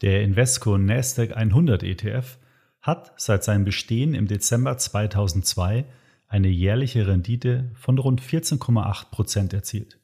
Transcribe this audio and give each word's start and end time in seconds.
Der 0.00 0.22
Invesco 0.22 0.78
Nasdaq 0.78 1.36
100 1.36 1.82
ETF 1.82 2.38
hat 2.80 3.12
seit 3.16 3.42
seinem 3.42 3.64
Bestehen 3.64 4.14
im 4.14 4.28
Dezember 4.28 4.78
2002 4.78 5.86
eine 6.28 6.48
jährliche 6.48 7.08
Rendite 7.08 7.72
von 7.74 7.98
rund 7.98 8.22
14,8 8.22 9.10
Prozent 9.10 9.52
erzielt. 9.52 9.98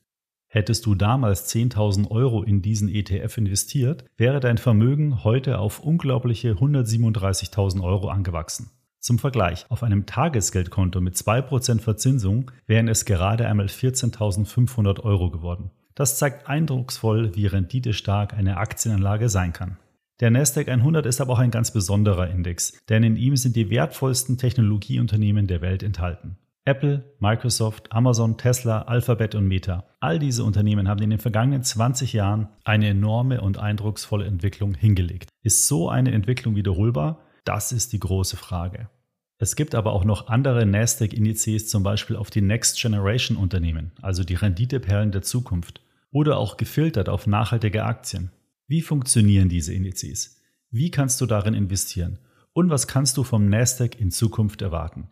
Hättest 0.49 0.87
du 0.87 0.96
damals 0.96 1.49
10.000 1.54 2.11
Euro 2.11 2.43
in 2.43 2.61
diesen 2.61 2.88
ETF 2.88 3.38
investiert, 3.38 4.04
wäre 4.17 4.41
dein 4.41 4.59
Vermögen 4.59 5.22
heute 5.22 5.59
auf 5.59 5.79
unglaubliche 5.79 6.54
137.000 6.54 7.80
Euro 7.82 8.08
angewachsen. 8.08 8.70
Zum 8.98 9.20
Vergleich, 9.20 9.66
auf 9.68 9.84
einem 9.84 10.06
Tagesgeldkonto 10.06 11.00
mit 11.00 11.14
2% 11.14 11.80
Verzinsung 11.80 12.50
wären 12.66 12.88
es 12.88 13.04
gerade 13.04 13.46
einmal 13.46 13.66
14.500 13.66 15.00
Euro 15.00 15.30
geworden. 15.30 15.70
Das 15.95 16.18
zeigt 16.18 16.48
eindrucksvoll, 16.48 17.36
wie 17.36 17.46
renditestark 17.46 18.34
eine 18.34 18.56
Aktienanlage 18.56 19.29
sein 19.29 19.52
kann. 19.52 19.76
Der 20.21 20.31
Nasdaq 20.31 20.69
100 20.69 21.07
ist 21.07 21.21
aber 21.21 21.33
auch 21.33 21.39
ein 21.41 21.51
ganz 21.51 21.73
besonderer 21.73 22.31
Index, 22.31 22.81
denn 22.89 23.03
in 23.03 23.17
ihm 23.17 23.36
sind 23.36 23.57
die 23.57 23.68
wertvollsten 23.71 24.39
Technologieunternehmen 24.39 25.49
der 25.49 25.61
Welt 25.61 25.82
enthalten. 25.82 26.39
Apple, 26.67 27.05
Microsoft, 27.18 27.93
Amazon, 27.93 28.39
Tesla, 28.39 28.82
Alphabet 28.82 29.35
und 29.35 29.46
Meta. 29.46 29.85
All 30.00 30.19
diese 30.19 30.45
Unternehmen 30.45 30.89
haben 30.89 31.03
in 31.03 31.11
den 31.11 31.19
vergangenen 31.19 31.63
20 31.63 32.14
Jahren 32.14 32.48
eine 32.64 32.89
enorme 32.89 33.42
und 33.42 33.58
eindrucksvolle 33.58 34.25
Entwicklung 34.25 34.75
hingelegt. 34.75 35.28
Ist 35.42 35.67
so 35.67 35.91
eine 35.91 36.12
Entwicklung 36.12 36.56
wiederholbar? 36.56 37.20
Das 37.44 37.72
ist 37.72 37.92
die 37.92 38.00
große 38.00 38.39
Frage. 38.39 38.89
Es 39.36 39.56
gibt 39.56 39.75
aber 39.75 39.92
auch 39.92 40.05
noch 40.05 40.28
andere 40.28 40.64
Nasdaq-Indizes, 40.64 41.69
zum 41.69 41.83
Beispiel 41.83 42.17
auf 42.17 42.31
die 42.31 42.41
Next 42.41 42.81
Generation 42.81 43.36
Unternehmen, 43.36 43.92
also 44.00 44.25
die 44.25 44.36
Renditeperlen 44.36 45.11
der 45.11 45.22
Zukunft, 45.22 45.83
oder 46.12 46.39
auch 46.39 46.56
gefiltert 46.56 47.08
auf 47.11 47.27
nachhaltige 47.27 47.84
Aktien. 47.84 48.31
Wie 48.67 48.81
funktionieren 48.81 49.48
diese 49.48 49.75
Indizes? 49.75 50.41
Wie 50.70 50.91
kannst 50.91 51.20
du 51.20 51.27
darin 51.27 51.55
investieren? 51.55 52.19
Und 52.55 52.70
was 52.70 52.89
kannst 52.89 53.17
du 53.17 53.25
vom 53.25 53.48
Nasdaq 53.48 54.00
in 54.00 54.11
Zukunft 54.11 54.62
erwarten? 54.62 55.08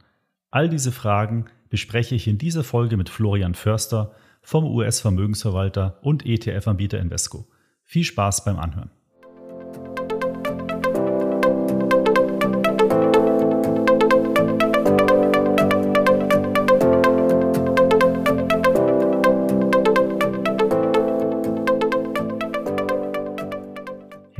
All 0.50 0.68
diese 0.68 0.92
Fragen 0.92 1.46
bespreche 1.68 2.14
ich 2.14 2.28
in 2.28 2.38
dieser 2.38 2.64
Folge 2.64 2.96
mit 2.96 3.10
Florian 3.10 3.54
Förster 3.54 4.14
vom 4.42 4.64
US-Vermögensverwalter 4.64 5.98
und 6.02 6.24
ETF-Anbieter 6.24 6.98
Invesco. 6.98 7.46
Viel 7.84 8.04
Spaß 8.04 8.44
beim 8.44 8.58
Anhören. 8.58 8.90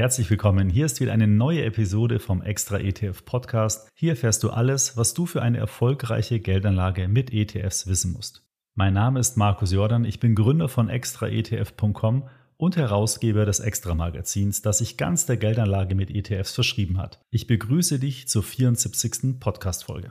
Herzlich 0.02 0.28
willkommen. 0.30 0.68
Hier 0.68 0.86
ist 0.86 1.00
wieder 1.00 1.12
eine 1.12 1.28
neue 1.28 1.62
Episode 1.62 2.18
vom 2.18 2.42
Extra 2.42 2.80
ETF 2.80 3.24
Podcast. 3.24 3.88
Hier 3.94 4.10
erfährst 4.10 4.42
du 4.42 4.50
alles, 4.50 4.96
was 4.96 5.14
du 5.14 5.26
für 5.26 5.42
eine 5.42 5.58
erfolgreiche 5.58 6.40
Geldanlage 6.40 7.06
mit 7.06 7.32
ETFs 7.32 7.86
wissen 7.86 8.12
musst. 8.12 8.44
Mein 8.74 8.94
Name 8.94 9.20
ist 9.20 9.36
Markus 9.36 9.70
Jordan. 9.70 10.04
Ich 10.04 10.18
bin 10.18 10.34
Gründer 10.34 10.68
von 10.68 10.88
extraetf.com 10.88 12.28
und 12.56 12.76
Herausgeber 12.76 13.46
des 13.46 13.60
Extra-Magazins, 13.60 14.60
das 14.60 14.78
sich 14.78 14.96
ganz 14.96 15.26
der 15.26 15.36
Geldanlage 15.36 15.94
mit 15.94 16.10
ETFs 16.10 16.52
verschrieben 16.52 16.98
hat. 16.98 17.20
Ich 17.30 17.46
begrüße 17.46 18.00
dich 18.00 18.26
zur 18.26 18.42
74. 18.42 19.38
Podcast-Folge. 19.38 20.10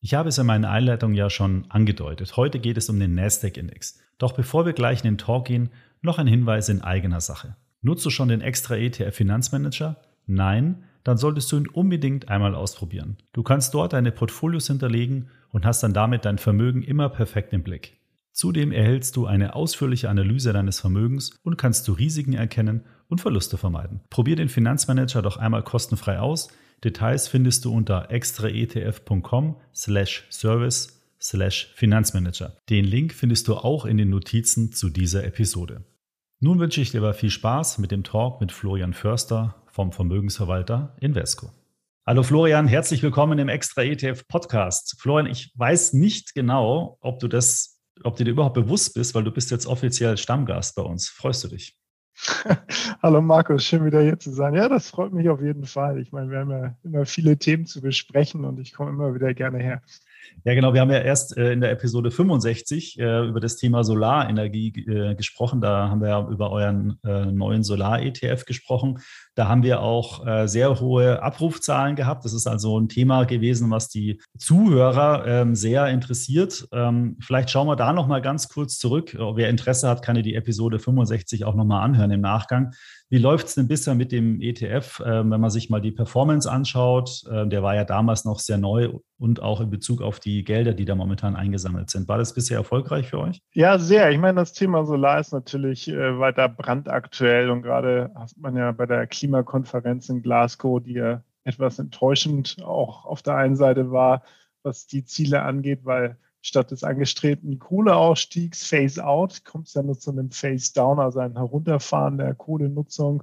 Ich 0.00 0.14
habe 0.14 0.30
es 0.30 0.38
in 0.38 0.46
meiner 0.46 0.70
Einleitung 0.70 1.14
ja 1.14 1.30
schon 1.30 1.66
angedeutet. 1.68 2.36
Heute 2.36 2.58
geht 2.58 2.76
es 2.76 2.88
um 2.88 2.98
den 2.98 3.14
Nasdaq-Index. 3.14 4.00
Doch 4.18 4.32
bevor 4.32 4.66
wir 4.66 4.72
gleich 4.72 5.04
in 5.04 5.10
den 5.12 5.18
Talk 5.18 5.44
gehen, 5.44 5.70
noch 6.02 6.18
ein 6.18 6.26
Hinweis 6.26 6.68
in 6.68 6.80
eigener 6.82 7.20
Sache. 7.20 7.54
Nutzt 7.86 8.04
du 8.04 8.10
schon 8.10 8.28
den 8.30 8.40
extra 8.40 8.76
ETF 8.76 9.14
Finanzmanager? 9.14 9.98
Nein? 10.26 10.82
Dann 11.04 11.18
solltest 11.18 11.52
du 11.52 11.56
ihn 11.56 11.68
unbedingt 11.68 12.28
einmal 12.28 12.56
ausprobieren. 12.56 13.16
Du 13.32 13.44
kannst 13.44 13.74
dort 13.74 13.92
deine 13.92 14.10
Portfolios 14.10 14.66
hinterlegen 14.66 15.28
und 15.52 15.64
hast 15.64 15.84
dann 15.84 15.94
damit 15.94 16.24
dein 16.24 16.38
Vermögen 16.38 16.82
immer 16.82 17.08
perfekt 17.08 17.52
im 17.52 17.62
Blick. 17.62 17.96
Zudem 18.32 18.72
erhältst 18.72 19.14
du 19.14 19.26
eine 19.26 19.54
ausführliche 19.54 20.10
Analyse 20.10 20.52
deines 20.52 20.80
Vermögens 20.80 21.38
und 21.44 21.58
kannst 21.58 21.86
du 21.86 21.92
Risiken 21.92 22.32
erkennen 22.32 22.82
und 23.06 23.20
Verluste 23.20 23.56
vermeiden. 23.56 24.00
Probier 24.10 24.34
den 24.34 24.48
Finanzmanager 24.48 25.22
doch 25.22 25.36
einmal 25.36 25.62
kostenfrei 25.62 26.18
aus. 26.18 26.48
Details 26.82 27.28
findest 27.28 27.64
du 27.64 27.72
unter 27.72 28.10
extraetf.com/service 28.10 31.02
slash 31.20 31.72
Finanzmanager. 31.76 32.56
Den 32.68 32.84
Link 32.84 33.12
findest 33.12 33.46
du 33.46 33.54
auch 33.54 33.84
in 33.84 33.96
den 33.96 34.10
Notizen 34.10 34.72
zu 34.72 34.90
dieser 34.90 35.22
Episode. 35.22 35.84
Nun 36.38 36.58
wünsche 36.58 36.82
ich 36.82 36.90
dir 36.90 36.98
aber 36.98 37.14
viel 37.14 37.30
Spaß 37.30 37.78
mit 37.78 37.90
dem 37.90 38.04
Talk 38.04 38.42
mit 38.42 38.52
Florian 38.52 38.92
Förster 38.92 39.54
vom 39.68 39.90
Vermögensverwalter 39.90 40.94
Invesco. 41.00 41.50
Hallo 42.06 42.22
Florian, 42.22 42.68
herzlich 42.68 43.02
willkommen 43.02 43.38
im 43.38 43.48
Extra 43.48 43.84
ETF 43.84 44.28
Podcast. 44.28 45.00
Florian, 45.00 45.30
ich 45.30 45.50
weiß 45.56 45.94
nicht 45.94 46.34
genau, 46.34 46.98
ob 47.00 47.20
du 47.20 47.28
das, 47.28 47.80
ob 48.04 48.18
du 48.18 48.24
dir 48.24 48.32
überhaupt 48.32 48.54
bewusst 48.54 48.92
bist, 48.92 49.14
weil 49.14 49.24
du 49.24 49.30
bist 49.30 49.50
jetzt 49.50 49.66
offiziell 49.66 50.18
Stammgast 50.18 50.76
bei 50.76 50.82
uns. 50.82 51.08
Freust 51.08 51.42
du 51.44 51.48
dich? 51.48 51.78
Hallo 53.02 53.22
Markus, 53.22 53.64
schön 53.64 53.86
wieder 53.86 54.02
hier 54.02 54.18
zu 54.18 54.30
sein. 54.30 54.52
Ja, 54.52 54.68
das 54.68 54.90
freut 54.90 55.14
mich 55.14 55.30
auf 55.30 55.40
jeden 55.40 55.64
Fall. 55.64 55.98
Ich 56.02 56.12
meine, 56.12 56.30
wir 56.30 56.40
haben 56.40 56.50
ja 56.50 56.76
immer 56.84 57.06
viele 57.06 57.38
Themen 57.38 57.64
zu 57.64 57.80
besprechen 57.80 58.44
und 58.44 58.60
ich 58.60 58.74
komme 58.74 58.90
immer 58.90 59.14
wieder 59.14 59.32
gerne 59.32 59.56
her. 59.56 59.80
Ja, 60.44 60.54
genau. 60.54 60.74
Wir 60.74 60.80
haben 60.80 60.90
ja 60.90 61.00
erst 61.00 61.36
äh, 61.36 61.52
in 61.52 61.60
der 61.60 61.70
Episode 61.70 62.10
65 62.10 62.98
äh, 62.98 63.26
über 63.26 63.40
das 63.40 63.56
Thema 63.56 63.84
Solarenergie 63.84 64.68
äh, 64.86 65.14
gesprochen. 65.14 65.60
Da 65.60 65.88
haben 65.88 66.00
wir 66.00 66.08
ja 66.08 66.28
über 66.28 66.50
euren 66.50 66.98
äh, 67.04 67.26
neuen 67.26 67.62
Solar-ETF 67.62 68.44
gesprochen. 68.44 68.98
Da 69.36 69.48
haben 69.48 69.62
wir 69.62 69.82
auch 69.82 70.26
äh, 70.26 70.48
sehr 70.48 70.80
hohe 70.80 71.22
Abrufzahlen 71.22 71.94
gehabt. 71.94 72.24
Das 72.24 72.32
ist 72.32 72.46
also 72.46 72.80
ein 72.80 72.88
Thema 72.88 73.24
gewesen, 73.24 73.70
was 73.70 73.88
die 73.88 74.18
Zuhörer 74.38 75.26
ähm, 75.26 75.54
sehr 75.54 75.88
interessiert. 75.88 76.66
Ähm, 76.72 77.18
vielleicht 77.20 77.50
schauen 77.50 77.66
wir 77.66 77.76
da 77.76 77.92
noch 77.92 78.06
mal 78.06 78.22
ganz 78.22 78.48
kurz 78.48 78.78
zurück. 78.78 79.14
Wer 79.34 79.50
Interesse 79.50 79.88
hat, 79.88 80.02
kann 80.02 80.16
ja 80.16 80.22
die 80.22 80.34
Episode 80.34 80.78
65 80.78 81.44
auch 81.44 81.54
noch 81.54 81.66
mal 81.66 81.82
anhören 81.82 82.10
im 82.12 82.22
Nachgang. 82.22 82.72
Wie 83.08 83.18
läuft 83.18 83.46
es 83.46 83.54
denn 83.54 83.68
bisher 83.68 83.94
mit 83.94 84.10
dem 84.10 84.40
ETF, 84.40 85.00
ähm, 85.06 85.30
wenn 85.30 85.40
man 85.40 85.50
sich 85.50 85.70
mal 85.70 85.80
die 85.80 85.92
Performance 85.92 86.50
anschaut? 86.50 87.22
Ähm, 87.30 87.50
der 87.50 87.62
war 87.62 87.76
ja 87.76 87.84
damals 87.84 88.24
noch 88.24 88.40
sehr 88.40 88.58
neu 88.58 88.94
und 89.18 89.40
auch 89.40 89.60
in 89.60 89.70
Bezug 89.70 90.02
auf 90.02 90.18
die 90.18 90.42
Gelder, 90.42 90.74
die 90.74 90.84
da 90.84 90.96
momentan 90.96 91.36
eingesammelt 91.36 91.88
sind. 91.88 92.08
War 92.08 92.18
das 92.18 92.34
bisher 92.34 92.58
erfolgreich 92.58 93.08
für 93.08 93.20
euch? 93.20 93.40
Ja, 93.54 93.78
sehr. 93.78 94.10
Ich 94.10 94.18
meine, 94.18 94.40
das 94.40 94.54
Thema 94.54 94.84
Solar 94.84 95.20
ist 95.20 95.32
natürlich 95.32 95.86
äh, 95.86 96.18
weiter 96.18 96.48
brandaktuell 96.48 97.50
und 97.50 97.62
gerade 97.62 98.10
hat 98.16 98.32
man 98.38 98.56
ja 98.56 98.72
bei 98.72 98.86
der 98.86 99.06
Klimakonferenz 99.26 100.08
in 100.08 100.22
Glasgow, 100.22 100.80
die 100.80 100.94
ja 100.94 101.22
etwas 101.42 101.80
enttäuschend 101.80 102.58
auch 102.62 103.04
auf 103.06 103.22
der 103.22 103.34
einen 103.34 103.56
Seite 103.56 103.90
war, 103.90 104.22
was 104.62 104.86
die 104.86 105.04
Ziele 105.04 105.42
angeht, 105.42 105.84
weil 105.84 106.16
statt 106.42 106.70
des 106.70 106.84
angestrebten 106.84 107.58
Kohleausstiegs 107.58 108.68
Phase 108.68 109.04
Out 109.04 109.44
kommt 109.44 109.66
es 109.66 109.74
ja 109.74 109.82
nur 109.82 109.98
zu 109.98 110.12
einem 110.12 110.30
Phase 110.30 110.72
Down, 110.74 111.00
also 111.00 111.18
ein 111.18 111.36
Herunterfahren 111.36 112.18
der 112.18 112.34
Kohlenutzung. 112.34 113.22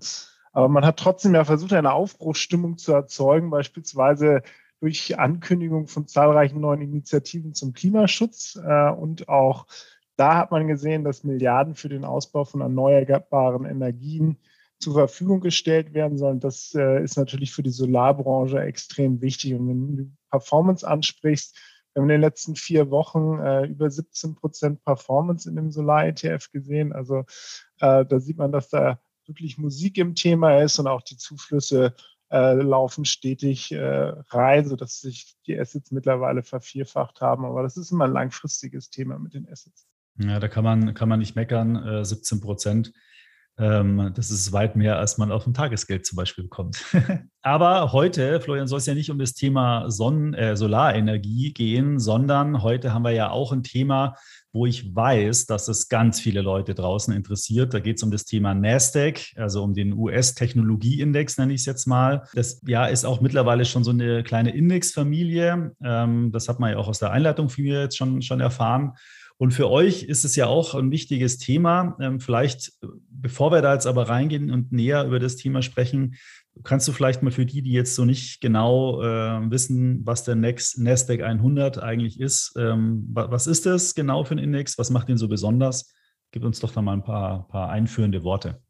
Aber 0.51 0.67
man 0.67 0.85
hat 0.85 0.97
trotzdem 0.97 1.35
ja 1.35 1.45
versucht, 1.45 1.71
eine 1.71 1.93
Aufbruchsstimmung 1.93 2.77
zu 2.77 2.91
erzeugen, 2.91 3.49
beispielsweise 3.49 4.41
durch 4.81 5.17
Ankündigung 5.17 5.87
von 5.87 6.07
zahlreichen 6.07 6.59
neuen 6.59 6.81
Initiativen 6.81 7.53
zum 7.53 7.71
Klimaschutz. 7.71 8.59
Äh, 8.61 8.89
und 8.89 9.29
auch 9.29 9.67
da 10.17 10.35
hat 10.35 10.51
man 10.51 10.67
gesehen, 10.67 11.05
dass 11.05 11.23
Milliarden 11.23 11.75
für 11.75 11.87
den 11.87 12.03
Ausbau 12.03 12.43
von 12.43 12.59
erneuerbaren 12.59 13.65
Energien 13.65 14.37
zur 14.83 14.93
Verfügung 14.93 15.41
gestellt 15.41 15.93
werden 15.93 16.17
sollen. 16.17 16.39
Das 16.39 16.73
äh, 16.75 17.03
ist 17.03 17.17
natürlich 17.17 17.51
für 17.51 17.63
die 17.63 17.71
Solarbranche 17.71 18.59
extrem 18.59 19.21
wichtig. 19.21 19.53
Und 19.53 19.67
wenn 19.67 19.97
du 19.97 20.11
Performance 20.29 20.87
ansprichst, 20.87 21.57
wir 21.93 22.01
haben 22.01 22.09
in 22.09 22.15
den 22.15 22.21
letzten 22.21 22.55
vier 22.55 22.89
Wochen 22.89 23.39
äh, 23.39 23.65
über 23.65 23.89
17 23.89 24.35
Prozent 24.35 24.83
Performance 24.83 25.47
in 25.47 25.55
dem 25.55 25.71
Solar-ETF 25.71 26.51
gesehen. 26.51 26.91
Also 26.91 27.19
äh, 27.79 28.05
da 28.05 28.19
sieht 28.19 28.37
man, 28.37 28.51
dass 28.51 28.69
da 28.69 28.99
wirklich 29.25 29.57
Musik 29.57 29.97
im 29.97 30.15
Thema 30.15 30.59
ist 30.61 30.79
und 30.79 30.87
auch 30.87 31.01
die 31.01 31.17
Zuflüsse 31.17 31.93
äh, 32.31 32.53
laufen 32.55 33.05
stetig 33.05 33.71
äh, 33.71 34.13
rein, 34.29 34.67
sodass 34.67 35.01
sich 35.01 35.35
die 35.45 35.57
Assets 35.57 35.91
mittlerweile 35.91 36.41
vervierfacht 36.41 37.21
haben. 37.21 37.45
Aber 37.45 37.61
das 37.61 37.77
ist 37.77 37.91
immer 37.91 38.05
ein 38.05 38.13
langfristiges 38.13 38.89
Thema 38.89 39.19
mit 39.19 39.35
den 39.35 39.47
Assets. 39.47 39.87
Ja, 40.17 40.39
da 40.39 40.47
kann 40.47 40.63
man, 40.63 40.93
kann 40.93 41.09
man 41.09 41.19
nicht 41.19 41.35
meckern. 41.35 42.03
17 42.03 42.37
äh, 42.37 42.41
Prozent 42.41 42.93
das 43.55 44.31
ist 44.31 44.51
weit 44.51 44.75
mehr, 44.75 44.97
als 44.97 45.19
man 45.19 45.31
auf 45.31 45.43
dem 45.43 45.53
Tagesgeld 45.53 46.07
zum 46.07 46.15
Beispiel 46.15 46.45
bekommt. 46.45 46.83
Aber 47.43 47.91
heute, 47.91 48.41
Florian, 48.41 48.67
soll 48.67 48.79
es 48.79 48.87
ja 48.87 48.95
nicht 48.95 49.11
um 49.11 49.19
das 49.19 49.33
Thema 49.33 49.91
Sonnen, 49.91 50.33
äh, 50.33 50.57
Solarenergie 50.57 51.53
gehen, 51.53 51.99
sondern 51.99 52.63
heute 52.63 52.93
haben 52.93 53.03
wir 53.03 53.11
ja 53.11 53.29
auch 53.29 53.51
ein 53.51 53.61
Thema, 53.61 54.15
wo 54.53 54.65
ich 54.65 54.95
weiß, 54.95 55.47
dass 55.47 55.67
es 55.67 55.89
ganz 55.89 56.19
viele 56.19 56.41
Leute 56.41 56.73
draußen 56.73 57.13
interessiert. 57.13 57.73
Da 57.73 57.79
geht 57.79 57.97
es 57.97 58.03
um 58.03 58.11
das 58.11 58.25
Thema 58.25 58.53
Nasdaq, 58.53 59.33
also 59.35 59.63
um 59.63 59.73
den 59.73 59.93
US-Technologieindex, 59.93 61.37
nenne 61.37 61.53
ich 61.53 61.61
es 61.61 61.65
jetzt 61.65 61.87
mal. 61.87 62.23
Das 62.33 62.61
ja 62.65 62.85
ist 62.85 63.03
auch 63.03 63.19
mittlerweile 63.19 63.65
schon 63.65 63.83
so 63.83 63.91
eine 63.91 64.23
kleine 64.23 64.55
Indexfamilie. 64.55 65.75
Ähm, 65.83 66.31
das 66.31 66.47
hat 66.47 66.59
man 66.59 66.71
ja 66.71 66.77
auch 66.77 66.87
aus 66.87 66.99
der 66.99 67.11
Einleitung 67.11 67.49
von 67.49 67.63
mir 67.63 67.81
jetzt 67.81 67.97
schon, 67.97 68.21
schon 68.21 68.39
erfahren. 68.39 68.93
Und 69.37 69.53
für 69.53 69.69
euch 69.69 70.03
ist 70.03 70.25
es 70.25 70.35
ja 70.35 70.47
auch 70.47 70.75
ein 70.75 70.91
wichtiges 70.91 71.37
Thema. 71.37 71.97
Ähm, 71.99 72.19
vielleicht, 72.19 72.73
bevor 73.09 73.51
wir 73.51 73.61
da 73.61 73.73
jetzt 73.73 73.87
aber 73.87 74.07
reingehen 74.07 74.51
und 74.51 74.71
näher 74.71 75.05
über 75.05 75.19
das 75.19 75.35
Thema 75.35 75.61
sprechen, 75.61 76.15
kannst 76.63 76.87
du 76.87 76.91
vielleicht 76.91 77.23
mal 77.23 77.31
für 77.31 77.45
die, 77.45 77.61
die 77.61 77.71
jetzt 77.71 77.95
so 77.95 78.05
nicht 78.05 78.41
genau 78.41 79.01
äh, 79.01 79.49
wissen, 79.49 80.05
was 80.05 80.23
der 80.23 80.35
Next, 80.35 80.79
Nasdaq 80.79 81.23
100 81.23 81.79
eigentlich 81.79 82.19
ist, 82.19 82.53
ähm, 82.57 83.05
was 83.09 83.47
ist 83.47 83.65
das 83.65 83.95
genau 83.95 84.23
für 84.23 84.35
ein 84.35 84.39
Index? 84.39 84.77
Was 84.77 84.91
macht 84.91 85.09
ihn 85.09 85.17
so 85.17 85.27
besonders? 85.27 85.91
Gib 86.31 86.43
uns 86.43 86.59
doch 86.59 86.71
da 86.71 86.81
mal 86.81 86.93
ein 86.93 87.03
paar, 87.03 87.47
paar 87.47 87.69
einführende 87.69 88.23
Worte. 88.23 88.61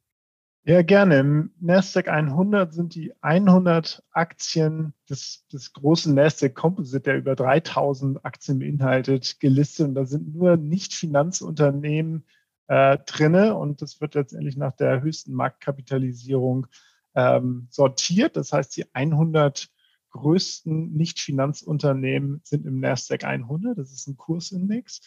Ja, 0.66 0.82
gerne. 0.82 1.20
Im 1.20 1.52
Nasdaq 1.60 2.08
100 2.08 2.74
sind 2.74 2.96
die 2.96 3.12
100 3.22 4.02
Aktien 4.12 4.94
des, 5.10 5.46
des 5.52 5.74
großen 5.74 6.16
Nasdaq 6.16 6.56
Composite, 6.56 7.02
der 7.02 7.18
über 7.18 7.36
3000 7.36 8.24
Aktien 8.24 8.60
beinhaltet, 8.60 9.42
gelistet. 9.42 9.90
Und 9.90 9.96
da 9.96 10.06
sind 10.06 10.34
nur 10.34 10.56
Nicht-Finanzunternehmen 10.56 12.26
äh, 12.68 12.98
drinne. 13.06 13.56
Und 13.56 13.82
das 13.82 14.00
wird 14.00 14.16
letztendlich 14.16 14.56
nach 14.56 14.72
der 14.72 15.02
höchsten 15.02 15.34
Marktkapitalisierung 15.34 16.68
ähm, 17.14 17.68
sortiert. 17.70 18.38
Das 18.38 18.54
heißt, 18.54 18.78
die 18.78 18.86
100 18.96 19.70
größten 20.12 20.94
Nicht-Finanzunternehmen 20.94 22.40
sind 22.46 22.66
im 22.66 22.80
Nasdaq 22.80 23.26
100. 23.26 23.78
Das 23.78 23.92
ist 23.92 24.08
ein 24.08 24.16
Kursindex. 24.16 25.02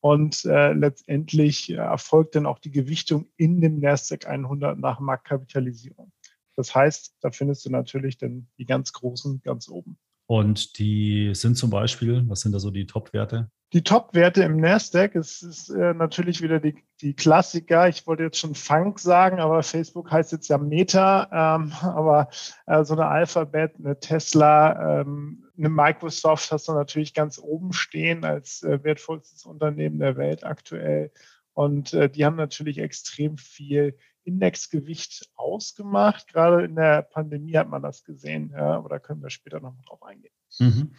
Und 0.00 0.44
äh, 0.46 0.72
letztendlich 0.72 1.70
erfolgt 1.70 2.34
dann 2.34 2.46
auch 2.46 2.58
die 2.58 2.70
Gewichtung 2.70 3.28
in 3.36 3.60
dem 3.60 3.80
NASDAQ 3.80 4.26
100 4.26 4.78
nach 4.78 4.98
Marktkapitalisierung. 4.98 6.10
Das 6.56 6.74
heißt, 6.74 7.16
da 7.20 7.30
findest 7.30 7.64
du 7.66 7.70
natürlich 7.70 8.18
dann 8.18 8.48
die 8.58 8.64
ganz 8.64 8.92
großen 8.92 9.42
ganz 9.42 9.68
oben. 9.68 9.98
Und 10.26 10.78
die 10.78 11.34
sind 11.34 11.56
zum 11.56 11.70
Beispiel, 11.70 12.22
was 12.28 12.40
sind 12.40 12.52
da 12.52 12.60
so 12.60 12.70
die 12.70 12.86
Top-Werte? 12.86 13.50
Die 13.72 13.84
Top-Werte 13.84 14.42
im 14.42 14.56
Nasdaq 14.56 15.14
ist, 15.14 15.42
ist 15.42 15.68
äh, 15.68 15.94
natürlich 15.94 16.42
wieder 16.42 16.58
die, 16.58 16.74
die 17.00 17.14
Klassiker. 17.14 17.88
Ich 17.88 18.04
wollte 18.04 18.24
jetzt 18.24 18.38
schon 18.38 18.56
Funk 18.56 18.98
sagen, 18.98 19.38
aber 19.38 19.62
Facebook 19.62 20.10
heißt 20.10 20.32
jetzt 20.32 20.48
ja 20.48 20.58
Meta. 20.58 21.28
Ähm, 21.56 21.72
aber 21.80 22.28
äh, 22.66 22.82
so 22.82 22.94
eine 22.94 23.06
Alphabet, 23.06 23.76
eine 23.78 24.00
Tesla, 24.00 25.00
ähm, 25.00 25.44
eine 25.56 25.68
Microsoft 25.68 26.50
hast 26.50 26.66
du 26.66 26.72
natürlich 26.72 27.14
ganz 27.14 27.38
oben 27.38 27.72
stehen 27.72 28.24
als 28.24 28.64
äh, 28.64 28.82
wertvollstes 28.82 29.44
Unternehmen 29.44 30.00
der 30.00 30.16
Welt 30.16 30.42
aktuell. 30.42 31.12
Und 31.52 31.92
äh, 31.92 32.10
die 32.10 32.24
haben 32.24 32.36
natürlich 32.36 32.78
extrem 32.78 33.38
viel 33.38 33.96
Indexgewicht 34.24 35.30
ausgemacht. 35.36 36.26
Gerade 36.26 36.64
in 36.64 36.74
der 36.74 37.02
Pandemie 37.02 37.56
hat 37.56 37.68
man 37.68 37.82
das 37.82 38.02
gesehen, 38.02 38.52
ja, 38.52 38.74
aber 38.74 38.88
da 38.88 38.98
können 38.98 39.22
wir 39.22 39.30
später 39.30 39.60
noch 39.60 39.76
mal 39.76 39.82
drauf 39.86 40.02
eingehen. 40.02 40.32
Mhm. 40.58 40.92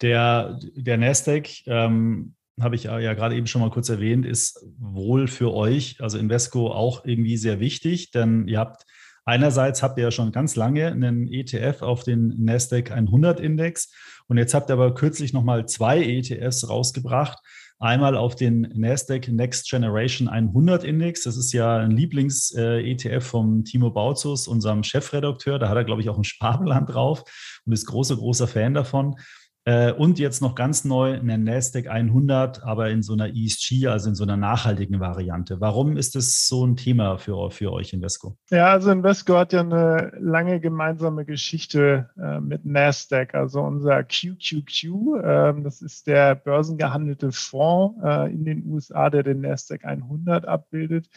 Der, 0.00 0.58
der 0.74 0.96
Nasdaq, 0.96 1.66
ähm, 1.66 2.34
habe 2.60 2.76
ich 2.76 2.84
ja 2.84 3.14
gerade 3.14 3.34
eben 3.34 3.48
schon 3.48 3.62
mal 3.62 3.70
kurz 3.70 3.88
erwähnt, 3.88 4.24
ist 4.24 4.64
wohl 4.78 5.26
für 5.26 5.52
euch, 5.52 6.00
also 6.00 6.18
Invesco, 6.18 6.70
auch 6.70 7.04
irgendwie 7.04 7.36
sehr 7.36 7.58
wichtig, 7.58 8.12
denn 8.12 8.46
ihr 8.46 8.60
habt 8.60 8.86
einerseits 9.24 9.82
habt 9.82 9.98
ihr 9.98 10.04
ja 10.04 10.10
schon 10.10 10.30
ganz 10.30 10.54
lange 10.54 10.86
einen 10.86 11.26
ETF 11.26 11.82
auf 11.82 12.04
den 12.04 12.44
Nasdaq 12.44 12.92
100 12.92 13.40
Index 13.40 13.92
und 14.28 14.38
jetzt 14.38 14.54
habt 14.54 14.70
ihr 14.70 14.74
aber 14.74 14.94
kürzlich 14.94 15.32
nochmal 15.32 15.66
zwei 15.66 16.02
ETFs 16.02 16.68
rausgebracht 16.68 17.38
Einmal 17.80 18.16
auf 18.16 18.36
den 18.36 18.72
Nasdaq 18.74 19.28
Next 19.28 19.68
Generation 19.68 20.28
100 20.28 20.84
Index. 20.84 21.24
Das 21.24 21.36
ist 21.36 21.52
ja 21.52 21.78
ein 21.78 21.90
Lieblings-ETF 21.90 23.04
äh, 23.04 23.20
vom 23.20 23.64
Timo 23.64 23.90
Bautzus, 23.90 24.46
unserem 24.46 24.84
Chefredakteur. 24.84 25.58
Da 25.58 25.68
hat 25.68 25.76
er, 25.76 25.84
glaube 25.84 26.00
ich, 26.00 26.08
auch 26.08 26.16
ein 26.16 26.24
Sparplan 26.24 26.86
drauf 26.86 27.24
und 27.66 27.72
ist 27.72 27.86
großer, 27.86 28.16
großer 28.16 28.46
Fan 28.46 28.74
davon. 28.74 29.16
Äh, 29.66 29.92
und 29.92 30.18
jetzt 30.18 30.42
noch 30.42 30.54
ganz 30.54 30.84
neu 30.84 31.14
eine 31.14 31.38
NASDAQ 31.38 31.88
100, 31.88 32.62
aber 32.64 32.90
in 32.90 33.02
so 33.02 33.14
einer 33.14 33.28
ESG, 33.34 33.86
also 33.86 34.10
in 34.10 34.14
so 34.14 34.24
einer 34.24 34.36
nachhaltigen 34.36 35.00
Variante. 35.00 35.58
Warum 35.58 35.96
ist 35.96 36.14
das 36.14 36.46
so 36.46 36.66
ein 36.66 36.76
Thema 36.76 37.16
für, 37.16 37.50
für 37.50 37.72
euch, 37.72 37.94
Invesco? 37.94 38.36
Ja, 38.50 38.66
also 38.66 38.90
Invesco 38.90 39.38
hat 39.38 39.54
ja 39.54 39.60
eine 39.60 40.12
lange 40.20 40.60
gemeinsame 40.60 41.24
Geschichte 41.24 42.10
äh, 42.20 42.40
mit 42.40 42.66
NASDAQ. 42.66 43.34
Also 43.34 43.62
unser 43.62 44.04
QQQ, 44.04 44.84
äh, 45.22 45.54
das 45.62 45.80
ist 45.80 46.08
der 46.08 46.34
börsengehandelte 46.34 47.32
Fonds 47.32 47.98
äh, 48.04 48.30
in 48.30 48.44
den 48.44 48.66
USA, 48.66 49.08
der 49.08 49.22
den 49.22 49.40
NASDAQ 49.40 49.82
100 49.82 50.46
abbildet, 50.46 51.08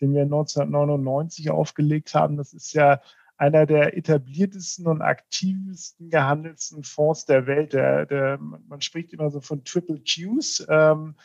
den 0.00 0.14
wir 0.14 0.22
1999 0.22 1.50
aufgelegt 1.50 2.14
haben. 2.14 2.36
Das 2.36 2.52
ist 2.52 2.72
ja 2.72 3.00
einer 3.36 3.66
der 3.66 3.96
etabliertesten 3.96 4.86
und 4.86 5.02
aktivsten 5.02 6.10
gehandelsten 6.10 6.84
Fonds 6.84 7.26
der 7.26 7.46
Welt. 7.46 7.72
Der, 7.72 8.06
der, 8.06 8.38
man 8.38 8.80
spricht 8.80 9.12
immer 9.12 9.30
so 9.30 9.40
von 9.40 9.64
Triple 9.64 10.00
Qs. 10.00 10.66
Ähm, 10.68 11.16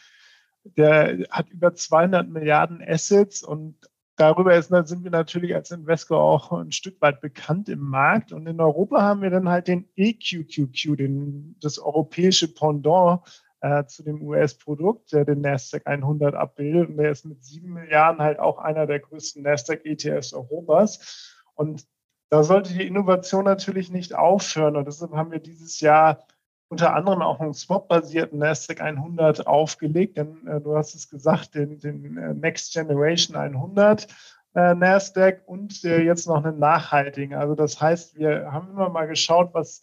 der 0.63 1.25
hat 1.29 1.49
über 1.49 1.73
200 1.73 2.29
Milliarden 2.29 2.83
Assets 2.85 3.43
und 3.43 3.75
darüber 4.15 4.55
ist, 4.55 4.67
sind 4.67 5.03
wir 5.03 5.11
natürlich 5.11 5.55
als 5.55 5.71
Investor 5.71 6.21
auch 6.21 6.51
ein 6.51 6.71
Stück 6.71 7.01
weit 7.01 7.21
bekannt 7.21 7.69
im 7.69 7.79
Markt. 7.79 8.31
Und 8.31 8.45
in 8.45 8.59
Europa 8.59 9.01
haben 9.01 9.21
wir 9.21 9.31
dann 9.31 9.49
halt 9.49 9.67
den 9.67 9.89
EQQQ, 9.95 10.97
den, 10.97 11.55
das 11.59 11.79
europäische 11.79 12.53
Pendant 12.53 13.21
äh, 13.61 13.85
zu 13.85 14.03
dem 14.03 14.21
US-Produkt, 14.21 15.13
der 15.13 15.25
den 15.25 15.41
Nasdaq 15.41 15.87
100 15.87 16.35
abbildet. 16.35 16.89
Und 16.89 16.97
der 16.97 17.11
ist 17.11 17.25
mit 17.25 17.43
sieben 17.43 17.73
Milliarden 17.73 18.21
halt 18.21 18.39
auch 18.39 18.59
einer 18.59 18.85
der 18.85 18.99
größten 18.99 19.41
Nasdaq-ETFs 19.41 20.33
Europas. 20.33 21.39
Und 21.55 21.85
da 22.31 22.43
sollte 22.43 22.73
die 22.73 22.87
Innovation 22.87 23.43
natürlich 23.43 23.91
nicht 23.91 24.15
aufhören. 24.15 24.77
Und 24.77 24.87
deshalb 24.87 25.11
haben 25.11 25.31
wir 25.31 25.39
dieses 25.39 25.81
Jahr 25.81 26.25
unter 26.69 26.95
anderem 26.95 27.21
auch 27.21 27.41
einen 27.41 27.53
Swap-basierten 27.53 28.39
NASDAQ 28.39 28.79
100 28.79 29.45
aufgelegt, 29.45 30.17
denn 30.17 30.47
äh, 30.47 30.61
du 30.61 30.77
hast 30.77 30.95
es 30.95 31.09
gesagt, 31.09 31.55
den, 31.55 31.79
den 31.79 32.17
äh, 32.17 32.33
Next 32.33 32.71
Generation 32.71 33.35
100 33.35 34.07
äh, 34.55 34.73
NASDAQ 34.73 35.41
und 35.45 35.83
äh, 35.83 36.01
jetzt 36.01 36.25
noch 36.27 36.45
einen 36.45 36.57
nachhaltigen. 36.57 37.33
Also 37.33 37.53
das 37.53 37.81
heißt, 37.81 38.17
wir 38.17 38.49
haben 38.49 38.69
immer 38.69 38.87
mal 38.87 39.07
geschaut, 39.07 39.53
was 39.53 39.81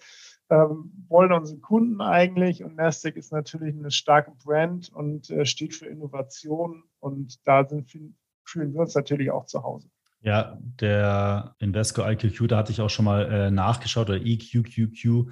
ähm, 0.48 1.04
wollen 1.08 1.32
unsere 1.32 1.60
Kunden 1.60 2.00
eigentlich 2.00 2.64
und 2.64 2.76
NASDAQ 2.76 3.16
ist 3.16 3.30
natürlich 3.30 3.76
eine 3.76 3.90
starke 3.90 4.32
Brand 4.42 4.90
und 4.94 5.28
äh, 5.28 5.44
steht 5.44 5.74
für 5.74 5.84
Innovation 5.84 6.84
und 7.00 7.46
da 7.46 7.68
sind, 7.68 7.90
fühlen 8.46 8.72
wir 8.72 8.80
uns 8.80 8.94
natürlich 8.94 9.30
auch 9.30 9.44
zu 9.44 9.62
Hause. 9.62 9.90
Ja, 10.20 10.58
der 10.60 11.54
Invesco 11.58 12.04
IQQ, 12.04 12.48
da 12.48 12.58
hatte 12.58 12.72
ich 12.72 12.80
auch 12.80 12.90
schon 12.90 13.04
mal 13.04 13.30
äh, 13.30 13.50
nachgeschaut, 13.50 14.10
oder 14.10 14.20
EQQQ, 14.20 15.30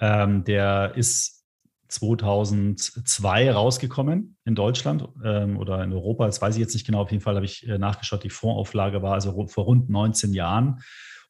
ähm, 0.00 0.44
der 0.44 0.94
ist 0.96 1.44
2002 1.88 3.52
rausgekommen 3.52 4.36
in 4.44 4.54
Deutschland 4.54 5.08
ähm, 5.22 5.56
oder 5.56 5.84
in 5.84 5.92
Europa, 5.92 6.26
das 6.26 6.42
weiß 6.42 6.56
ich 6.56 6.60
jetzt 6.60 6.74
nicht 6.74 6.86
genau, 6.86 7.02
auf 7.02 7.12
jeden 7.12 7.22
Fall 7.22 7.36
habe 7.36 7.44
ich 7.44 7.68
äh, 7.68 7.78
nachgeschaut, 7.78 8.24
die 8.24 8.30
Fondsauflage 8.30 9.02
war 9.02 9.14
also 9.14 9.46
vor 9.46 9.64
rund 9.64 9.88
19 9.88 10.32
Jahren 10.32 10.80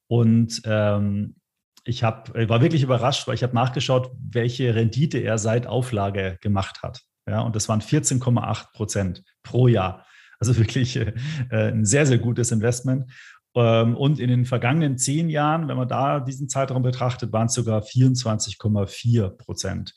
und 0.07 0.63
ähm, 0.65 1.37
ich 1.85 2.03
hab, 2.03 2.35
war 2.35 2.63
wirklich 2.63 2.83
überrascht, 2.83 3.27
weil 3.29 3.35
ich 3.35 3.43
habe 3.43 3.55
nachgeschaut, 3.55 4.11
welche 4.19 4.75
Rendite 4.75 5.19
er 5.19 5.37
seit 5.37 5.67
Auflage 5.67 6.39
gemacht 6.41 6.83
hat. 6.83 7.03
Ja, 7.29 7.41
und 7.41 7.55
das 7.57 7.69
waren 7.69 7.81
14,8 7.81 8.73
Prozent 8.73 9.23
pro 9.43 9.69
Jahr. 9.69 10.07
Also 10.39 10.57
wirklich 10.59 10.97
äh, 10.97 11.13
ein 11.51 11.85
sehr, 11.85 12.07
sehr 12.07 12.19
gutes 12.19 12.53
Investment. 12.53 13.11
Ähm, 13.55 13.97
und 13.97 14.19
in 14.19 14.29
den 14.29 14.45
vergangenen 14.45 14.99
zehn 14.99 15.29
Jahren, 15.29 15.69
wenn 15.69 15.77
man 15.77 15.89
da 15.89 16.21
diesen 16.21 16.49
Zeitraum 16.49 16.83
betrachtet, 16.83 17.33
waren 17.33 17.47
es 17.47 17.55
sogar 17.55 17.83
24,4 17.83 19.29
Prozent. 19.31 19.95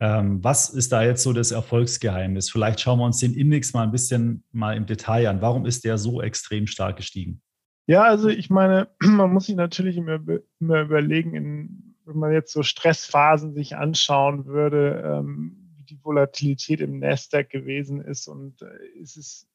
Ähm, 0.00 0.42
was 0.42 0.70
ist 0.70 0.90
da 0.90 1.04
jetzt 1.04 1.22
so 1.22 1.32
das 1.32 1.52
Erfolgsgeheimnis? 1.52 2.50
Vielleicht 2.50 2.80
schauen 2.80 2.98
wir 2.98 3.04
uns 3.04 3.18
den 3.18 3.34
Index 3.34 3.72
mal 3.72 3.84
ein 3.84 3.92
bisschen 3.92 4.44
mal 4.50 4.76
im 4.76 4.86
Detail 4.86 5.28
an. 5.28 5.40
Warum 5.40 5.66
ist 5.66 5.84
der 5.84 5.98
so 5.98 6.20
extrem 6.22 6.66
stark 6.66 6.96
gestiegen? 6.96 7.40
Ja, 7.86 8.04
also 8.04 8.28
ich 8.28 8.50
meine, 8.50 8.88
man 9.00 9.32
muss 9.32 9.46
sich 9.46 9.56
natürlich 9.56 9.96
immer, 9.96 10.18
immer 10.60 10.80
überlegen, 10.80 11.34
in, 11.34 11.96
wenn 12.04 12.16
man 12.16 12.32
jetzt 12.32 12.52
so 12.52 12.62
Stressphasen 12.62 13.54
sich 13.54 13.76
anschauen 13.76 14.46
würde, 14.46 15.02
ähm, 15.04 15.56
wie 15.76 15.84
die 15.84 16.02
Volatilität 16.02 16.80
im 16.80 16.98
Nasdaq 16.98 17.50
gewesen 17.50 18.00
ist 18.00 18.28
und 18.28 18.60
äh, 18.62 19.00
ist 19.00 19.16
es 19.16 19.46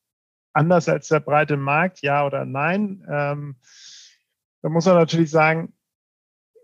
anders 0.58 0.90
als 0.90 1.08
der 1.08 1.20
breite 1.20 1.56
Markt, 1.56 2.02
ja 2.02 2.26
oder 2.26 2.46
nein? 2.46 3.06
Ähm, 3.10 3.56
da 4.62 4.70
muss 4.70 4.86
man 4.86 4.96
natürlich 4.96 5.30
sagen, 5.30 5.74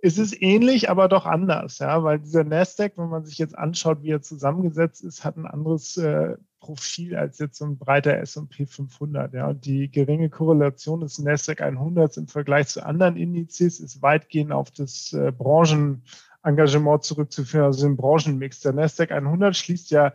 es 0.06 0.18
ist 0.18 0.42
ähnlich, 0.42 0.90
aber 0.90 1.08
doch 1.08 1.26
anders, 1.26 1.80
ja, 1.80 2.04
weil 2.04 2.20
dieser 2.20 2.44
Nasdaq, 2.44 2.98
wenn 2.98 3.08
man 3.08 3.24
sich 3.24 3.38
jetzt 3.38 3.58
anschaut, 3.58 4.04
wie 4.04 4.10
er 4.10 4.22
zusammengesetzt 4.22 5.02
ist, 5.02 5.24
hat 5.24 5.38
ein 5.38 5.46
anderes 5.46 5.96
äh, 5.96 6.36
Profil 6.60 7.16
als 7.16 7.40
jetzt 7.40 7.58
so 7.58 7.66
ein 7.66 7.78
breiter 7.78 8.18
S&P 8.18 8.66
500, 8.66 9.34
ja, 9.34 9.48
und 9.48 9.66
die 9.66 9.90
geringe 9.90 10.30
Korrelation 10.30 11.00
des 11.00 11.20
Nasdaq 11.20 11.62
100 11.62 12.18
im 12.18 12.28
Vergleich 12.28 12.68
zu 12.68 12.86
anderen 12.86 13.16
Indizes 13.16 13.80
ist 13.80 14.02
weitgehend 14.02 14.52
auf 14.52 14.72
das 14.72 15.14
äh, 15.14 15.32
Branchenengagement 15.32 17.04
zurückzuführen, 17.04 17.68
also 17.68 17.88
den 17.88 17.96
Branchenmix. 17.96 18.60
Der 18.60 18.74
Nasdaq 18.74 19.12
100 19.12 19.56
schließt 19.56 19.90
ja 19.92 20.14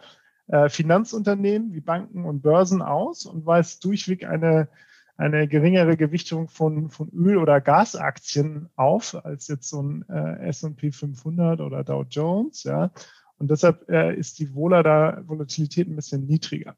äh, 0.48 0.68
Finanzunternehmen 0.68 1.72
wie 1.72 1.80
Banken 1.80 2.24
und 2.24 2.42
Börsen 2.42 2.82
aus 2.82 3.26
und 3.26 3.46
weist 3.46 3.84
durchweg 3.84 4.24
eine, 4.24 4.68
eine 5.16 5.46
geringere 5.48 5.96
Gewichtung 5.96 6.48
von, 6.48 6.90
von 6.90 7.10
Öl- 7.10 7.38
oder 7.38 7.60
Gasaktien 7.60 8.68
auf 8.76 9.14
als 9.24 9.48
jetzt 9.48 9.68
so 9.68 9.82
ein 9.82 10.08
äh, 10.08 10.48
S&P 10.48 10.90
500 10.90 11.60
oder 11.60 11.84
Dow 11.84 12.04
Jones. 12.08 12.64
Ja. 12.64 12.90
Und 13.38 13.50
deshalb 13.50 13.88
äh, 13.88 14.14
ist 14.16 14.38
die 14.38 14.54
Vola 14.54 14.82
da 14.82 15.22
Volatilität 15.26 15.88
ein 15.88 15.96
bisschen 15.96 16.26
niedriger. 16.26 16.76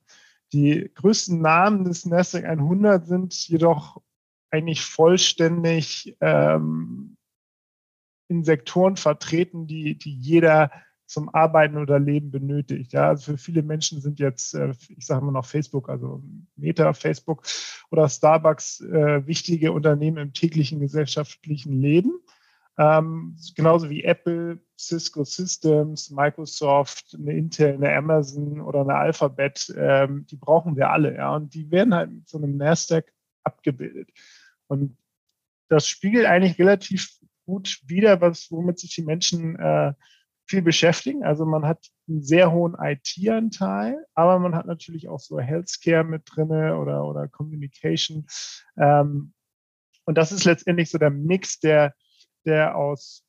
Die 0.53 0.91
größten 0.95 1.41
Namen 1.41 1.85
des 1.85 2.07
Nasdaq 2.07 2.45
100 2.45 3.07
sind 3.07 3.49
jedoch 3.49 4.03
eigentlich 4.50 4.83
vollständig 4.83 6.17
ähm, 6.21 7.17
in 8.29 8.45
Sektoren 8.45 8.97
vertreten, 8.97 9.67
die, 9.67 9.97
die 9.97 10.12
jeder 10.12 10.71
zum 11.11 11.29
Arbeiten 11.29 11.76
oder 11.76 11.99
Leben 11.99 12.31
benötigt. 12.31 12.93
Ja, 12.93 13.09
also 13.09 13.33
für 13.33 13.38
viele 13.38 13.62
Menschen 13.62 14.00
sind 14.00 14.21
jetzt, 14.21 14.55
äh, 14.55 14.73
ich 14.97 15.05
sage 15.05 15.25
mal 15.25 15.33
noch 15.33 15.45
Facebook, 15.45 15.88
also 15.88 16.23
Meta, 16.55 16.93
Facebook 16.93 17.43
oder 17.90 18.09
Starbucks 18.09 18.81
äh, 18.83 19.26
wichtige 19.26 19.73
Unternehmen 19.73 20.19
im 20.19 20.33
täglichen 20.33 20.79
gesellschaftlichen 20.79 21.81
Leben. 21.81 22.12
Ähm, 22.79 23.37
genauso 23.57 23.90
wie 23.90 24.05
Apple, 24.05 24.61
Cisco 24.79 25.25
Systems, 25.25 26.11
Microsoft, 26.11 27.17
eine 27.19 27.33
Intel, 27.33 27.75
eine 27.75 27.93
Amazon 27.93 28.61
oder 28.61 28.83
eine 28.83 28.95
Alphabet, 28.95 29.75
ähm, 29.76 30.26
die 30.31 30.37
brauchen 30.37 30.76
wir 30.76 30.90
alle, 30.90 31.17
ja. 31.17 31.35
Und 31.35 31.52
die 31.55 31.71
werden 31.73 31.93
halt 31.93 32.12
mit 32.12 32.29
so 32.29 32.38
einem 32.38 32.57
Nasdaq 32.57 33.12
abgebildet. 33.43 34.11
Und 34.69 34.97
das 35.69 35.88
spiegelt 35.88 36.26
eigentlich 36.26 36.57
relativ 36.61 37.19
gut 37.47 37.81
wider, 37.87 38.21
was, 38.21 38.50
womit 38.52 38.79
sich 38.79 38.95
die 38.95 39.02
Menschen 39.02 39.57
äh, 39.57 39.93
viel 40.50 40.62
beschäftigen. 40.62 41.23
Also 41.23 41.47
man 41.47 41.64
hat 41.64 41.87
einen 42.09 42.23
sehr 42.23 42.50
hohen 42.50 42.75
IT-Anteil, 42.75 44.04
aber 44.14 44.38
man 44.40 44.57
hat 44.57 44.66
natürlich 44.66 45.09
auch 45.09 45.21
so 45.21 45.38
Healthcare 45.38 46.04
mit 46.04 46.25
drinne 46.26 46.76
oder, 46.76 47.04
oder 47.07 47.28
Communication. 47.28 48.26
Ähm, 48.76 49.33
und 50.04 50.19
das 50.19 50.33
ist 50.33 50.45
letztendlich 50.45 50.90
so 50.90 50.99
der 50.99 51.11
Mix, 51.11 51.61
der, 51.61 51.95
der 52.45 52.76
aus, 52.76 53.25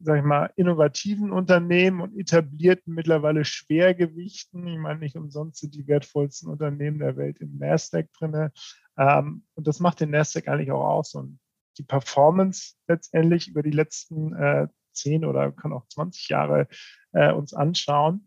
sag 0.00 0.18
ich 0.18 0.24
mal, 0.24 0.50
innovativen 0.56 1.32
Unternehmen 1.32 2.02
und 2.02 2.14
etablierten 2.14 2.92
mittlerweile 2.92 3.46
Schwergewichten, 3.46 4.66
ich 4.66 4.78
meine 4.78 5.00
nicht 5.00 5.16
umsonst 5.16 5.60
sind 5.60 5.74
die 5.74 5.86
wertvollsten 5.88 6.50
Unternehmen 6.50 6.98
der 6.98 7.16
Welt 7.16 7.38
im 7.38 7.56
Nasdaq 7.56 8.12
drinne. 8.12 8.52
Ähm, 8.98 9.44
und 9.54 9.66
das 9.66 9.80
macht 9.80 10.00
den 10.00 10.10
Nasdaq 10.10 10.48
eigentlich 10.48 10.72
auch 10.72 10.84
aus. 10.84 11.14
Und 11.14 11.38
die 11.78 11.84
Performance 11.84 12.74
letztendlich 12.86 13.48
über 13.48 13.62
die 13.62 13.70
letzten 13.70 14.34
äh, 14.34 14.68
zehn 14.96 15.24
oder 15.24 15.52
kann 15.52 15.72
auch 15.72 15.86
20 15.88 16.28
Jahre 16.28 16.68
äh, 17.12 17.32
uns 17.32 17.54
anschauen, 17.54 18.26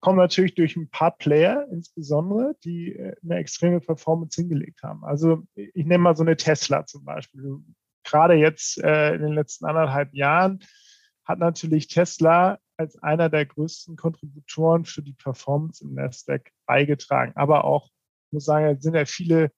kommen 0.00 0.18
natürlich 0.18 0.54
durch 0.54 0.76
ein 0.76 0.90
paar 0.90 1.16
Player 1.16 1.66
insbesondere, 1.70 2.56
die 2.64 2.92
äh, 2.92 3.16
eine 3.22 3.36
extreme 3.36 3.80
Performance 3.80 4.40
hingelegt 4.40 4.82
haben. 4.82 5.04
Also 5.04 5.42
ich 5.54 5.86
nehme 5.86 5.98
mal 5.98 6.16
so 6.16 6.22
eine 6.22 6.36
Tesla 6.36 6.86
zum 6.86 7.04
Beispiel. 7.04 7.58
Gerade 8.04 8.34
jetzt 8.34 8.78
äh, 8.78 9.14
in 9.14 9.22
den 9.22 9.32
letzten 9.32 9.66
anderthalb 9.66 10.14
Jahren 10.14 10.60
hat 11.24 11.38
natürlich 11.38 11.88
Tesla 11.88 12.58
als 12.76 12.96
einer 13.02 13.28
der 13.28 13.44
größten 13.44 13.96
Kontributoren 13.96 14.84
für 14.84 15.02
die 15.02 15.12
Performance 15.12 15.84
im 15.84 15.94
Nasdaq 15.94 16.52
beigetragen. 16.64 17.32
Aber 17.34 17.64
auch, 17.64 17.90
ich 18.28 18.32
muss 18.32 18.44
sagen, 18.44 18.66
es 18.66 18.82
sind 18.82 18.94
ja 18.94 19.04
viele 19.04 19.50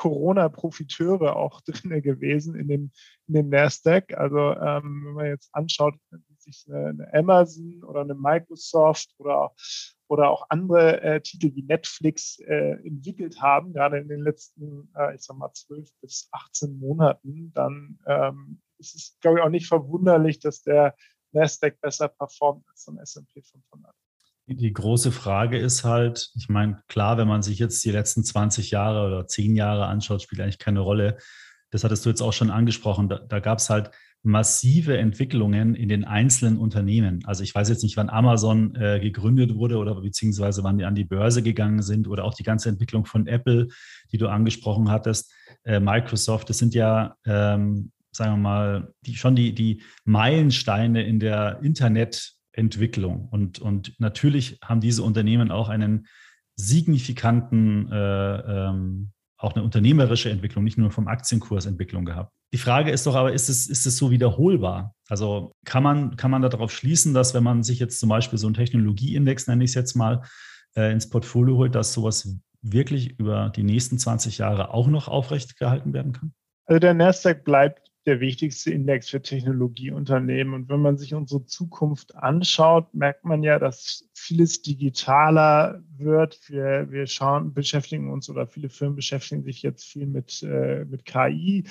Corona-Profiteure 0.00 1.36
auch 1.36 1.60
drin 1.66 2.00
gewesen 2.02 2.54
in 2.54 2.68
dem, 2.68 2.90
in 3.28 3.34
dem 3.34 3.48
Nasdaq. 3.50 4.14
Also 4.16 4.38
ähm, 4.38 5.04
wenn 5.04 5.12
man 5.12 5.26
jetzt 5.26 5.50
anschaut, 5.52 5.94
wie 6.10 6.36
sich 6.38 6.64
eine, 6.68 6.88
eine, 6.88 7.14
Amazon 7.14 7.84
oder 7.84 8.00
eine 8.00 8.14
Microsoft 8.14 9.10
oder, 9.18 9.52
oder 10.08 10.30
auch 10.30 10.46
andere 10.48 11.02
äh, 11.02 11.20
Titel 11.20 11.54
wie 11.54 11.64
Netflix 11.64 12.38
äh, 12.40 12.78
entwickelt 12.82 13.42
haben, 13.42 13.74
gerade 13.74 13.98
in 13.98 14.08
den 14.08 14.22
letzten, 14.22 14.90
äh, 14.96 15.14
ich 15.14 15.20
sag 15.20 15.36
mal, 15.36 15.52
12 15.52 15.90
bis 16.00 16.28
18 16.32 16.78
Monaten, 16.78 17.52
dann 17.52 17.98
ähm, 18.06 18.62
ist 18.78 18.94
es, 18.94 19.18
glaube 19.20 19.38
ich, 19.38 19.44
auch 19.44 19.50
nicht 19.50 19.68
verwunderlich, 19.68 20.38
dass 20.38 20.62
der 20.62 20.96
Nasdaq 21.32 21.78
besser 21.82 22.08
performt 22.08 22.66
als 22.70 22.84
so 22.84 22.92
ein 22.92 22.98
S&P 22.98 23.42
500. 23.42 23.94
Die 24.52 24.72
große 24.72 25.12
Frage 25.12 25.58
ist 25.58 25.84
halt, 25.84 26.32
ich 26.34 26.48
meine, 26.48 26.82
klar, 26.88 27.16
wenn 27.18 27.28
man 27.28 27.40
sich 27.40 27.60
jetzt 27.60 27.84
die 27.84 27.92
letzten 27.92 28.24
20 28.24 28.72
Jahre 28.72 29.06
oder 29.06 29.28
10 29.28 29.54
Jahre 29.54 29.86
anschaut, 29.86 30.22
spielt 30.22 30.40
eigentlich 30.40 30.58
keine 30.58 30.80
Rolle. 30.80 31.18
Das 31.70 31.84
hattest 31.84 32.04
du 32.04 32.08
jetzt 32.10 32.20
auch 32.20 32.32
schon 32.32 32.50
angesprochen. 32.50 33.08
Da, 33.08 33.20
da 33.20 33.38
gab 33.38 33.58
es 33.58 33.70
halt 33.70 33.92
massive 34.24 34.98
Entwicklungen 34.98 35.76
in 35.76 35.88
den 35.88 36.04
einzelnen 36.04 36.58
Unternehmen. 36.58 37.24
Also 37.26 37.44
ich 37.44 37.54
weiß 37.54 37.68
jetzt 37.68 37.84
nicht, 37.84 37.96
wann 37.96 38.10
Amazon 38.10 38.74
äh, 38.74 38.98
gegründet 38.98 39.54
wurde 39.54 39.78
oder 39.78 39.94
beziehungsweise 40.00 40.64
wann 40.64 40.78
die 40.78 40.84
an 40.84 40.96
die 40.96 41.04
Börse 41.04 41.44
gegangen 41.44 41.82
sind 41.82 42.08
oder 42.08 42.24
auch 42.24 42.34
die 42.34 42.42
ganze 42.42 42.70
Entwicklung 42.70 43.06
von 43.06 43.28
Apple, 43.28 43.68
die 44.10 44.18
du 44.18 44.26
angesprochen 44.26 44.90
hattest, 44.90 45.32
äh, 45.62 45.78
Microsoft. 45.78 46.50
Das 46.50 46.58
sind 46.58 46.74
ja, 46.74 47.14
ähm, 47.24 47.92
sagen 48.10 48.32
wir 48.32 48.36
mal, 48.36 48.94
die, 49.02 49.14
schon 49.14 49.36
die, 49.36 49.54
die 49.54 49.82
Meilensteine 50.04 51.04
in 51.04 51.20
der 51.20 51.60
Internet- 51.62 52.39
Entwicklung. 52.60 53.28
Und, 53.30 53.58
und 53.58 53.98
natürlich 53.98 54.58
haben 54.62 54.80
diese 54.80 55.02
Unternehmen 55.02 55.50
auch 55.50 55.68
einen 55.68 56.06
signifikanten, 56.54 57.90
äh, 57.90 58.68
ähm, 58.68 59.10
auch 59.36 59.54
eine 59.54 59.64
unternehmerische 59.64 60.30
Entwicklung, 60.30 60.62
nicht 60.62 60.78
nur 60.78 60.90
vom 60.90 61.08
Aktienkursentwicklung 61.08 62.04
gehabt. 62.04 62.32
Die 62.52 62.58
Frage 62.58 62.90
ist 62.90 63.06
doch 63.06 63.14
aber, 63.14 63.32
ist 63.32 63.48
es, 63.48 63.68
ist 63.68 63.86
es 63.86 63.96
so 63.96 64.10
wiederholbar? 64.10 64.94
Also 65.08 65.52
kann 65.64 65.82
man, 65.82 66.16
kann 66.16 66.30
man 66.30 66.42
darauf 66.42 66.70
schließen, 66.70 67.14
dass 67.14 67.32
wenn 67.32 67.44
man 67.44 67.62
sich 67.62 67.78
jetzt 67.78 67.98
zum 67.98 68.08
Beispiel 68.08 68.38
so 68.38 68.46
einen 68.46 68.54
Technologieindex, 68.54 69.46
nenne 69.46 69.64
ich 69.64 69.70
es 69.70 69.74
jetzt 69.74 69.94
mal, 69.94 70.22
äh, 70.76 70.92
ins 70.92 71.08
Portfolio 71.08 71.56
holt, 71.56 71.74
dass 71.74 71.92
sowas 71.92 72.36
wirklich 72.62 73.18
über 73.18 73.50
die 73.50 73.62
nächsten 73.62 73.98
20 73.98 74.38
Jahre 74.38 74.74
auch 74.74 74.88
noch 74.88 75.08
aufrecht 75.08 75.58
gehalten 75.58 75.92
werden 75.92 76.12
kann? 76.12 76.34
Also 76.66 76.78
der 76.78 76.94
Nasdaq 76.94 77.44
bleibt 77.44 77.89
der 78.06 78.20
wichtigste 78.20 78.72
Index 78.72 79.10
für 79.10 79.20
Technologieunternehmen. 79.20 80.54
Und 80.54 80.68
wenn 80.68 80.80
man 80.80 80.96
sich 80.96 81.14
unsere 81.14 81.44
Zukunft 81.44 82.14
anschaut, 82.16 82.94
merkt 82.94 83.24
man 83.24 83.42
ja, 83.42 83.58
dass 83.58 84.08
vieles 84.14 84.62
digitaler 84.62 85.82
wird. 85.96 86.40
Wir, 86.48 86.90
wir 86.90 87.06
schauen, 87.06 87.52
beschäftigen 87.52 88.10
uns 88.10 88.30
oder 88.30 88.46
viele 88.46 88.70
Firmen 88.70 88.96
beschäftigen 88.96 89.42
sich 89.42 89.62
jetzt 89.62 89.84
viel 89.84 90.06
mit, 90.06 90.42
äh, 90.42 90.84
mit 90.86 91.04
KI, 91.04 91.64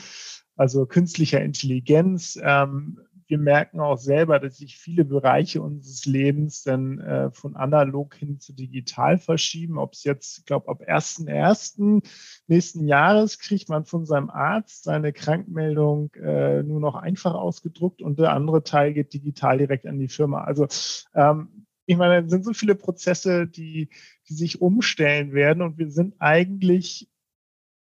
also 0.55 0.85
künstlicher 0.85 1.41
Intelligenz. 1.41 2.39
Ähm, 2.41 2.99
wir 3.29 3.37
merken 3.37 3.79
auch 3.79 3.97
selber, 3.97 4.39
dass 4.39 4.57
sich 4.57 4.77
viele 4.77 5.05
Bereiche 5.05 5.61
unseres 5.61 6.05
Lebens 6.05 6.63
dann 6.63 6.99
äh, 6.99 7.31
von 7.31 7.55
analog 7.55 8.15
hin 8.15 8.39
zu 8.39 8.53
digital 8.53 9.19
verschieben. 9.19 9.77
Ob 9.77 9.93
es 9.93 10.03
jetzt, 10.03 10.39
ich 10.39 10.45
glaube, 10.45 10.67
ab 10.67 10.81
1.1. 10.81 12.03
nächsten 12.47 12.87
Jahres 12.87 13.37
kriegt 13.37 13.69
man 13.69 13.85
von 13.85 14.07
seinem 14.07 14.31
Arzt 14.31 14.83
seine 14.83 15.13
Krankmeldung 15.13 16.11
äh, 16.15 16.63
nur 16.63 16.79
noch 16.79 16.95
einfach 16.95 17.35
ausgedruckt 17.35 18.01
und 18.01 18.17
der 18.17 18.33
andere 18.33 18.63
Teil 18.63 18.93
geht 18.93 19.13
digital 19.13 19.59
direkt 19.59 19.85
an 19.85 19.99
die 19.99 20.07
Firma. 20.09 20.43
Also 20.45 20.67
ähm, 21.13 21.67
ich 21.85 21.97
meine, 21.97 22.25
es 22.25 22.31
sind 22.31 22.43
so 22.43 22.53
viele 22.53 22.73
Prozesse, 22.73 23.45
die, 23.45 23.89
die 24.27 24.33
sich 24.33 24.59
umstellen 24.59 25.33
werden 25.33 25.61
und 25.61 25.77
wir 25.77 25.91
sind 25.91 26.15
eigentlich 26.17 27.09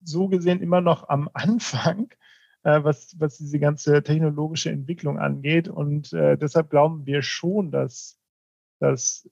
so 0.02 0.26
gesehen 0.26 0.60
immer 0.60 0.80
noch 0.80 1.08
am 1.08 1.30
Anfang 1.32 2.08
was, 2.66 3.14
was 3.18 3.38
diese 3.38 3.58
ganze 3.58 4.02
technologische 4.02 4.70
Entwicklung 4.70 5.18
angeht. 5.18 5.68
Und 5.68 6.12
äh, 6.12 6.36
deshalb 6.36 6.70
glauben 6.70 7.06
wir 7.06 7.22
schon, 7.22 7.70
dass, 7.70 8.18
dass 8.80 9.28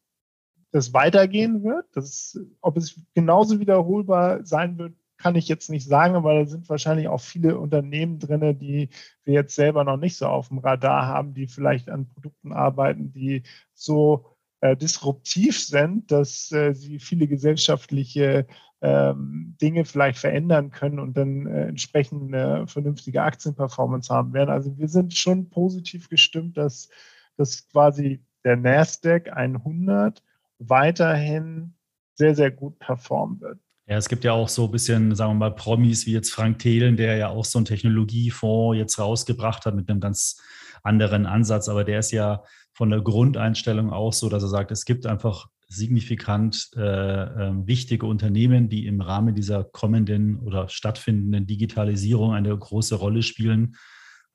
das 0.71 0.93
weitergehen 0.93 1.63
wird. 1.65 1.87
Das, 1.93 2.39
ob 2.61 2.77
es 2.77 3.01
genauso 3.15 3.61
wiederholbar 3.61 4.45
sein 4.45 4.79
wird, 4.79 4.95
kann 5.17 5.37
ich 5.37 5.49
jetzt 5.49 5.71
nicht 5.71 5.87
sagen, 5.87 6.17
aber 6.17 6.35
da 6.35 6.47
sind 6.47 6.69
wahrscheinlich 6.69 7.09
auch 7.09 7.21
viele 7.21 7.59
Unternehmen 7.59 8.19
drin, 8.19 8.59
die 8.59 8.91
wir 9.23 9.35
jetzt 9.35 9.55
selber 9.55 9.85
noch 9.85 9.97
nicht 9.97 10.17
so 10.17 10.27
auf 10.27 10.49
dem 10.49 10.59
Radar 10.59 11.07
haben, 11.07 11.35
die 11.35 11.47
vielleicht 11.47 11.89
an 11.89 12.09
Produkten 12.09 12.53
arbeiten, 12.53 13.13
die 13.13 13.43
so 13.73 14.27
äh, 14.61 14.77
disruptiv 14.77 15.61
sind, 15.61 16.11
dass 16.11 16.51
äh, 16.53 16.75
sie 16.75 16.99
viele 16.99 17.29
gesellschaftliche 17.29 18.47
Dinge 18.85 19.85
vielleicht 19.85 20.19
verändern 20.19 20.71
können 20.71 20.99
und 20.99 21.17
dann 21.17 21.47
äh, 21.47 21.67
entsprechend 21.69 22.35
eine 22.35 22.67
vernünftige 22.67 23.23
Aktienperformance 23.23 24.13
haben 24.13 24.33
werden. 24.33 24.51
Also 24.51 24.77
wir 24.77 24.89
sind 24.89 25.15
schon 25.15 25.49
positiv 25.49 26.09
gestimmt, 26.09 26.57
dass, 26.57 26.89
dass 27.37 27.69
quasi 27.69 28.23
der 28.45 28.57
Nasdaq 28.57 29.33
100 29.33 30.23
weiterhin 30.59 31.75
sehr, 32.15 32.35
sehr 32.35 32.51
gut 32.51 32.79
performen 32.79 33.41
wird. 33.41 33.59
Ja, 33.87 33.97
es 33.97 34.09
gibt 34.09 34.25
ja 34.25 34.33
auch 34.33 34.49
so 34.49 34.65
ein 34.65 34.71
bisschen, 34.71 35.15
sagen 35.15 35.33
wir 35.33 35.51
mal, 35.51 35.55
Promis 35.55 36.07
wie 36.07 36.13
jetzt 36.13 36.31
Frank 36.31 36.59
Thelen, 36.59 36.97
der 36.97 37.17
ja 37.17 37.29
auch 37.29 37.45
so 37.45 37.59
einen 37.59 37.67
Technologiefonds 37.67 38.79
jetzt 38.79 38.99
rausgebracht 38.99 39.67
hat 39.67 39.75
mit 39.75 39.91
einem 39.91 40.01
ganz 40.01 40.41
anderen 40.83 41.27
Ansatz. 41.27 41.69
Aber 41.69 41.85
der 41.85 41.99
ist 41.99 42.11
ja 42.11 42.43
von 42.73 42.91
der 42.91 43.03
Grundeinstellung 43.03 43.93
auch 43.93 44.13
so, 44.13 44.29
dass 44.29 44.43
er 44.43 44.49
sagt, 44.49 44.71
es 44.71 44.85
gibt 44.85 45.07
einfach 45.07 45.49
signifikant 45.69 46.71
äh, 46.77 46.81
äh, 46.81 47.53
wichtige 47.67 48.07
Unternehmen, 48.07 48.69
die 48.69 48.87
im 48.87 49.01
Rahmen 49.01 49.35
dieser 49.35 49.65
kommenden 49.65 50.39
oder 50.41 50.69
stattfindenden 50.69 51.47
Digitalisierung 51.47 52.33
eine 52.33 52.57
große 52.57 52.95
Rolle 52.97 53.23
spielen. 53.23 53.77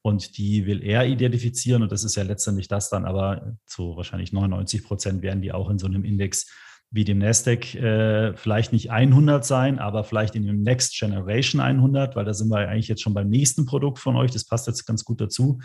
Und 0.02 0.38
die 0.38 0.66
will 0.66 0.82
er 0.82 1.06
identifizieren. 1.06 1.84
Und 1.84 1.92
das 1.92 2.04
ist 2.04 2.16
ja 2.16 2.24
letztendlich 2.24 2.68
das 2.68 2.90
dann, 2.90 3.06
aber 3.06 3.58
zu 3.66 3.98
wahrscheinlich 3.98 4.32
99 4.32 4.84
Prozent 4.84 5.22
werden 5.22 5.42
die 5.42 5.52
auch 5.52 5.70
in 5.70 5.78
so 5.78 5.88
einem 5.88 6.06
Index 6.06 6.48
wie 6.92 7.04
dem 7.04 7.20
Nasdaq 7.20 7.76
äh, 7.76 8.36
vielleicht 8.36 8.74
nicht 8.74 8.90
100 8.92 9.46
sein, 9.46 9.78
aber 9.78 10.04
vielleicht 10.04 10.36
in 10.36 10.46
dem 10.46 10.64
Next 10.64 10.98
Generation 10.98 11.62
100, 11.62 12.16
weil 12.16 12.26
da 12.26 12.34
sind 12.34 12.50
wir 12.50 12.68
eigentlich 12.68 12.88
jetzt 12.88 13.04
schon 13.04 13.14
beim 13.14 13.30
nächsten 13.30 13.66
Produkt 13.66 14.00
von 14.00 14.16
euch. 14.16 14.32
Das 14.32 14.46
passt 14.46 14.68
jetzt 14.68 14.86
ganz 14.86 15.04
gut 15.04 15.22
dazu. 15.22 15.60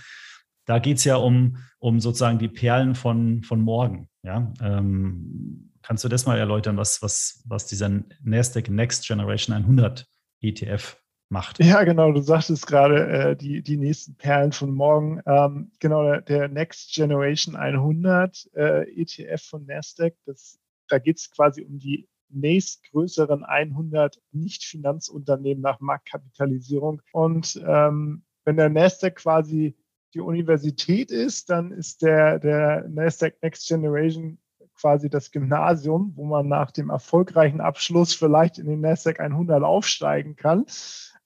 Da 0.66 0.78
geht 0.78 0.98
es 0.98 1.04
ja 1.04 1.16
um, 1.16 1.56
um 1.78 2.00
sozusagen 2.00 2.38
die 2.38 2.48
Perlen 2.48 2.94
von, 2.94 3.42
von 3.42 3.60
morgen. 3.60 4.08
Ja, 4.24 4.50
ähm, 4.62 5.70
kannst 5.82 6.02
du 6.02 6.08
das 6.08 6.24
mal 6.24 6.38
erläutern, 6.38 6.78
was, 6.78 7.02
was, 7.02 7.42
was 7.46 7.66
dieser 7.66 7.90
Nasdaq 8.22 8.70
Next 8.70 9.06
Generation 9.06 9.54
100 9.54 10.06
ETF 10.40 10.96
macht? 11.28 11.62
Ja, 11.62 11.84
genau, 11.84 12.10
du 12.10 12.22
sagtest 12.22 12.66
gerade 12.66 13.06
äh, 13.06 13.36
die, 13.36 13.62
die 13.62 13.76
nächsten 13.76 14.16
Perlen 14.16 14.52
von 14.52 14.72
morgen. 14.72 15.20
Ähm, 15.26 15.72
genau, 15.78 16.20
der, 16.20 16.48
Next 16.48 16.94
Generation 16.94 17.54
100 17.54 18.48
äh, 18.54 18.90
ETF 18.98 19.42
von 19.42 19.66
Nasdaq, 19.66 20.14
das, 20.24 20.58
da 20.88 20.98
geht 20.98 21.18
es 21.18 21.30
quasi 21.30 21.62
um 21.62 21.78
die 21.78 22.08
nächstgrößeren 22.30 23.44
100 23.44 24.22
Nicht-Finanzunternehmen 24.32 25.62
nach 25.62 25.80
Marktkapitalisierung. 25.80 27.02
Und 27.12 27.62
ähm, 27.66 28.24
wenn 28.46 28.56
der 28.56 28.70
Nasdaq 28.70 29.16
quasi 29.16 29.76
die 30.14 30.20
Universität 30.20 31.10
ist, 31.10 31.50
dann 31.50 31.72
ist 31.72 32.02
der, 32.02 32.38
der 32.38 32.88
Nasdaq 32.88 33.34
Next 33.42 33.68
Generation 33.68 34.38
quasi 34.74 35.10
das 35.10 35.30
Gymnasium, 35.30 36.12
wo 36.14 36.24
man 36.24 36.48
nach 36.48 36.70
dem 36.70 36.90
erfolgreichen 36.90 37.60
Abschluss 37.60 38.14
vielleicht 38.14 38.58
in 38.58 38.66
den 38.66 38.80
Nasdaq 38.80 39.20
100 39.20 39.62
aufsteigen 39.62 40.36
kann. 40.36 40.66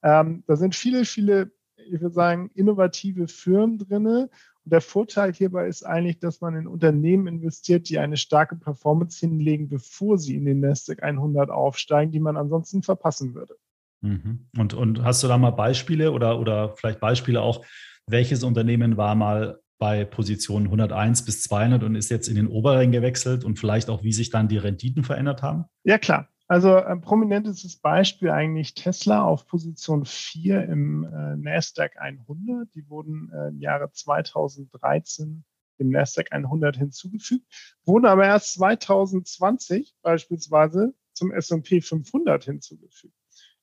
Ähm, 0.02 0.42
da 0.47 0.57
sind 0.57 0.75
viele, 0.75 1.04
viele, 1.04 1.50
ich 1.76 2.00
würde 2.00 2.14
sagen, 2.14 2.50
innovative 2.54 3.28
Firmen 3.28 3.78
drin. 3.78 4.07
Und 4.07 4.30
der 4.64 4.80
Vorteil 4.80 5.33
hierbei 5.33 5.66
ist 5.66 5.83
eigentlich, 5.83 6.18
dass 6.18 6.40
man 6.40 6.54
in 6.57 6.66
Unternehmen 6.66 7.26
investiert, 7.26 7.88
die 7.88 7.99
eine 7.99 8.16
starke 8.16 8.57
Performance 8.57 9.21
hinlegen, 9.21 9.68
bevor 9.68 10.18
sie 10.18 10.37
in 10.37 10.45
den 10.45 10.61
Nasdaq 10.61 11.02
100 11.02 11.50
aufsteigen, 11.50 12.12
die 12.12 12.21
man 12.21 12.37
ansonsten 12.37 12.83
verpassen 12.83 13.35
würde. 13.35 13.57
Mhm. 14.00 14.49
Und, 14.57 14.75
und 14.75 15.02
hast 15.02 15.23
du 15.23 15.28
da 15.28 15.38
mal 15.38 15.50
Beispiele 15.50 16.12
oder, 16.12 16.38
oder 16.38 16.76
vielleicht 16.76 17.00
Beispiele 17.00 17.40
auch, 17.40 17.64
welches 18.07 18.43
Unternehmen 18.43 18.97
war 18.97 19.14
mal 19.14 19.61
bei 19.78 20.05
Position 20.05 20.64
101 20.64 21.25
bis 21.25 21.43
200 21.43 21.85
und 21.85 21.95
ist 21.95 22.11
jetzt 22.11 22.28
in 22.28 22.35
den 22.35 22.49
oberen 22.49 22.90
gewechselt 22.90 23.45
und 23.45 23.59
vielleicht 23.59 23.88
auch, 23.90 24.02
wie 24.02 24.12
sich 24.12 24.31
dann 24.31 24.49
die 24.49 24.59
Renditen 24.59 25.05
verändert 25.05 25.43
haben? 25.43 25.67
Ja, 25.85 25.99
klar. 25.99 26.28
Also 26.49 26.76
ein 26.76 27.02
prominentestes 27.02 27.76
Beispiel 27.76 28.31
eigentlich 28.31 28.75
Tesla 28.75 29.23
auf 29.23 29.47
Position 29.47 30.07
4 30.07 30.64
im 30.64 31.05
äh, 31.05 31.37
Nasdaq 31.37 31.99
100. 31.99 32.75
Die 32.75 32.88
wurden 32.88 33.31
äh, 33.33 33.49
im 33.49 33.61
Jahre 33.61 33.93
2013 33.93 35.45
dem 35.78 35.90
Nasdaq 35.90 36.33
100 36.33 36.76
hinzugefügt, 36.76 37.45
wurden 37.85 38.07
aber 38.07 38.25
erst 38.25 38.55
2020 38.55 39.95
beispielsweise 40.02 40.95
zum 41.12 41.33
S&P 41.33 41.81
500 41.81 42.45
hinzugefügt. 42.45 43.14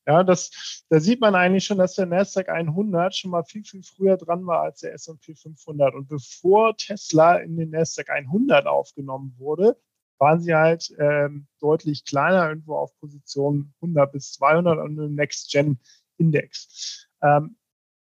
Ja, 0.07 0.23
das, 0.23 0.85
da 0.89 0.99
sieht 0.99 1.19
man 1.19 1.33
eigentlich 1.33 1.65
schon, 1.65 1.79
dass 1.79 1.95
der 1.95 2.05
Nasdaq 2.05 2.49
100 2.49 3.15
schon 3.15 3.31
mal 3.31 3.43
viel, 3.43 3.63
viel 3.63 3.81
früher 3.81 4.17
dran 4.17 4.45
war 4.45 4.61
als 4.61 4.81
der 4.81 4.93
S&P 4.93 5.33
500. 5.33 5.95
Und 5.95 6.07
bevor 6.07 6.77
Tesla 6.77 7.37
in 7.37 7.57
den 7.57 7.71
Nasdaq 7.71 8.09
100 8.09 8.67
aufgenommen 8.67 9.33
wurde, 9.37 9.77
waren 10.19 10.41
sie 10.41 10.53
halt 10.53 10.93
ähm, 10.99 11.47
deutlich 11.59 12.05
kleiner, 12.05 12.47
irgendwo 12.49 12.75
auf 12.75 12.95
Position 12.99 13.73
100 13.81 14.11
bis 14.11 14.33
200 14.33 14.79
und 14.79 14.97
im 14.97 15.15
Next-Gen-Index. 15.15 17.07
Ähm, 17.21 17.57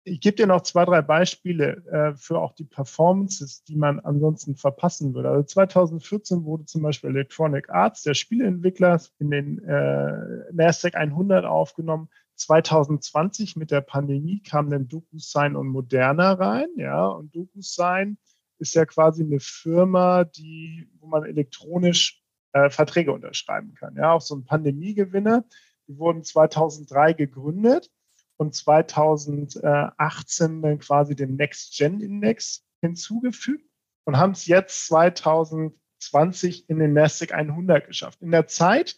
ich 0.09 0.21
gebe 0.21 0.37
dir 0.37 0.47
noch 0.47 0.61
zwei, 0.61 0.85
drei 0.85 1.03
Beispiele 1.03 1.85
äh, 1.87 2.17
für 2.17 2.39
auch 2.39 2.53
die 2.53 2.65
Performances, 2.65 3.65
die 3.65 3.75
man 3.75 3.99
ansonsten 3.99 4.55
verpassen 4.55 5.15
würde. 5.15 5.31
Also 5.31 5.43
2014 5.43 6.45
wurde 6.45 6.65
zum 6.65 6.83
Beispiel 6.83 7.11
Electronic 7.11 7.71
Arts, 7.71 8.03
der 8.03 8.15
Spieleentwickler, 8.15 9.01
in 9.19 9.31
den 9.33 9.59
äh, 9.65 10.53
NASDAQ 10.53 10.95
100 10.95 11.45
aufgenommen. 11.45 12.09
2020 12.37 13.57
mit 13.57 13.73
der 13.73 13.81
Pandemie 13.81 14.41
kam 14.43 14.71
dann 14.71 14.87
DocuSign 14.87 15.57
und 15.57 15.69
Moderna 15.69 16.35
rein, 16.35 16.69
ja, 16.77 17.09
und 17.09 17.35
DocuSign 17.35 18.17
ist 18.59 18.75
ja 18.75 18.87
quasi 18.87 19.25
eine 19.25 19.41
Firma, 19.41 20.23
die, 20.25 20.89
wo 21.01 21.09
man 21.09 21.25
elektronisch 21.25 22.23
äh, 22.53 22.71
Verträge 22.71 23.13
unterschreiben 23.13 23.75
kann, 23.75 23.97
ja, 23.97 24.13
auch 24.13 24.21
so 24.21 24.37
ein 24.37 24.45
Pandemiegewinner. 24.45 25.45
Die 25.89 25.99
wurden 25.99 26.23
2003 26.23 27.15
gegründet 27.15 27.91
und 28.37 28.55
2018 28.55 30.63
dann 30.63 30.79
quasi 30.79 31.17
dem 31.17 31.37
Next-Gen-Index 31.37 32.65
hinzugefügt 32.81 33.69
und 34.05 34.19
haben 34.19 34.33
es 34.33 34.47
jetzt 34.47 34.87
2020 34.87 36.69
in 36.69 36.79
den 36.79 36.93
NASDAQ 36.93 37.33
100 37.33 37.87
geschafft. 37.87 38.23
In 38.23 38.31
der 38.31 38.47
Zeit 38.47 38.97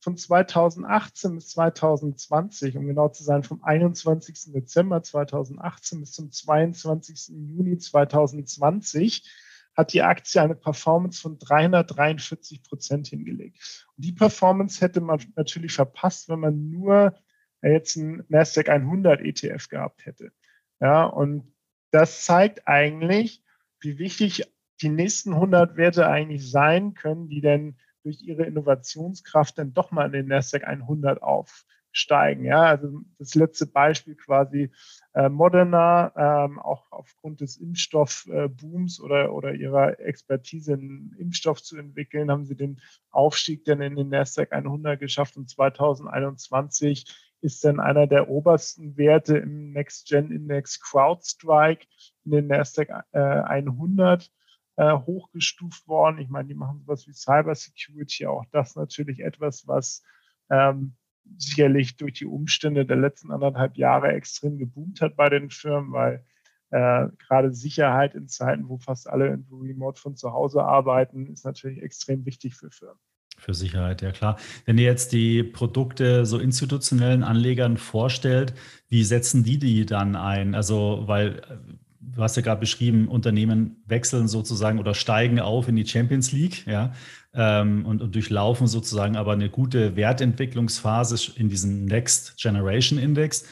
von 0.00 0.16
2018 0.16 1.34
bis 1.34 1.48
2020, 1.50 2.76
um 2.76 2.86
genau 2.86 3.08
zu 3.08 3.22
sein, 3.22 3.42
vom 3.42 3.62
21. 3.62 4.52
Dezember 4.52 5.02
2018 5.02 6.00
bis 6.00 6.12
zum 6.12 6.30
22. 6.30 7.28
Juni 7.28 7.78
2020, 7.78 9.28
hat 9.76 9.92
die 9.92 10.02
Aktie 10.02 10.42
eine 10.42 10.54
Performance 10.54 11.20
von 11.20 11.38
343 11.38 12.62
Prozent 12.62 13.08
hingelegt. 13.08 13.86
Und 13.96 14.04
die 14.04 14.12
Performance 14.12 14.80
hätte 14.80 15.00
man 15.00 15.20
natürlich 15.36 15.72
verpasst, 15.72 16.28
wenn 16.28 16.40
man 16.40 16.70
nur 16.70 17.14
er 17.60 17.72
jetzt 17.72 17.96
einen 17.96 18.24
Nasdaq 18.28 18.68
100 18.68 19.20
ETF 19.20 19.68
gehabt 19.68 20.06
hätte. 20.06 20.32
Ja, 20.80 21.04
und 21.04 21.52
das 21.90 22.24
zeigt 22.24 22.66
eigentlich, 22.66 23.42
wie 23.80 23.98
wichtig 23.98 24.44
die 24.82 24.88
nächsten 24.88 25.34
100 25.34 25.76
Werte 25.76 26.08
eigentlich 26.08 26.50
sein 26.50 26.94
können, 26.94 27.28
die 27.28 27.40
denn 27.40 27.76
durch 28.02 28.22
ihre 28.22 28.44
Innovationskraft 28.44 29.58
dann 29.58 29.74
doch 29.74 29.90
mal 29.90 30.06
in 30.06 30.12
den 30.12 30.28
Nasdaq 30.28 30.64
100 30.64 31.22
aufsteigen. 31.22 32.44
Ja, 32.44 32.62
also 32.62 33.00
das 33.18 33.34
letzte 33.34 33.66
Beispiel 33.66 34.14
quasi 34.14 34.70
äh, 35.12 35.28
Moderna, 35.28 36.12
ähm, 36.16 36.58
auch 36.58 36.90
aufgrund 36.92 37.42
des 37.42 37.58
Impfstoffbooms 37.58 38.98
äh, 38.98 39.02
oder, 39.02 39.34
oder 39.34 39.54
ihrer 39.54 40.00
Expertise, 40.00 40.74
einen 40.74 41.14
Impfstoff 41.18 41.62
zu 41.62 41.76
entwickeln, 41.76 42.30
haben 42.30 42.46
sie 42.46 42.56
den 42.56 42.80
Aufstieg 43.10 43.64
dann 43.64 43.82
in 43.82 43.96
den 43.96 44.08
Nasdaq 44.08 44.52
100 44.52 44.98
geschafft 44.98 45.36
und 45.36 45.50
2021 45.50 47.29
ist 47.40 47.64
dann 47.64 47.80
einer 47.80 48.06
der 48.06 48.28
obersten 48.28 48.96
Werte 48.96 49.38
im 49.38 49.72
Next-Gen-Index 49.72 50.80
CrowdStrike 50.80 51.86
in 52.24 52.32
den 52.32 52.46
NASDAQ 52.48 52.90
äh, 53.12 53.18
100 53.18 54.30
äh, 54.76 54.92
hochgestuft 54.92 55.86
worden. 55.88 56.18
Ich 56.18 56.28
meine, 56.28 56.48
die 56.48 56.54
machen 56.54 56.80
sowas 56.80 57.06
wie 57.06 57.12
Cybersecurity, 57.12 58.26
auch 58.26 58.44
das 58.52 58.76
natürlich 58.76 59.20
etwas, 59.20 59.66
was 59.66 60.02
ähm, 60.50 60.96
sicherlich 61.36 61.96
durch 61.96 62.14
die 62.14 62.26
Umstände 62.26 62.86
der 62.86 62.96
letzten 62.96 63.30
anderthalb 63.30 63.76
Jahre 63.76 64.12
extrem 64.12 64.58
geboomt 64.58 65.00
hat 65.00 65.16
bei 65.16 65.28
den 65.28 65.50
Firmen, 65.50 65.92
weil 65.92 66.24
äh, 66.70 67.08
gerade 67.18 67.52
Sicherheit 67.52 68.14
in 68.14 68.28
Zeiten, 68.28 68.68
wo 68.68 68.78
fast 68.78 69.08
alle 69.08 69.42
remote 69.50 70.00
von 70.00 70.16
zu 70.16 70.32
Hause 70.32 70.64
arbeiten, 70.64 71.26
ist 71.26 71.44
natürlich 71.44 71.82
extrem 71.82 72.24
wichtig 72.24 72.54
für 72.54 72.70
Firmen. 72.70 73.00
Für 73.40 73.54
Sicherheit, 73.54 74.02
ja 74.02 74.12
klar. 74.12 74.36
Wenn 74.66 74.76
ihr 74.76 74.84
jetzt 74.84 75.12
die 75.12 75.42
Produkte 75.42 76.26
so 76.26 76.38
institutionellen 76.38 77.22
Anlegern 77.22 77.78
vorstellt, 77.78 78.52
wie 78.90 79.02
setzen 79.02 79.44
die 79.44 79.58
die 79.58 79.86
dann 79.86 80.14
ein? 80.14 80.54
Also, 80.54 81.04
weil 81.06 81.38
äh, 81.38 81.56
du 82.00 82.22
hast 82.22 82.36
ja 82.36 82.42
gerade 82.42 82.60
beschrieben, 82.60 83.08
Unternehmen 83.08 83.82
wechseln 83.86 84.28
sozusagen 84.28 84.78
oder 84.78 84.92
steigen 84.92 85.40
auf 85.40 85.68
in 85.68 85.76
die 85.76 85.86
Champions 85.86 86.32
League, 86.32 86.66
ja, 86.66 86.92
ähm, 87.32 87.86
und, 87.86 88.02
und, 88.02 88.14
durchlaufen 88.14 88.66
sozusagen 88.66 89.16
aber 89.16 89.32
eine 89.32 89.48
gute 89.48 89.96
Wertentwicklungsphase 89.96 91.32
in 91.36 91.48
diesem 91.48 91.86
Next 91.86 92.36
Generation 92.36 92.98
Index 92.98 93.44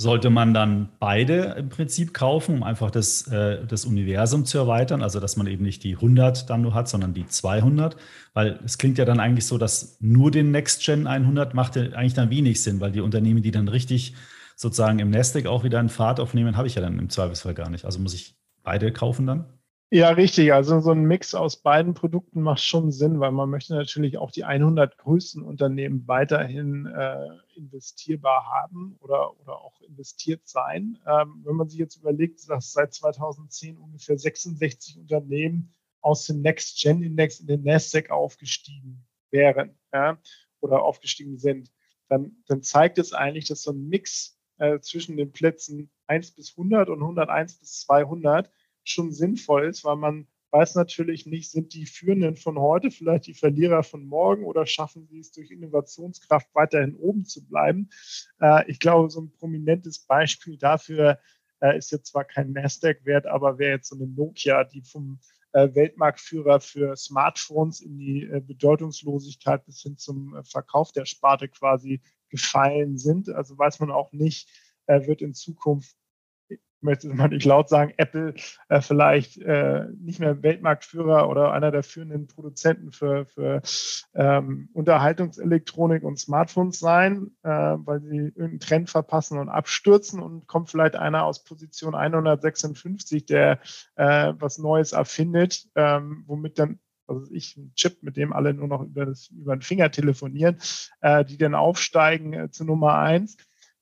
sollte 0.00 0.30
man 0.30 0.54
dann 0.54 0.88
beide 0.98 1.56
im 1.58 1.68
Prinzip 1.68 2.14
kaufen, 2.14 2.54
um 2.54 2.62
einfach 2.62 2.90
das, 2.90 3.26
äh, 3.28 3.66
das 3.66 3.84
Universum 3.84 4.46
zu 4.46 4.56
erweitern. 4.56 5.02
Also, 5.02 5.20
dass 5.20 5.36
man 5.36 5.46
eben 5.46 5.62
nicht 5.62 5.84
die 5.84 5.96
100 5.96 6.48
dann 6.48 6.62
nur 6.62 6.72
hat, 6.72 6.88
sondern 6.88 7.12
die 7.12 7.26
200. 7.26 7.96
Weil 8.32 8.58
es 8.64 8.78
klingt 8.78 8.96
ja 8.96 9.04
dann 9.04 9.20
eigentlich 9.20 9.44
so, 9.44 9.58
dass 9.58 9.98
nur 10.00 10.30
den 10.30 10.52
Next 10.52 10.82
Gen 10.86 11.06
100 11.06 11.52
macht 11.52 11.76
ja 11.76 11.82
eigentlich 11.82 12.14
dann 12.14 12.30
wenig 12.30 12.62
Sinn, 12.62 12.80
weil 12.80 12.92
die 12.92 13.02
Unternehmen, 13.02 13.42
die 13.42 13.50
dann 13.50 13.68
richtig 13.68 14.14
sozusagen 14.56 15.00
im 15.00 15.10
Nasdaq 15.10 15.44
auch 15.44 15.64
wieder 15.64 15.78
einen 15.78 15.90
Pfad 15.90 16.18
aufnehmen, 16.18 16.56
habe 16.56 16.66
ich 16.66 16.76
ja 16.76 16.80
dann 16.80 16.98
im 16.98 17.10
Zweifelsfall 17.10 17.52
gar 17.52 17.68
nicht. 17.68 17.84
Also 17.84 17.98
muss 17.98 18.14
ich 18.14 18.34
beide 18.62 18.92
kaufen 18.92 19.26
dann? 19.26 19.44
Ja, 19.90 20.08
richtig. 20.10 20.54
Also 20.54 20.80
so 20.80 20.92
ein 20.92 21.02
Mix 21.02 21.34
aus 21.34 21.56
beiden 21.56 21.92
Produkten 21.92 22.40
macht 22.40 22.62
schon 22.62 22.90
Sinn, 22.90 23.20
weil 23.20 23.32
man 23.32 23.50
möchte 23.50 23.74
natürlich 23.74 24.16
auch 24.16 24.30
die 24.30 24.44
100 24.44 24.96
größten 24.96 25.42
Unternehmen 25.42 26.06
weiterhin 26.06 26.86
äh, 26.86 27.26
investierbar 27.60 28.44
haben 28.46 28.96
oder, 29.00 29.38
oder 29.40 29.60
auch 29.60 29.80
investiert 29.82 30.46
sein. 30.48 30.98
Ähm, 31.06 31.42
wenn 31.44 31.56
man 31.56 31.68
sich 31.68 31.78
jetzt 31.78 31.96
überlegt, 31.96 32.48
dass 32.48 32.72
seit 32.72 32.94
2010 32.94 33.78
ungefähr 33.78 34.18
66 34.18 34.98
Unternehmen 34.98 35.72
aus 36.00 36.26
dem 36.26 36.40
Next-Gen-Index 36.40 37.40
in 37.40 37.46
den 37.46 37.62
Nasdaq 37.62 38.10
aufgestiegen 38.10 39.06
wären 39.30 39.78
ja, 39.92 40.18
oder 40.60 40.82
aufgestiegen 40.82 41.38
sind, 41.38 41.70
dann, 42.08 42.42
dann 42.46 42.62
zeigt 42.62 42.98
es 42.98 43.12
eigentlich, 43.12 43.46
dass 43.46 43.62
so 43.62 43.72
ein 43.72 43.88
Mix 43.88 44.38
äh, 44.58 44.80
zwischen 44.80 45.16
den 45.16 45.32
Plätzen 45.32 45.90
1 46.06 46.32
bis 46.32 46.52
100 46.52 46.88
und 46.88 47.00
101 47.00 47.58
bis 47.58 47.80
200 47.80 48.50
schon 48.82 49.12
sinnvoll 49.12 49.66
ist, 49.66 49.84
weil 49.84 49.96
man 49.96 50.26
weiß 50.52 50.74
natürlich 50.74 51.26
nicht, 51.26 51.50
sind 51.50 51.74
die 51.74 51.86
Führenden 51.86 52.36
von 52.36 52.58
heute 52.58 52.90
vielleicht 52.90 53.26
die 53.26 53.34
Verlierer 53.34 53.82
von 53.82 54.04
morgen 54.06 54.44
oder 54.44 54.66
schaffen 54.66 55.06
sie 55.06 55.18
es 55.18 55.32
durch 55.32 55.50
Innovationskraft 55.50 56.48
weiterhin 56.54 56.96
oben 56.96 57.24
zu 57.24 57.46
bleiben. 57.46 57.90
Äh, 58.40 58.70
ich 58.70 58.80
glaube, 58.80 59.10
so 59.10 59.20
ein 59.20 59.30
prominentes 59.30 60.00
Beispiel 60.00 60.56
dafür 60.56 61.18
äh, 61.60 61.76
ist 61.78 61.92
jetzt 61.92 62.10
zwar 62.10 62.24
kein 62.24 62.52
Nasdaq-Wert, 62.52 63.26
aber 63.26 63.58
wäre 63.58 63.76
jetzt 63.76 63.88
so 63.88 63.96
eine 63.96 64.06
Nokia, 64.06 64.64
die 64.64 64.82
vom 64.82 65.20
äh, 65.52 65.68
Weltmarktführer 65.74 66.60
für 66.60 66.96
Smartphones 66.96 67.80
in 67.80 67.98
die 67.98 68.26
Bedeutungslosigkeit 68.46 69.64
bis 69.66 69.82
hin 69.82 69.96
zum 69.98 70.42
Verkauf 70.44 70.92
der 70.92 71.06
Sparte 71.06 71.48
quasi 71.48 72.00
gefallen 72.28 72.98
sind. 72.98 73.28
Also 73.28 73.58
weiß 73.58 73.80
man 73.80 73.90
auch 73.90 74.12
nicht, 74.12 74.48
wird 74.86 75.22
in 75.22 75.34
Zukunft 75.34 75.96
möchte 76.82 77.08
mal 77.08 77.28
nicht 77.28 77.44
laut 77.44 77.68
sagen, 77.68 77.92
Apple 77.96 78.34
äh, 78.68 78.80
vielleicht 78.80 79.38
äh, 79.38 79.86
nicht 79.98 80.20
mehr 80.20 80.42
Weltmarktführer 80.42 81.28
oder 81.28 81.52
einer 81.52 81.70
der 81.70 81.82
führenden 81.82 82.26
Produzenten 82.26 82.92
für, 82.92 83.26
für 83.26 83.62
ähm, 84.14 84.68
Unterhaltungselektronik 84.72 86.02
und 86.02 86.18
Smartphones 86.18 86.78
sein, 86.78 87.30
äh, 87.42 87.48
weil 87.50 88.00
sie 88.00 88.16
irgendeinen 88.16 88.60
Trend 88.60 88.90
verpassen 88.90 89.38
und 89.38 89.48
abstürzen 89.48 90.20
und 90.20 90.46
kommt 90.46 90.70
vielleicht 90.70 90.96
einer 90.96 91.24
aus 91.24 91.44
Position 91.44 91.94
156, 91.94 93.26
der 93.26 93.60
äh, 93.96 94.32
was 94.38 94.58
Neues 94.58 94.92
erfindet, 94.92 95.68
ähm, 95.74 96.24
womit 96.26 96.58
dann 96.58 96.78
also 97.10 97.26
ich, 97.32 97.56
ein 97.56 97.72
Chip, 97.74 98.02
mit 98.02 98.16
dem 98.16 98.32
alle 98.32 98.54
nur 98.54 98.68
noch 98.68 98.82
über, 98.82 99.04
das, 99.04 99.28
über 99.30 99.56
den 99.56 99.62
Finger 99.62 99.90
telefonieren, 99.90 100.58
äh, 101.00 101.24
die 101.24 101.36
dann 101.36 101.56
aufsteigen 101.56 102.32
äh, 102.32 102.50
zu 102.50 102.64
Nummer 102.64 102.94
eins 102.94 103.36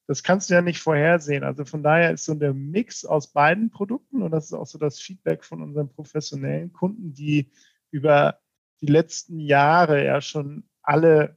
das 0.08 0.22
kannst 0.22 0.48
du 0.48 0.54
ja 0.54 0.62
nicht 0.62 0.80
vorhersehen. 0.80 1.44
Also 1.44 1.66
von 1.66 1.82
daher 1.82 2.12
ist 2.12 2.24
so 2.24 2.34
der 2.34 2.54
Mix 2.54 3.04
aus 3.04 3.28
beiden 3.28 3.70
Produkten 3.70 4.22
und 4.22 4.30
das 4.30 4.46
ist 4.46 4.54
auch 4.54 4.66
so 4.66 4.78
das 4.78 4.98
Feedback 4.98 5.44
von 5.44 5.62
unseren 5.62 5.90
professionellen 5.90 6.72
Kunden, 6.72 7.12
die 7.12 7.52
über 7.90 8.40
die 8.80 8.86
letzten 8.86 9.38
Jahre 9.38 10.04
ja 10.04 10.22
schon 10.22 10.64
alle 10.82 11.36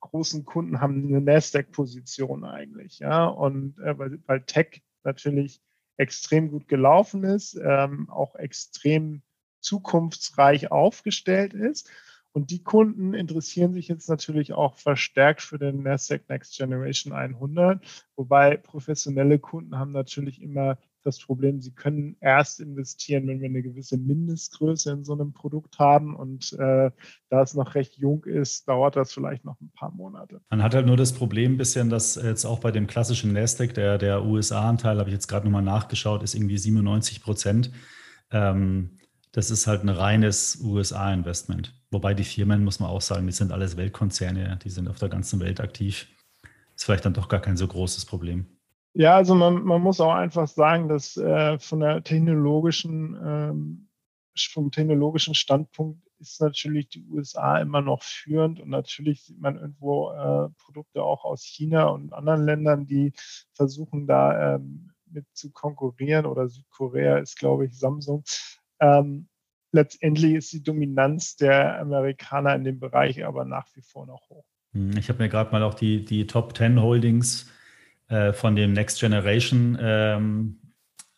großen 0.00 0.44
Kunden 0.44 0.80
haben 0.80 1.04
eine 1.08 1.20
Nasdaq-Position 1.20 2.44
eigentlich, 2.44 3.00
ja, 3.00 3.26
und 3.26 3.78
äh, 3.80 3.98
weil, 3.98 4.18
weil 4.26 4.42
Tech 4.42 4.82
natürlich 5.02 5.60
extrem 5.96 6.50
gut 6.50 6.68
gelaufen 6.68 7.24
ist, 7.24 7.58
ähm, 7.60 8.08
auch 8.08 8.36
extrem 8.36 9.22
zukunftsreich 9.60 10.70
aufgestellt 10.70 11.54
ist. 11.54 11.90
Und 12.32 12.50
die 12.50 12.62
Kunden 12.62 13.12
interessieren 13.14 13.74
sich 13.74 13.88
jetzt 13.88 14.08
natürlich 14.08 14.54
auch 14.54 14.78
verstärkt 14.78 15.42
für 15.42 15.58
den 15.58 15.82
Nasdaq 15.82 16.28
Next 16.28 16.56
Generation 16.56 17.12
100, 17.12 17.84
wobei 18.16 18.56
professionelle 18.56 19.38
Kunden 19.38 19.78
haben 19.78 19.92
natürlich 19.92 20.40
immer 20.40 20.78
das 21.04 21.18
Problem, 21.18 21.60
sie 21.60 21.72
können 21.72 22.16
erst 22.20 22.60
investieren, 22.60 23.26
wenn 23.26 23.40
wir 23.40 23.48
eine 23.48 23.62
gewisse 23.62 23.98
Mindestgröße 23.98 24.92
in 24.92 25.04
so 25.04 25.12
einem 25.14 25.32
Produkt 25.32 25.78
haben. 25.78 26.14
Und 26.14 26.52
äh, 26.54 26.90
da 27.28 27.42
es 27.42 27.54
noch 27.54 27.74
recht 27.74 27.96
jung 27.98 28.24
ist, 28.24 28.68
dauert 28.68 28.96
das 28.96 29.12
vielleicht 29.12 29.44
noch 29.44 29.60
ein 29.60 29.70
paar 29.74 29.90
Monate. 29.90 30.40
Man 30.50 30.62
hat 30.62 30.74
halt 30.74 30.86
nur 30.86 30.96
das 30.96 31.12
Problem 31.12 31.54
ein 31.54 31.56
bisschen, 31.56 31.90
dass 31.90 32.14
jetzt 32.14 32.44
auch 32.44 32.60
bei 32.60 32.70
dem 32.70 32.86
klassischen 32.86 33.32
Nasdaq, 33.32 33.74
der, 33.74 33.98
der 33.98 34.24
USA-Anteil, 34.24 34.98
habe 34.98 35.10
ich 35.10 35.14
jetzt 35.14 35.28
gerade 35.28 35.44
nochmal 35.44 35.62
nachgeschaut, 35.62 36.22
ist 36.22 36.34
irgendwie 36.34 36.58
97 36.58 37.22
Prozent. 37.22 37.72
Ähm, 38.30 38.98
das 39.32 39.50
ist 39.50 39.66
halt 39.66 39.82
ein 39.82 39.88
reines 39.88 40.60
USA-Investment. 40.62 41.74
Wobei 41.90 42.14
die 42.14 42.24
Firmen, 42.24 42.64
muss 42.64 42.80
man 42.80 42.90
auch 42.90 43.00
sagen, 43.00 43.26
die 43.26 43.32
sind 43.32 43.50
alles 43.50 43.76
Weltkonzerne, 43.76 44.58
die 44.62 44.70
sind 44.70 44.88
auf 44.88 44.98
der 44.98 45.08
ganzen 45.08 45.40
Welt 45.40 45.60
aktiv. 45.60 46.06
Ist 46.74 46.84
vielleicht 46.84 47.04
dann 47.04 47.14
doch 47.14 47.28
gar 47.28 47.40
kein 47.40 47.56
so 47.56 47.66
großes 47.66 48.04
Problem. 48.04 48.46
Ja, 48.94 49.16
also 49.16 49.34
man, 49.34 49.62
man 49.62 49.80
muss 49.80 50.00
auch 50.00 50.12
einfach 50.12 50.46
sagen, 50.46 50.88
dass 50.88 51.16
äh, 51.16 51.58
von 51.58 51.80
der 51.80 52.04
technologischen, 52.04 53.18
ähm, 53.24 53.88
vom 54.50 54.70
technologischen 54.70 55.34
Standpunkt 55.34 56.02
ist 56.18 56.40
natürlich 56.40 56.88
die 56.88 57.04
USA 57.10 57.58
immer 57.58 57.80
noch 57.80 58.02
führend 58.02 58.60
und 58.60 58.68
natürlich 58.68 59.22
sieht 59.24 59.40
man 59.40 59.58
irgendwo 59.58 60.10
äh, 60.10 60.50
Produkte 60.62 61.02
auch 61.02 61.24
aus 61.24 61.42
China 61.42 61.86
und 61.86 62.12
anderen 62.12 62.44
Ländern, 62.44 62.86
die 62.86 63.12
versuchen 63.54 64.06
da 64.06 64.54
ähm, 64.54 64.92
mit 65.06 65.26
zu 65.32 65.50
konkurrieren 65.50 66.26
oder 66.26 66.48
Südkorea 66.48 67.18
ist, 67.18 67.38
glaube 67.38 67.66
ich, 67.66 67.78
Samsung. 67.78 68.24
Ähm, 68.82 69.28
letztendlich 69.70 70.34
ist 70.34 70.52
die 70.52 70.62
Dominanz 70.62 71.36
der 71.36 71.80
Amerikaner 71.80 72.54
in 72.54 72.64
dem 72.64 72.80
Bereich 72.80 73.24
aber 73.24 73.44
nach 73.44 73.66
wie 73.74 73.82
vor 73.82 74.06
noch 74.06 74.28
hoch. 74.28 74.44
Hm, 74.72 74.96
ich 74.98 75.08
habe 75.08 75.22
mir 75.22 75.28
gerade 75.28 75.52
mal 75.52 75.62
auch 75.62 75.74
die, 75.74 76.04
die 76.04 76.26
Top 76.26 76.56
10 76.56 76.82
Holdings 76.82 77.50
äh, 78.08 78.32
von 78.32 78.56
dem 78.56 78.72
Next 78.72 79.00
Generation 79.00 79.78
ähm, 79.80 80.58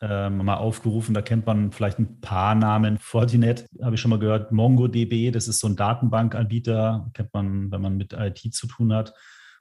äh, 0.01 0.29
mal 0.29 0.57
aufgerufen. 0.57 1.15
Da 1.15 1.23
kennt 1.23 1.47
man 1.47 1.73
vielleicht 1.73 1.99
ein 1.99 2.21
paar 2.21 2.55
Namen. 2.55 2.99
Fortinet 2.99 3.67
habe 3.83 3.95
ich 3.95 4.01
schon 4.01 4.11
mal 4.11 4.19
gehört. 4.19 4.53
MongoDB, 4.53 5.33
das 5.33 5.49
ist 5.49 5.61
so 5.61 5.67
ein 5.67 5.77
Datenbankanbieter, 5.77 7.11
kennt 7.15 7.33
man, 7.33 7.71
wenn 7.71 7.81
man 7.81 7.97
mit 7.97 8.13
IT 8.13 8.53
zu 8.53 8.67
tun 8.67 8.93
hat. 8.93 9.15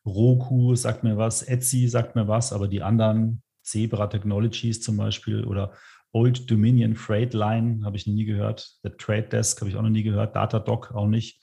Roku 0.05 0.75
sagt 0.75 1.05
mir 1.05 1.15
was, 1.15 1.43
Etsy 1.43 1.87
sagt 1.87 2.15
mir 2.15 2.27
was, 2.27 2.51
aber 2.51 2.67
die 2.67 2.83
anderen, 2.83 3.41
Zebra 3.61 4.07
Technologies 4.07 4.81
zum 4.81 4.97
Beispiel 4.97 5.45
oder 5.45 5.71
Old 6.13 6.49
Dominion 6.49 6.95
Freight 6.95 7.33
Line 7.33 7.81
habe 7.83 7.97
ich 7.97 8.07
nie 8.07 8.25
gehört. 8.25 8.77
The 8.83 8.91
Trade 8.97 9.23
Desk 9.23 9.59
habe 9.59 9.69
ich 9.69 9.75
auch 9.75 9.81
noch 9.81 9.89
nie 9.89 10.03
gehört. 10.03 10.35
Datadog 10.35 10.93
auch 10.93 11.07
nicht. 11.07 11.41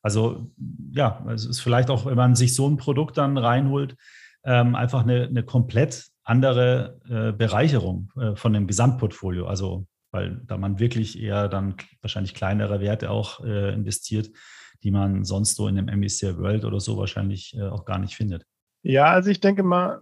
Also 0.00 0.50
ja, 0.92 1.24
es 1.28 1.44
ist 1.44 1.60
vielleicht 1.60 1.90
auch, 1.90 2.06
wenn 2.06 2.16
man 2.16 2.34
sich 2.34 2.54
so 2.54 2.68
ein 2.68 2.76
Produkt 2.76 3.18
dann 3.18 3.36
reinholt, 3.36 3.96
ähm, 4.44 4.74
einfach 4.74 5.02
eine, 5.02 5.24
eine 5.26 5.42
komplett 5.42 6.06
andere 6.24 7.00
äh, 7.08 7.32
Bereicherung 7.32 8.10
äh, 8.18 8.34
von 8.36 8.52
dem 8.52 8.66
Gesamtportfolio. 8.66 9.46
Also 9.46 9.86
weil 10.12 10.42
da 10.46 10.58
man 10.58 10.78
wirklich 10.78 11.20
eher 11.20 11.48
dann 11.48 11.74
wahrscheinlich 12.00 12.34
kleinere 12.34 12.80
Werte 12.80 13.10
auch 13.10 13.42
äh, 13.44 13.72
investiert, 13.72 14.30
die 14.82 14.90
man 14.90 15.24
sonst 15.24 15.56
so 15.56 15.66
in 15.68 15.76
dem 15.76 15.86
MSCI 15.86 16.38
World 16.38 16.64
oder 16.64 16.80
so 16.80 16.96
wahrscheinlich 16.98 17.56
äh, 17.56 17.62
auch 17.62 17.84
gar 17.84 17.98
nicht 17.98 18.14
findet. 18.14 18.44
Ja, 18.82 19.06
also 19.06 19.30
ich 19.30 19.40
denke 19.40 19.62
mal, 19.62 20.00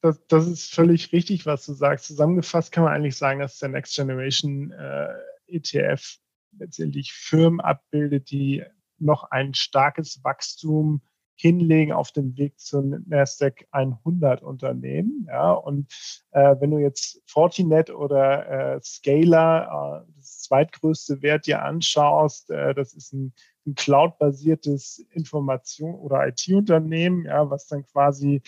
das, 0.00 0.20
das 0.28 0.46
ist 0.46 0.74
völlig 0.74 1.12
richtig, 1.12 1.46
was 1.46 1.66
du 1.66 1.72
sagst. 1.72 2.06
Zusammengefasst 2.06 2.72
kann 2.72 2.84
man 2.84 2.94
eigentlich 2.94 3.16
sagen, 3.16 3.40
dass 3.40 3.58
der 3.58 3.68
Next 3.68 3.94
Generation 3.94 4.72
äh, 4.72 5.08
ETF 5.46 6.18
letztendlich 6.58 7.12
Firmen 7.12 7.60
abbildet, 7.60 8.30
die 8.30 8.64
noch 8.98 9.24
ein 9.24 9.54
starkes 9.54 10.22
Wachstum 10.24 11.02
hinlegen 11.40 11.92
auf 11.92 12.12
dem 12.12 12.36
Weg 12.36 12.58
zu 12.58 12.82
Nasdaq 13.06 13.66
100 13.70 14.42
Unternehmen. 14.42 15.26
Ja, 15.26 15.52
und 15.52 15.90
äh, 16.32 16.56
wenn 16.60 16.70
du 16.70 16.78
jetzt 16.78 17.22
Fortinet 17.26 17.88
oder 17.88 18.76
äh, 18.76 18.80
Scalar, 18.82 20.02
äh, 20.02 20.12
das 20.16 20.40
zweitgrößte 20.40 21.22
Wert 21.22 21.46
dir 21.46 21.62
anschaust, 21.62 22.50
äh, 22.50 22.74
das 22.74 22.92
ist 22.92 23.14
ein, 23.14 23.32
ein 23.66 23.74
cloud-basiertes 23.74 24.98
Information- 25.12 25.94
oder 25.94 26.28
IT-Unternehmen, 26.28 27.24
ja, 27.24 27.48
was 27.48 27.66
dann 27.66 27.86
quasi 27.86 28.42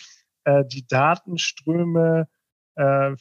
äh, 0.45 0.65
die 0.65 0.87
Datenströme 0.87 2.29
äh, 2.75 3.15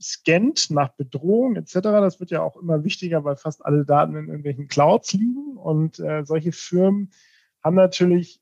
scannt 0.00 0.70
nach 0.70 0.90
Bedrohung 0.94 1.56
etc. 1.56 1.74
Das 1.82 2.20
wird 2.20 2.30
ja 2.30 2.42
auch 2.42 2.56
immer 2.56 2.84
wichtiger, 2.84 3.24
weil 3.24 3.36
fast 3.36 3.64
alle 3.64 3.84
Daten 3.84 4.16
in 4.16 4.28
irgendwelchen 4.28 4.68
Clouds 4.68 5.12
liegen. 5.12 5.56
Und 5.56 5.98
äh, 5.98 6.24
solche 6.24 6.52
Firmen 6.52 7.10
haben 7.62 7.76
natürlich 7.76 8.40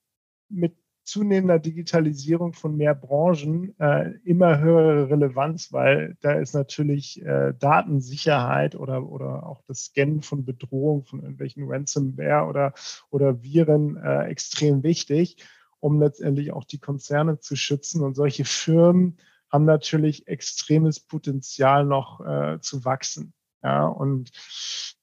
mit 0.48 0.76
zunehmender 1.04 1.58
Digitalisierung 1.58 2.52
von 2.52 2.76
mehr 2.76 2.94
Branchen 2.94 3.74
äh, 3.80 4.12
immer 4.24 4.60
höhere 4.60 5.10
Relevanz, 5.10 5.72
weil 5.72 6.16
da 6.20 6.32
ist 6.32 6.54
natürlich 6.54 7.20
äh, 7.22 7.54
Datensicherheit 7.58 8.76
oder, 8.76 9.08
oder 9.08 9.46
auch 9.46 9.62
das 9.66 9.86
Scannen 9.86 10.22
von 10.22 10.44
Bedrohung 10.44 11.04
von 11.04 11.20
irgendwelchen 11.20 11.64
Ransomware 11.68 12.46
oder, 12.46 12.72
oder 13.10 13.42
Viren 13.42 13.96
äh, 13.96 14.26
extrem 14.26 14.84
wichtig 14.84 15.38
um 15.82 16.00
letztendlich 16.00 16.52
auch 16.52 16.64
die 16.64 16.78
Konzerne 16.78 17.40
zu 17.40 17.56
schützen. 17.56 18.02
Und 18.02 18.14
solche 18.14 18.44
Firmen 18.44 19.18
haben 19.50 19.64
natürlich 19.64 20.28
extremes 20.28 21.00
Potenzial 21.00 21.84
noch 21.84 22.20
äh, 22.24 22.60
zu 22.60 22.84
wachsen. 22.84 23.34
Ja, 23.64 23.86
und 23.86 24.30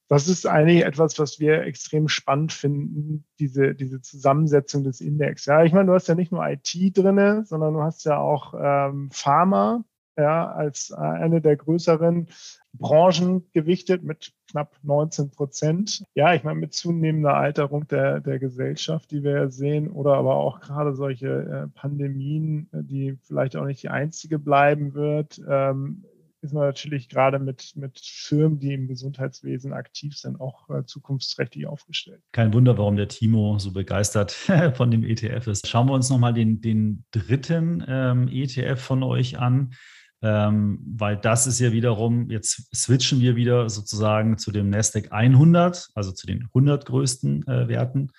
das 0.07 0.27
ist 0.27 0.47
eigentlich 0.47 0.85
etwas, 0.85 1.19
was 1.19 1.39
wir 1.39 1.63
extrem 1.63 2.07
spannend 2.07 2.53
finden, 2.53 3.25
diese, 3.39 3.75
diese 3.75 4.01
Zusammensetzung 4.01 4.85
des 4.85 5.01
Index. 5.01 5.45
Ja, 5.45 5.63
ich 5.63 5.73
meine, 5.73 5.87
du 5.87 5.93
hast 5.93 6.07
ja 6.07 6.15
nicht 6.15 6.31
nur 6.31 6.47
IT 6.47 6.73
drinne, 6.97 7.43
sondern 7.45 7.73
du 7.73 7.81
hast 7.83 8.05
ja 8.05 8.17
auch 8.17 8.53
ähm, 8.57 9.09
Pharma, 9.11 9.83
ja, 10.17 10.49
als 10.49 10.91
äh, 10.91 10.95
eine 10.95 11.41
der 11.41 11.57
größeren 11.57 12.29
Branchen 12.73 13.49
gewichtet 13.51 14.03
mit 14.03 14.33
knapp 14.49 14.77
19 14.83 15.31
Prozent. 15.31 16.03
Ja, 16.15 16.33
ich 16.33 16.43
meine, 16.43 16.59
mit 16.59 16.73
zunehmender 16.73 17.35
Alterung 17.35 17.87
der, 17.87 18.19
der 18.19 18.39
Gesellschaft, 18.39 19.11
die 19.11 19.23
wir 19.23 19.31
ja 19.31 19.49
sehen, 19.49 19.89
oder 19.89 20.15
aber 20.15 20.35
auch 20.35 20.59
gerade 20.59 20.93
solche 20.95 21.27
äh, 21.27 21.67
Pandemien, 21.73 22.69
die 22.71 23.17
vielleicht 23.23 23.55
auch 23.55 23.65
nicht 23.65 23.83
die 23.83 23.89
einzige 23.89 24.39
bleiben 24.39 24.93
wird, 24.93 25.41
ähm, 25.47 26.05
ist 26.41 26.53
man 26.53 26.63
natürlich 26.63 27.09
gerade 27.09 27.39
mit, 27.39 27.73
mit 27.75 27.99
Firmen, 27.99 28.59
die 28.59 28.73
im 28.73 28.87
Gesundheitswesen 28.87 29.73
aktiv 29.73 30.15
sind, 30.15 30.39
auch 30.39 30.69
äh, 30.69 30.85
zukunftsträchtig 30.85 31.67
aufgestellt. 31.67 32.21
Kein 32.31 32.53
Wunder, 32.53 32.77
warum 32.77 32.95
der 32.95 33.09
Timo 33.09 33.59
so 33.59 33.73
begeistert 33.73 34.31
von 34.73 34.91
dem 34.91 35.03
ETF 35.03 35.47
ist. 35.47 35.67
Schauen 35.67 35.87
wir 35.87 35.93
uns 35.93 36.09
nochmal 36.09 36.33
den, 36.33 36.61
den 36.61 37.03
dritten 37.11 37.83
ähm, 37.87 38.27
ETF 38.29 38.79
von 38.79 39.03
euch 39.03 39.37
an 39.37 39.73
ähm, 40.21 40.79
weil 40.97 41.17
das 41.17 41.47
ist 41.47 41.59
ja 41.59 41.71
wiederum, 41.71 42.29
jetzt 42.29 42.75
switchen 42.75 43.21
wir 43.21 43.35
wieder 43.35 43.69
sozusagen 43.69 44.37
zu 44.37 44.51
dem 44.51 44.69
Nasdaq 44.69 45.11
100, 45.11 45.89
also 45.95 46.11
zu 46.11 46.27
den 46.27 46.45
100 46.47 46.85
größten 46.85 47.47
äh, 47.47 47.67
Werten. 47.67 48.11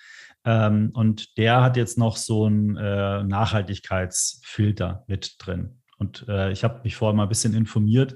Ähm, 0.43 0.91
und 0.93 1.37
der 1.37 1.61
hat 1.61 1.77
jetzt 1.77 1.97
noch 1.97 2.17
so 2.17 2.45
einen 2.45 2.75
äh, 2.75 3.23
Nachhaltigkeitsfilter 3.23 5.03
mit 5.07 5.35
drin. 5.37 5.81
Und 5.97 6.25
äh, 6.27 6.51
ich 6.51 6.63
habe 6.63 6.81
mich 6.83 6.95
vorher 6.95 7.15
mal 7.15 7.23
ein 7.23 7.29
bisschen 7.29 7.53
informiert. 7.53 8.15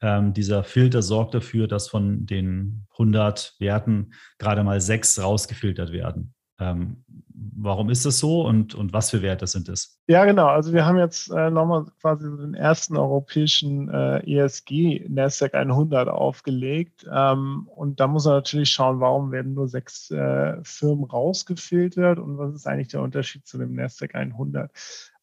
ähm, 0.00 0.34
dieser 0.34 0.64
Filter 0.64 1.02
sorgt 1.02 1.34
dafür, 1.34 1.66
dass 1.66 1.88
von 1.88 2.26
den 2.26 2.86
100 2.92 3.54
Werten 3.58 4.12
gerade 4.38 4.62
mal 4.62 4.80
sechs 4.80 5.20
rausgefiltert 5.20 5.92
werden. 5.92 6.33
Ähm, 6.60 7.04
warum 7.56 7.90
ist 7.90 8.06
das 8.06 8.18
so 8.18 8.42
und, 8.42 8.74
und 8.74 8.92
was 8.92 9.10
für 9.10 9.22
Werte 9.22 9.46
sind 9.46 9.68
es? 9.68 10.00
Ja, 10.06 10.24
genau. 10.24 10.46
Also 10.46 10.72
wir 10.72 10.86
haben 10.86 10.98
jetzt 10.98 11.30
äh, 11.30 11.50
nochmal 11.50 11.86
quasi 12.00 12.24
den 12.24 12.54
ersten 12.54 12.96
europäischen 12.96 13.88
äh, 13.88 14.18
ESG 14.20 15.06
Nasdaq 15.08 15.54
100 15.54 16.08
aufgelegt. 16.08 17.06
Ähm, 17.12 17.68
und 17.74 17.98
da 18.00 18.06
muss 18.06 18.24
man 18.24 18.34
natürlich 18.34 18.70
schauen, 18.70 19.00
warum 19.00 19.32
werden 19.32 19.54
nur 19.54 19.68
sechs 19.68 20.10
äh, 20.10 20.56
Firmen 20.62 21.04
rausgefiltert 21.04 22.18
und 22.18 22.38
was 22.38 22.54
ist 22.54 22.66
eigentlich 22.66 22.88
der 22.88 23.02
Unterschied 23.02 23.46
zu 23.46 23.58
dem 23.58 23.74
Nasdaq 23.74 24.14
100? 24.14 24.70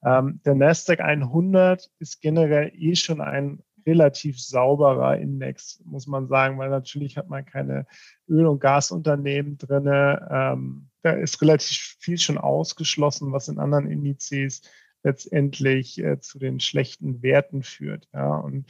Ähm, 0.03 0.41
der 0.45 0.55
Nasdaq 0.55 0.99
100 0.99 1.89
ist 1.99 2.21
generell 2.21 2.71
eh 2.75 2.95
schon 2.95 3.21
ein 3.21 3.63
relativ 3.85 4.41
sauberer 4.41 5.17
Index, 5.17 5.81
muss 5.85 6.07
man 6.07 6.27
sagen, 6.27 6.57
weil 6.57 6.69
natürlich 6.69 7.17
hat 7.17 7.29
man 7.29 7.45
keine 7.45 7.85
Öl- 8.27 8.47
und 8.47 8.59
Gasunternehmen 8.59 9.57
drin. 9.57 9.87
Ähm, 9.87 10.89
da 11.01 11.11
ist 11.11 11.41
relativ 11.41 11.97
viel 11.99 12.17
schon 12.17 12.37
ausgeschlossen, 12.37 13.31
was 13.31 13.47
in 13.47 13.59
anderen 13.59 13.87
Indizes 13.87 14.61
letztendlich 15.03 15.97
äh, 16.03 16.19
zu 16.19 16.39
den 16.39 16.59
schlechten 16.59 17.21
Werten 17.23 17.63
führt. 17.63 18.07
Ja. 18.13 18.35
Und 18.35 18.65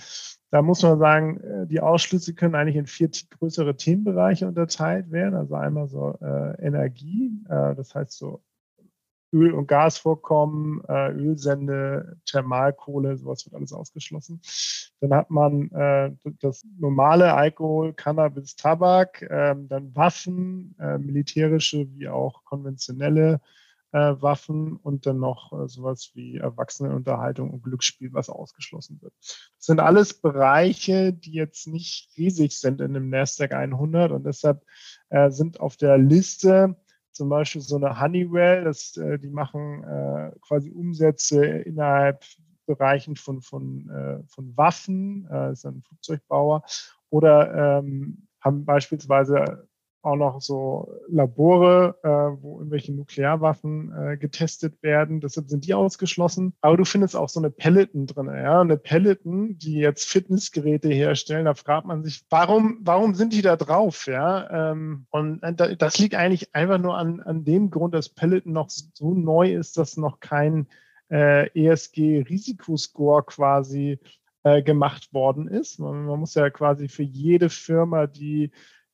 da 0.49 0.61
muss 0.61 0.81
man 0.81 0.99
sagen, 0.99 1.39
äh, 1.41 1.67
die 1.67 1.81
Ausschlüsse 1.81 2.33
können 2.33 2.55
eigentlich 2.55 2.77
in 2.77 2.87
vier 2.87 3.09
größere 3.37 3.75
Themenbereiche 3.75 4.47
unterteilt 4.47 5.11
werden. 5.11 5.35
Also 5.35 5.55
einmal 5.55 5.87
so 5.87 6.17
äh, 6.21 6.65
Energie, 6.65 7.31
äh, 7.49 7.75
das 7.75 7.93
heißt 7.95 8.17
so 8.17 8.41
Öl- 9.31 9.53
und 9.53 9.67
Gasvorkommen, 9.67 10.81
äh, 10.87 11.11
Ölsende, 11.11 12.17
Thermalkohle, 12.25 13.17
sowas 13.17 13.45
wird 13.45 13.55
alles 13.55 13.73
ausgeschlossen. 13.73 14.41
Dann 14.99 15.13
hat 15.13 15.29
man 15.29 15.71
äh, 15.71 16.11
das 16.39 16.65
normale 16.77 17.33
Alkohol, 17.33 17.93
Cannabis, 17.93 18.55
Tabak, 18.55 19.21
äh, 19.21 19.55
dann 19.57 19.95
Waffen, 19.95 20.75
äh, 20.79 20.97
militärische 20.97 21.87
wie 21.93 22.09
auch 22.09 22.43
konventionelle 22.43 23.41
äh, 23.93 24.15
Waffen 24.21 24.77
und 24.77 25.05
dann 25.05 25.19
noch 25.19 25.51
äh, 25.53 25.67
sowas 25.67 26.11
wie 26.13 26.37
Erwachsenenunterhaltung 26.37 27.51
und 27.51 27.63
Glücksspiel, 27.63 28.13
was 28.13 28.29
ausgeschlossen 28.29 29.01
wird. 29.01 29.13
Das 29.19 29.65
sind 29.65 29.79
alles 29.79 30.13
Bereiche, 30.13 31.13
die 31.13 31.33
jetzt 31.33 31.67
nicht 31.67 32.09
riesig 32.17 32.59
sind 32.59 32.81
in 32.81 32.93
dem 32.93 33.09
NASDAQ 33.09 33.53
100 33.53 34.11
und 34.11 34.25
deshalb 34.25 34.63
sind 35.27 35.59
auf 35.59 35.75
der 35.75 35.97
Liste 35.97 36.77
zum 37.11 37.29
Beispiel 37.29 37.61
so 37.61 37.75
eine 37.75 37.99
Honeywell, 37.99 38.63
das, 38.63 38.97
äh, 38.97 39.19
die 39.19 39.29
machen 39.29 39.83
äh, 39.83 40.31
quasi 40.41 40.71
Umsätze 40.71 41.45
innerhalb 41.45 42.23
Bereichen 42.65 43.15
von, 43.15 43.41
von, 43.41 43.89
äh, 43.89 44.23
von 44.27 44.55
Waffen, 44.55 45.27
äh, 45.31 45.51
ist 45.51 45.65
ein 45.65 45.81
Flugzeugbauer, 45.81 46.63
oder 47.09 47.79
ähm, 47.79 48.27
haben 48.39 48.65
beispielsweise 48.65 49.67
auch 50.03 50.15
noch 50.15 50.41
so 50.41 50.99
Labore, 51.07 51.95
äh, 52.03 52.41
wo 52.41 52.59
irgendwelche 52.59 52.93
Nuklearwaffen 52.93 53.93
äh, 53.93 54.17
getestet 54.17 54.81
werden. 54.81 55.19
Deshalb 55.21 55.49
sind 55.49 55.65
die 55.67 55.73
ausgeschlossen. 55.73 56.53
Aber 56.61 56.77
du 56.77 56.85
findest 56.85 57.15
auch 57.15 57.29
so 57.29 57.39
eine 57.39 57.51
Peloton 57.51 58.07
drin. 58.07 58.27
Ja? 58.27 58.61
Eine 58.61 58.77
Peloton, 58.77 59.57
die 59.57 59.75
jetzt 59.75 60.09
Fitnessgeräte 60.09 60.89
herstellen, 60.89 61.45
da 61.45 61.53
fragt 61.53 61.85
man 61.85 62.03
sich, 62.03 62.23
warum, 62.29 62.79
warum 62.81 63.13
sind 63.13 63.33
die 63.33 63.41
da 63.41 63.55
drauf? 63.55 64.07
Ja? 64.07 64.71
Ähm, 64.71 65.05
und 65.11 65.43
äh, 65.43 65.77
das 65.77 65.99
liegt 65.99 66.15
eigentlich 66.15 66.55
einfach 66.55 66.79
nur 66.79 66.97
an, 66.97 67.21
an 67.21 67.43
dem 67.43 67.69
Grund, 67.69 67.93
dass 67.93 68.09
Peloton 68.09 68.53
noch 68.53 68.69
so 68.69 69.13
neu 69.13 69.53
ist, 69.53 69.77
dass 69.77 69.97
noch 69.97 70.19
kein 70.19 70.67
äh, 71.11 71.47
ESG-Risikoscore 71.53 73.23
quasi 73.23 73.99
äh, 74.43 74.63
gemacht 74.63 75.13
worden 75.13 75.47
ist. 75.47 75.79
Man, 75.79 76.05
man 76.05 76.19
muss 76.19 76.33
ja 76.33 76.49
quasi 76.49 76.87
für 76.87 77.03
jede 77.03 77.49
Firma, 77.49 78.07
die 78.07 78.51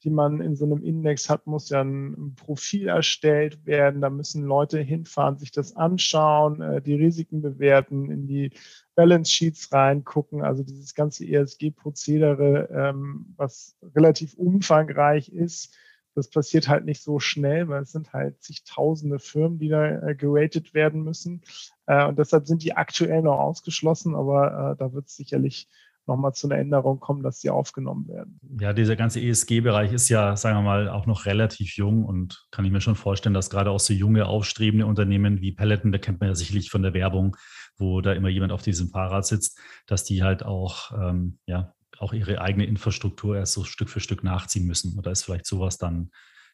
die 0.08 0.14
man 0.14 0.40
in 0.40 0.56
so 0.56 0.64
einem 0.64 0.82
Index 0.84 1.30
hat, 1.30 1.48
muss 1.48 1.68
ja 1.68 1.82
ein 1.82 2.34
Profil 2.38 2.88
erstellt 2.88 3.66
werden. 3.66 4.00
Da 4.00 4.10
müssen 4.10 4.46
Leute 4.46 4.80
hinfahren, 4.80 5.38
sich 5.38 5.52
das 5.52 5.76
anschauen, 5.76 6.62
äh, 6.62 6.82
die 6.82 6.94
Risiken 6.94 7.42
bewerten, 7.42 8.10
in 8.10 8.26
die 8.26 8.52
Balance 8.96 9.30
Sheets 9.30 9.74
reingucken. 9.74 10.44
Also 10.44 10.64
dieses 10.64 10.96
ganze 10.96 11.26
ESG-Prozedere, 11.26 12.70
ähm, 12.72 13.34
was 13.36 13.76
relativ 13.96 14.36
umfangreich 14.36 15.28
ist, 15.28 15.76
das 16.16 16.30
passiert 16.30 16.70
halt 16.70 16.86
nicht 16.86 17.04
so 17.04 17.20
schnell, 17.20 17.68
weil 17.68 17.84
es 17.84 17.92
sind 17.92 18.14
halt 18.14 18.42
zigtausende 18.42 19.20
Firmen, 19.20 19.60
die 19.60 19.68
da 19.68 20.08
äh, 20.08 20.16
geratet 20.16 20.74
werden 20.74 21.04
müssen. 21.04 21.42
Äh, 21.86 22.06
und 22.06 22.18
deshalb 22.18 22.48
sind 22.48 22.64
die 22.64 22.78
aktuell 22.78 23.24
noch 23.24 23.40
ausgeschlossen, 23.40 24.16
aber 24.16 24.78
da 24.80 24.94
wird 24.94 25.08
es 25.08 25.18
sicherlich 25.18 25.68
nochmal 26.08 26.34
zu 26.34 26.48
einer 26.48 26.60
Änderung 26.60 27.00
kommen, 27.00 27.24
dass 27.24 27.40
sie 27.40 27.50
aufgenommen 27.50 28.08
werden. 28.08 28.40
Ja, 28.60 28.74
dieser 28.74 28.96
ganze 28.96 29.22
ESG-Bereich 29.22 29.94
ist 29.94 30.10
ja, 30.10 30.36
sagen 30.36 30.58
wir 30.58 30.64
mal, 30.64 30.90
auch 30.90 31.06
noch 31.06 31.26
relativ 31.26 31.76
jung 31.76 32.06
und 32.06 32.48
kann 32.52 32.66
ich 32.66 32.72
mir 32.72 32.82
schon 32.82 32.96
vorstellen, 32.96 33.34
dass 33.34 33.50
gerade 33.50 33.72
auch 33.72 33.80
so 33.80 33.94
junge, 33.94 34.26
aufstrebende 34.26 34.86
Unternehmen 34.86 35.42
wie 35.42 35.52
Peloton, 35.52 35.92
da 35.92 35.98
kennt 35.98 36.20
man 36.20 36.30
ja 36.30 36.36
sicherlich 36.36 36.70
von 36.70 36.82
der 36.82 36.94
Werbung, 36.94 37.36
wo 37.78 38.02
da 38.02 38.14
immer 38.14 38.30
jemand 38.30 38.52
auf 38.52 38.62
diesem 38.62 38.90
Fahrrad 38.90 39.26
sitzt, 39.26 39.60
dass 39.86 40.04
die 40.04 40.24
halt 40.24 40.44
auch, 40.44 40.92
ähm, 40.92 41.40
ja, 41.46 41.74
auch 42.00 42.14
ihre 42.14 42.42
eigene 42.42 42.66
Infrastruktur 42.66 43.38
erst 43.38 43.54
so 43.54 43.64
Stück 43.64 43.90
für 43.90 44.00
Stück 44.00 44.24
nachziehen 44.24 44.66
müssen. 44.66 44.98
Oder 44.98 45.12
ist 45.12 45.24
vielleicht 45.24 45.48
sowas 45.48 45.78
dann 45.78 46.12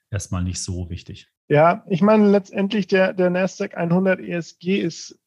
erstmal 0.10 0.44
nicht 0.44 0.62
so 0.62 0.90
wichtig? 0.90 1.30
Ja, 1.50 1.84
ich 1.90 2.02
meine, 2.02 2.30
letztendlich 2.30 2.88
der, 2.88 3.14
der 3.14 3.30
NASDAQ 3.30 3.76
100 3.76 4.20
ESG 4.20 4.80
ist 4.80 5.20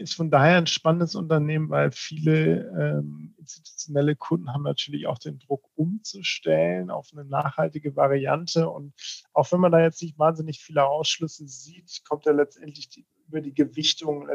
ist 0.00 0.14
von 0.14 0.30
daher 0.30 0.58
ein 0.58 0.66
spannendes 0.66 1.14
Unternehmen, 1.14 1.70
weil 1.70 1.92
viele 1.92 2.68
ähm, 2.78 3.34
institutionelle 3.38 4.16
Kunden 4.16 4.52
haben 4.52 4.64
natürlich 4.64 5.06
auch 5.06 5.18
den 5.18 5.38
Druck 5.38 5.68
umzustellen 5.76 6.90
auf 6.90 7.10
eine 7.12 7.24
nachhaltige 7.24 7.94
Variante. 7.94 8.68
Und 8.68 8.92
auch 9.32 9.52
wenn 9.52 9.60
man 9.60 9.70
da 9.70 9.80
jetzt 9.80 10.02
nicht 10.02 10.18
wahnsinnig 10.18 10.60
viele 10.60 10.84
Ausschlüsse 10.84 11.46
sieht, 11.46 12.02
kommt 12.08 12.26
ja 12.26 12.32
letztendlich 12.32 12.88
die, 12.88 13.06
über 13.32 13.40
die 13.40 13.54
Gewichtung 13.54 14.28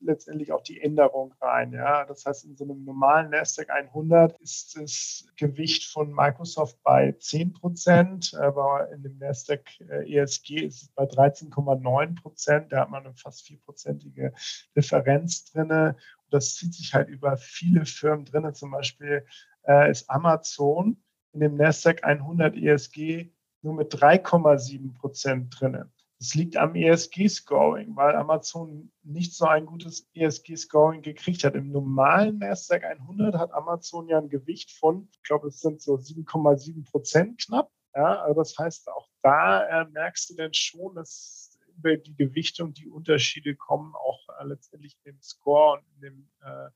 letztendlich 0.00 0.52
auch 0.52 0.62
die 0.62 0.82
Änderung 0.82 1.32
rein. 1.40 1.72
Ja? 1.72 2.04
Das 2.04 2.26
heißt, 2.26 2.44
in 2.44 2.54
so 2.54 2.64
einem 2.64 2.84
normalen 2.84 3.30
NASDAQ 3.30 3.70
100 3.70 4.38
ist 4.40 4.76
das 4.76 5.26
Gewicht 5.38 5.90
von 5.90 6.12
Microsoft 6.12 6.78
bei 6.82 7.12
10 7.12 7.54
Prozent, 7.54 8.34
aber 8.34 8.92
in 8.92 9.02
dem 9.02 9.16
NASDAQ 9.16 9.62
äh, 9.88 10.18
ESG 10.18 10.66
ist 10.66 10.82
es 10.82 10.88
bei 10.88 11.04
13,9 11.04 12.20
Prozent. 12.20 12.72
Da 12.72 12.82
hat 12.82 12.90
man 12.90 13.06
eine 13.06 13.14
fast 13.14 13.46
vierprozentige 13.46 14.34
Differenz 14.76 15.50
drin. 15.50 15.94
das 16.30 16.56
zieht 16.56 16.74
sich 16.74 16.92
halt 16.92 17.08
über 17.08 17.38
viele 17.38 17.86
Firmen 17.86 18.26
drin. 18.26 18.52
Zum 18.52 18.70
Beispiel 18.70 19.24
äh, 19.66 19.90
ist 19.90 20.10
Amazon 20.10 21.02
in 21.32 21.40
dem 21.40 21.56
NASDAQ 21.56 22.04
100 22.04 22.54
ESG 22.54 23.30
nur 23.62 23.74
mit 23.74 23.94
3,7 23.94 24.92
Prozent 24.92 25.58
drin. 25.58 25.90
Es 26.18 26.34
liegt 26.34 26.56
am 26.56 26.74
ESG-Scoring, 26.74 27.94
weil 27.94 28.16
Amazon 28.16 28.90
nicht 29.02 29.34
so 29.34 29.44
ein 29.46 29.66
gutes 29.66 30.08
ESG-Scoring 30.14 31.02
gekriegt 31.02 31.44
hat. 31.44 31.54
Im 31.54 31.70
normalen 31.70 32.38
Nasdaq 32.38 32.84
100 32.84 33.34
hat 33.34 33.52
Amazon 33.52 34.08
ja 34.08 34.18
ein 34.18 34.30
Gewicht 34.30 34.72
von, 34.72 35.08
ich 35.12 35.22
glaube, 35.22 35.48
es 35.48 35.60
sind 35.60 35.82
so 35.82 35.94
7,7 35.96 36.90
Prozent 36.90 37.44
knapp. 37.44 37.70
Ja, 37.94 38.22
also 38.22 38.40
das 38.40 38.56
heißt, 38.58 38.88
auch 38.88 39.08
da 39.22 39.82
äh, 39.82 39.88
merkst 39.90 40.30
du 40.30 40.34
denn 40.34 40.54
schon, 40.54 40.94
dass 40.94 41.58
über 41.78 41.96
die 41.96 42.16
Gewichtung 42.16 42.72
die 42.72 42.88
Unterschiede 42.88 43.54
kommen, 43.54 43.94
auch 43.94 44.20
äh, 44.40 44.44
letztendlich 44.44 44.96
in 45.04 45.12
dem 45.12 45.20
Score 45.20 45.78
und 45.78 45.84
in 45.94 46.00
dem, 46.00 46.28
äh, 46.42 46.70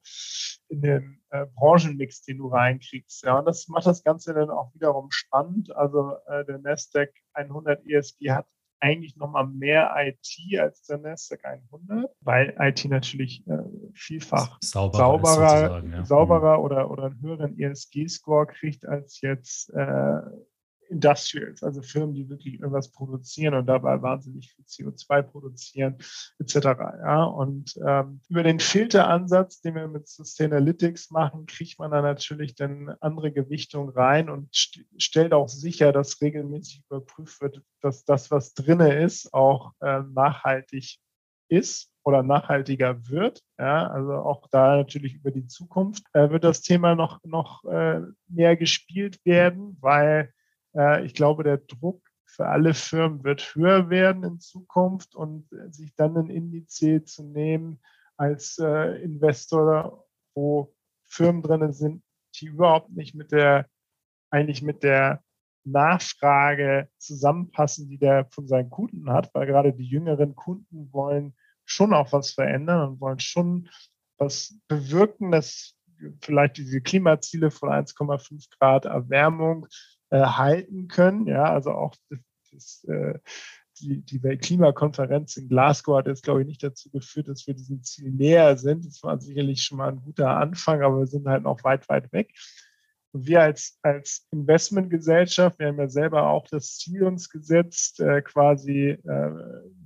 in 0.69 0.83
dem 0.83 1.23
äh, 1.31 1.47
Branchenmix, 1.55 2.23
den 2.23 2.39
du 2.39 2.49
reinkriegst. 2.49 3.25
Ja, 3.25 3.39
und 3.39 3.47
das 3.47 3.69
macht 3.69 3.87
das 3.87 4.05
Ganze 4.05 4.35
dann 4.35 4.51
auch 4.51 4.75
wiederum 4.75 5.11
spannend. 5.11 5.75
Also 5.75 6.17
äh, 6.27 6.45
der 6.45 6.59
Nasdaq 6.59 7.13
100 7.33 7.87
ESG 7.87 8.31
hat 8.31 8.47
eigentlich 8.81 9.17
nochmal 9.17 9.47
mehr 9.47 9.95
IT 9.97 10.59
als 10.59 10.83
der 10.83 10.99
NASDAQ 10.99 11.45
100, 11.45 12.11
weil 12.21 12.55
IT 12.59 12.85
natürlich 12.87 13.47
äh, 13.47 13.59
vielfach 13.95 14.59
sauberer, 14.63 14.99
sauberer, 14.99 15.85
ja. 15.85 16.05
sauberer 16.05 16.59
mhm. 16.59 16.65
oder, 16.65 16.91
oder 16.91 17.05
einen 17.05 17.21
höheren 17.21 17.59
ESG-Score 17.59 18.47
kriegt 18.47 18.87
als 18.87 19.21
jetzt 19.21 19.71
äh, 19.75 20.21
Industrials, 20.91 21.63
also 21.63 21.83
Firmen, 21.83 22.15
die 22.15 22.29
wirklich 22.29 22.55
irgendwas 22.55 22.91
produzieren 22.91 23.55
und 23.55 23.67
dabei 23.67 24.03
wahnsinnig 24.03 24.53
viel 24.53 24.65
CO2 24.65 25.23
produzieren, 25.23 25.97
etc. 26.39 26.55
Ja, 27.03 27.25
und 27.25 27.75
ähm, 27.87 28.21
über 28.29 28.43
den 28.43 28.61
Filteransatz, 28.61 29.61
den 29.61 29.77
wir 29.77 29.89
mit 29.89 30.09
Sustainalytics 30.09 31.11
machen, 31.11 31.47
kriegt 31.47 31.79
man 31.79 31.91
da 31.93 32.03
natürlich 32.03 32.55
dann 32.55 32.95
andere 33.01 33.33
Gewichtung 33.33 33.91
rein 33.91 34.29
und 34.29 34.55
st 34.55 34.81
stellt 34.99 35.33
auch 35.33 35.49
sicher, 35.49 35.93
dass 35.93 36.21
regelmäßig 36.21 36.83
überprüft 36.89 37.41
wird, 37.41 37.63
dass 37.81 38.05
das, 38.05 38.31
was 38.31 38.55
drinne 38.55 39.03
ist, 39.03 39.33
auch 39.33 39.73
äh, 39.81 40.01
nachhaltig 40.13 40.99
ist 41.49 41.91
oder 42.03 42.23
nachhaltiger 42.23 43.09
wird. 43.09 43.43
Ja, 43.59 43.89
also 43.89 44.15
auch 44.15 44.49
da 44.51 44.77
natürlich 44.77 45.15
über 45.15 45.31
die 45.31 45.47
Zukunft 45.47 46.05
äh, 46.13 46.31
wird 46.31 46.45
das 46.45 46.63
Thema 46.63 46.95
noch, 46.95 47.23
noch 47.25 47.65
äh, 47.65 48.01
mehr 48.29 48.57
gespielt 48.57 49.19
werden, 49.25 49.77
weil 49.81 50.33
ich 51.05 51.15
glaube, 51.15 51.43
der 51.43 51.59
Druck 51.59 52.03
für 52.31 52.47
alle 52.47 52.75
Firmen 52.75 53.25
wird 53.25 53.55
höher 53.55 53.91
werden 53.91 54.25
in 54.25 54.41
Zukunft 54.41 55.15
und 55.15 55.53
äh, 55.53 55.71
sich 55.71 55.95
dann 55.95 56.17
ein 56.17 56.31
Indiz 56.31 56.77
zu 56.77 57.25
nehmen 57.25 57.81
als 58.17 58.59
äh, 58.59 59.03
Investor, 59.03 60.07
wo 60.35 60.75
Firmen 61.07 61.43
drin 61.43 61.73
sind, 61.73 62.03
die 62.37 62.47
überhaupt 62.47 62.91
nicht 62.91 63.15
mit 63.15 63.33
der, 63.33 63.67
eigentlich 64.31 64.63
mit 64.63 64.83
der 64.83 65.23
Nachfrage 65.65 66.89
zusammenpassen, 66.99 67.89
die 67.89 67.99
der 67.99 68.27
von 68.27 68.47
seinen 68.47 68.71
Kunden 68.71 69.11
hat, 69.11 69.35
weil 69.35 69.47
gerade 69.47 69.73
die 69.73 69.87
jüngeren 69.87 70.35
Kunden 70.35 70.93
wollen 70.93 71.35
schon 71.65 71.93
auch 71.93 72.13
was 72.13 72.33
verändern 72.33 72.91
und 72.91 73.01
wollen 73.01 73.21
schon 73.21 73.69
was 74.19 74.59
bewirken, 74.69 75.31
dass 75.31 75.77
vielleicht 76.23 76.57
diese 76.57 76.81
Klimaziele 76.81 77.51
von 77.51 77.71
1,5 77.71 78.49
Grad 78.59 78.85
Erwärmung 78.85 79.67
äh, 80.11 80.21
halten 80.21 80.89
können. 80.89 81.27
Ja, 81.27 81.45
also 81.45 81.73
auch 81.73 81.95
das, 82.53 82.85
äh, 82.85 83.19
die, 83.81 84.03
die 84.03 84.23
Weltklimakonferenz 84.23 85.37
in 85.37 85.49
Glasgow 85.49 85.99
hat 85.99 86.07
jetzt, 86.07 86.23
glaube 86.23 86.43
ich, 86.43 86.47
nicht 86.47 86.63
dazu 86.63 86.91
geführt, 86.91 87.29
dass 87.29 87.47
wir 87.47 87.55
diesem 87.55 87.83
Ziel 87.83 88.11
näher 88.11 88.57
sind. 88.57 88.85
Das 88.87 89.03
war 89.03 89.19
sicherlich 89.21 89.63
schon 89.63 89.79
mal 89.79 89.91
ein 89.91 90.03
guter 90.03 90.37
Anfang, 90.37 90.83
aber 90.83 90.99
wir 90.99 91.07
sind 91.07 91.27
halt 91.27 91.45
noch 91.45 91.65
weit, 91.65 91.89
weit 91.89 92.13
weg. 92.13 92.35
Und 93.13 93.27
wir 93.27 93.43
als, 93.43 93.79
als 93.83 94.27
Investmentgesellschaft, 94.31 95.59
wir 95.59 95.69
haben 95.69 95.79
ja 95.79 95.89
selber 95.89 96.29
auch 96.29 96.47
das 96.49 96.77
Ziel 96.77 97.03
uns 97.03 97.29
gesetzt, 97.29 98.01
äh, 98.01 98.23
quasi 98.23 98.91
äh, 98.91 99.31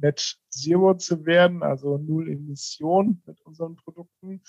Net 0.01 0.37
Zero 0.51 0.95
zu 0.95 1.25
werden, 1.25 1.63
also 1.63 1.97
Null 1.97 2.31
Emission 2.31 3.23
mit 3.25 3.41
unseren 3.43 3.77
Produkten. 3.77 4.43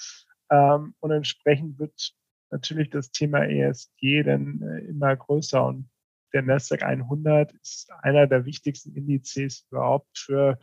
Ähm, 0.49 0.93
und 0.99 1.11
entsprechend 1.11 1.79
wird 1.79 2.13
natürlich 2.55 2.89
das 2.89 3.11
Thema 3.11 3.43
ESG 3.43 4.23
dann 4.23 4.61
äh, 4.61 4.79
immer 4.85 5.15
größer 5.15 5.65
und 5.65 5.89
der 6.33 6.41
Nasdaq 6.41 6.83
100 6.83 7.53
ist 7.53 7.89
einer 8.01 8.27
der 8.27 8.45
wichtigsten 8.45 8.93
Indizes 8.95 9.65
überhaupt 9.69 10.17
für, 10.17 10.57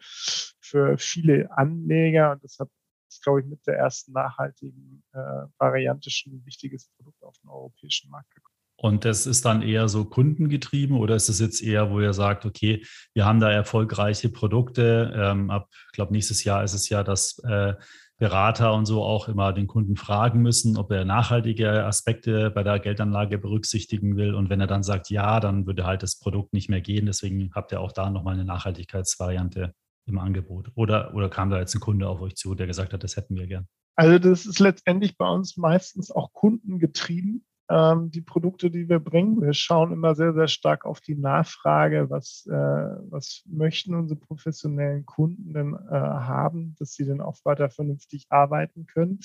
für 0.61 0.99
viele 0.99 1.49
Anleger 1.57 2.33
und 2.33 2.43
deshalb 2.43 2.71
ist, 3.09 3.23
glaube 3.23 3.41
ich, 3.41 3.47
mit 3.47 3.67
der 3.67 3.77
ersten 3.77 4.13
nachhaltigen 4.13 5.03
äh, 5.13 5.19
Variante 5.59 6.11
schon 6.11 6.35
ein 6.35 6.47
wichtiges 6.47 6.89
Produkt 6.97 7.23
auf 7.23 7.39
den 7.39 7.51
europäischen 7.51 8.11
Markt 8.11 8.35
gekommen. 8.35 8.57
Und 8.77 9.05
das 9.05 9.27
ist 9.27 9.45
dann 9.45 9.63
eher 9.63 9.89
so 9.89 10.05
kundengetrieben 10.05 10.97
oder 10.97 11.15
ist 11.15 11.29
es 11.29 11.39
jetzt 11.41 11.63
eher, 11.63 11.91
wo 11.91 12.01
ihr 12.01 12.15
sagt, 12.15 12.45
okay, 12.45 12.85
wir 13.15 13.25
haben 13.25 13.39
da 13.39 13.51
erfolgreiche 13.51 14.29
Produkte. 14.29 15.13
Ähm, 15.15 15.51
ab, 15.51 15.69
ich 15.87 15.93
glaube, 15.93 16.13
nächstes 16.13 16.43
Jahr 16.43 16.65
ist 16.65 16.75
es 16.75 16.89
ja, 16.89 17.05
dass 17.05 17.39
äh, 17.45 17.75
Berater 18.23 18.73
und 18.75 18.87
so 18.87 19.03
auch 19.03 19.27
immer 19.27 19.53
den 19.53 19.67
Kunden 19.67 19.97
fragen 19.97 20.43
müssen, 20.43 20.77
ob 20.77 20.93
er 20.93 21.05
nachhaltige 21.05 21.85
Aspekte 21.85 22.51
bei 22.51 22.63
der 22.63 22.79
Geldanlage 22.79 23.37
berücksichtigen 23.37 24.17
will. 24.17 24.37
Und 24.37 24.49
wenn 24.49 24.61
er 24.61 24.69
dann 24.69 24.85
sagt 24.85 25.11
ja, 25.11 25.41
dann 25.41 25.67
würde 25.67 25.85
halt 25.85 26.05
das 26.05 26.21
Produkt 26.21 26.53
nicht 26.53 26.71
mehr 26.71 26.81
gehen. 26.81 27.07
Deswegen 27.07 27.51
habt 27.53 27.73
ihr 27.73 27.81
auch 27.81 27.91
da 27.91 28.11
nochmal 28.11 28.35
eine 28.35 28.45
Nachhaltigkeitsvariante 28.45 29.75
im 30.07 30.19
Angebot. 30.21 30.71
Oder, 30.77 31.13
oder 31.17 31.31
kam 31.31 31.51
da 31.51 31.59
jetzt 31.59 31.75
ein 31.75 31.81
Kunde 31.81 32.09
auf 32.09 32.21
euch 32.21 32.37
zu, 32.37 32.55
der 32.55 32.69
gesagt 32.69 32.93
hat, 32.93 33.03
das 33.03 33.17
hätten 33.17 33.35
wir 33.35 33.49
gern? 33.49 33.67
Also 33.97 34.21
das 34.21 34.47
ist 34.47 34.61
letztendlich 34.61 35.17
bei 35.19 35.29
uns 35.29 35.57
meistens 35.57 36.13
auch 36.13 36.33
kundengetrieben 36.33 37.45
ähm, 37.69 38.11
die 38.11 38.21
Produkte, 38.21 38.71
die 38.71 38.89
wir 38.89 38.99
bringen. 38.99 39.41
Wir 39.41 39.55
schauen 39.55 39.93
immer 39.93 40.15
sehr, 40.15 40.35
sehr 40.35 40.49
stark 40.49 40.85
auf 40.85 41.01
die 41.01 41.15
Nachfrage, 41.15 42.11
was, 42.11 42.47
äh, 42.47 42.53
was 42.53 43.43
möchten 43.47 43.95
unsere 43.95 44.19
professionellen 44.19 45.07
Kunden 45.07 45.53
denn 45.53 45.75
äh, 45.75 45.95
haben, 45.95 46.75
dass 46.79 46.93
sie 46.93 47.07
dann 47.07 47.21
auch 47.21 47.37
weiter 47.45 47.71
vernünftig 47.71 48.27
arbeiten 48.31 48.87
können. 48.87 49.21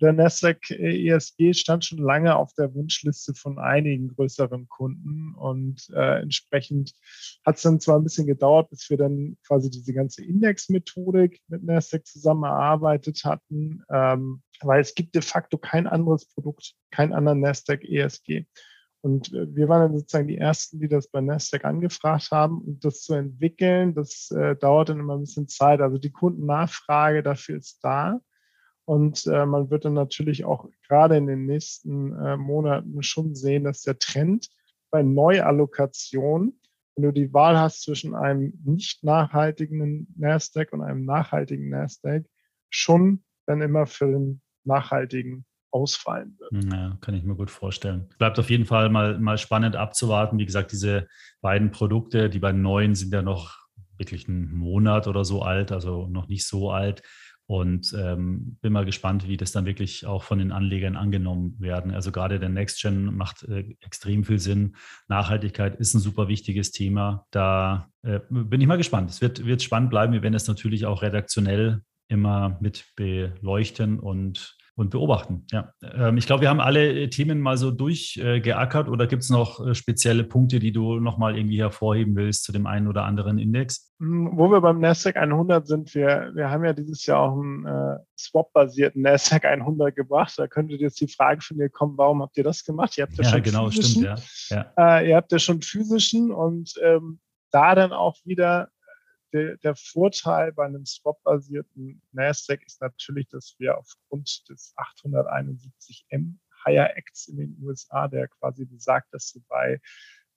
Der 0.00 0.12
Nasdaq 0.12 0.70
ESG 0.70 1.52
stand 1.52 1.84
schon 1.84 1.98
lange 1.98 2.34
auf 2.36 2.54
der 2.54 2.74
Wunschliste 2.74 3.34
von 3.34 3.58
einigen 3.58 4.08
größeren 4.08 4.66
Kunden 4.68 5.34
und 5.34 5.90
äh, 5.94 6.22
entsprechend 6.22 6.94
hat 7.44 7.56
es 7.56 7.62
dann 7.62 7.80
zwar 7.80 7.98
ein 7.98 8.04
bisschen 8.04 8.26
gedauert, 8.26 8.70
bis 8.70 8.88
wir 8.88 8.96
dann 8.96 9.36
quasi 9.46 9.70
diese 9.70 9.92
ganze 9.92 10.24
Indexmethodik 10.24 11.40
mit 11.48 11.64
Nasdaq 11.64 12.06
zusammengearbeitet 12.06 13.22
hatten. 13.24 13.82
Ähm, 13.90 14.42
weil 14.62 14.80
es 14.80 14.94
gibt 14.94 15.14
de 15.14 15.22
facto 15.22 15.58
kein 15.58 15.86
anderes 15.86 16.26
Produkt, 16.26 16.74
kein 16.90 17.12
anderen 17.12 17.40
Nasdaq 17.40 17.84
ESG. 17.84 18.46
Und 19.02 19.32
äh, 19.32 19.54
wir 19.54 19.68
waren 19.68 19.82
dann 19.82 19.98
sozusagen 19.98 20.28
die 20.28 20.38
Ersten, 20.38 20.80
die 20.80 20.88
das 20.88 21.08
bei 21.08 21.20
Nasdaq 21.20 21.64
angefragt 21.64 22.30
haben. 22.30 22.60
Und 22.60 22.84
das 22.84 23.02
zu 23.02 23.14
entwickeln, 23.14 23.94
das 23.94 24.30
äh, 24.30 24.56
dauert 24.56 24.90
dann 24.90 25.00
immer 25.00 25.16
ein 25.16 25.20
bisschen 25.20 25.48
Zeit. 25.48 25.80
Also 25.80 25.98
die 25.98 26.12
Kundennachfrage 26.12 27.22
dafür 27.22 27.58
ist 27.58 27.80
da. 27.82 28.20
Und 28.90 29.24
äh, 29.28 29.46
man 29.46 29.70
wird 29.70 29.84
dann 29.84 29.94
natürlich 29.94 30.44
auch 30.44 30.68
gerade 30.88 31.16
in 31.16 31.28
den 31.28 31.46
nächsten 31.46 32.12
äh, 32.12 32.36
Monaten 32.36 33.04
schon 33.04 33.36
sehen, 33.36 33.62
dass 33.62 33.82
der 33.82 34.00
Trend 34.00 34.48
bei 34.90 35.04
Neuallokation, 35.04 36.54
wenn 36.96 37.04
du 37.04 37.12
die 37.12 37.32
Wahl 37.32 37.56
hast 37.56 37.82
zwischen 37.82 38.16
einem 38.16 38.52
nicht 38.64 39.04
nachhaltigen 39.04 40.08
Nasdaq 40.16 40.72
und 40.72 40.82
einem 40.82 41.04
nachhaltigen 41.04 41.68
Nasdaq, 41.68 42.26
schon 42.68 43.22
dann 43.46 43.62
immer 43.62 43.86
für 43.86 44.10
den 44.10 44.42
nachhaltigen 44.64 45.44
ausfallen 45.70 46.36
wird. 46.40 46.72
Ja, 46.72 46.98
kann 47.00 47.14
ich 47.14 47.22
mir 47.22 47.36
gut 47.36 47.52
vorstellen. 47.52 48.08
Bleibt 48.18 48.40
auf 48.40 48.50
jeden 48.50 48.66
Fall 48.66 48.88
mal, 48.88 49.20
mal 49.20 49.38
spannend 49.38 49.76
abzuwarten. 49.76 50.36
Wie 50.40 50.46
gesagt, 50.46 50.72
diese 50.72 51.06
beiden 51.40 51.70
Produkte, 51.70 52.28
die 52.28 52.40
beiden 52.40 52.60
neuen 52.60 52.96
sind 52.96 53.14
ja 53.14 53.22
noch 53.22 53.56
wirklich 53.98 54.26
einen 54.26 54.52
Monat 54.52 55.06
oder 55.06 55.24
so 55.24 55.42
alt, 55.42 55.70
also 55.70 56.08
noch 56.08 56.26
nicht 56.26 56.44
so 56.44 56.72
alt. 56.72 57.04
Und 57.50 57.92
ähm, 57.98 58.58
bin 58.60 58.72
mal 58.72 58.84
gespannt, 58.84 59.26
wie 59.26 59.36
das 59.36 59.50
dann 59.50 59.66
wirklich 59.66 60.06
auch 60.06 60.22
von 60.22 60.38
den 60.38 60.52
Anlegern 60.52 60.94
angenommen 60.94 61.56
werden. 61.58 61.90
Also 61.90 62.12
gerade 62.12 62.38
der 62.38 62.48
Next 62.48 62.80
Gen 62.80 63.16
macht 63.16 63.42
äh, 63.42 63.74
extrem 63.80 64.22
viel 64.22 64.38
Sinn. 64.38 64.76
Nachhaltigkeit 65.08 65.74
ist 65.74 65.92
ein 65.92 65.98
super 65.98 66.28
wichtiges 66.28 66.70
Thema. 66.70 67.26
Da 67.32 67.90
äh, 68.02 68.20
bin 68.30 68.60
ich 68.60 68.68
mal 68.68 68.76
gespannt. 68.76 69.10
Es 69.10 69.20
wird, 69.20 69.46
wird 69.46 69.62
spannend 69.62 69.90
bleiben. 69.90 70.12
Wir 70.12 70.22
werden 70.22 70.34
es 70.34 70.46
natürlich 70.46 70.86
auch 70.86 71.02
redaktionell 71.02 71.82
immer 72.06 72.56
mit 72.60 72.84
beleuchten 72.94 73.98
und 73.98 74.56
und 74.80 74.88
beobachten. 74.88 75.46
Ja, 75.52 75.74
ähm, 75.82 76.16
ich 76.16 76.26
glaube, 76.26 76.40
wir 76.40 76.48
haben 76.48 76.60
alle 76.60 77.10
Themen 77.10 77.38
mal 77.38 77.58
so 77.58 77.70
durchgeackert 77.70 78.88
oder 78.88 79.06
gibt 79.06 79.22
es 79.22 79.28
noch 79.28 79.64
äh, 79.64 79.74
spezielle 79.74 80.24
Punkte, 80.24 80.58
die 80.58 80.72
du 80.72 80.98
nochmal 80.98 81.36
irgendwie 81.36 81.60
hervorheben 81.60 82.16
willst 82.16 82.44
zu 82.44 82.52
dem 82.52 82.66
einen 82.66 82.88
oder 82.88 83.04
anderen 83.04 83.38
Index? 83.38 83.92
Hm, 84.00 84.30
wo 84.38 84.50
wir 84.50 84.62
beim 84.62 84.80
Nasdaq 84.80 85.16
100 85.16 85.66
sind, 85.66 85.94
wir, 85.94 86.32
wir 86.34 86.50
haben 86.50 86.64
ja 86.64 86.72
dieses 86.72 87.04
Jahr 87.04 87.20
auch 87.20 87.38
einen 87.38 87.66
äh, 87.66 87.98
Swap-basierten 88.18 89.02
Nasdaq 89.02 89.44
100 89.44 89.94
gebracht. 89.94 90.32
Da 90.38 90.48
könnte 90.48 90.74
jetzt 90.76 91.00
die 91.00 91.08
Frage 91.08 91.42
von 91.42 91.58
dir 91.58 91.68
kommen, 91.68 91.98
warum 91.98 92.22
habt 92.22 92.38
ihr 92.38 92.44
das 92.44 92.64
gemacht? 92.64 92.96
Ihr 92.96 93.04
habt 93.04 93.18
ja, 93.18 93.24
ja 93.24 93.30
schon 93.30 93.42
genau, 93.42 93.68
physischen, 93.68 94.16
stimmt, 94.16 94.50
ja. 94.50 94.72
ja. 94.76 94.98
Äh, 94.98 95.10
ihr 95.10 95.16
habt 95.16 95.30
ja 95.30 95.38
schon 95.38 95.60
physischen 95.60 96.32
und 96.32 96.72
ähm, 96.82 97.20
da 97.50 97.74
dann 97.74 97.92
auch 97.92 98.16
wieder 98.24 98.70
der, 99.32 99.56
der 99.58 99.74
Vorteil 99.74 100.52
bei 100.52 100.64
einem 100.64 100.84
Swap-basierten 100.84 102.02
NASDAQ 102.12 102.64
ist 102.64 102.80
natürlich, 102.80 103.28
dass 103.28 103.54
wir 103.58 103.78
aufgrund 103.78 104.48
des 104.48 104.74
871M 104.76 106.36
Higher 106.64 106.96
Acts 106.96 107.28
in 107.28 107.38
den 107.38 107.56
USA, 107.62 108.08
der 108.08 108.28
quasi 108.28 108.64
besagt, 108.64 109.12
dass 109.14 109.32
du 109.32 109.40
bei, 109.48 109.80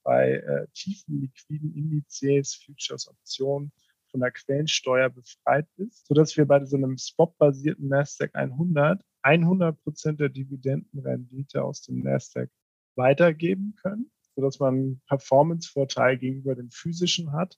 bei 0.04 0.34
äh, 0.34 0.68
tiefen 0.74 1.22
liquiden 1.22 1.76
Indizes, 1.76 2.56
Futures, 2.56 3.08
Optionen 3.08 3.72
von 4.12 4.22
der 4.22 4.32
Quellensteuer 4.32 5.10
befreit 5.10 5.68
bist, 5.76 6.06
sodass 6.08 6.38
wir 6.38 6.46
bei 6.46 6.64
so 6.66 6.78
einem 6.78 6.98
Swap-basierten 6.98 7.88
NASDAQ 7.88 8.36
100 8.36 9.04
100 9.24 9.82
Prozent 9.84 10.20
der 10.20 10.30
Dividendenrendite 10.30 11.64
aus 11.64 11.82
dem 11.82 12.04
NASDAQ 12.04 12.50
weitergeben 12.96 13.76
können 13.82 14.12
sodass 14.36 14.60
man 14.60 14.74
einen 14.74 15.02
Performance-Vorteil 15.08 16.18
gegenüber 16.18 16.56
dem 16.56 16.70
physischen 16.72 17.32
hat. 17.32 17.56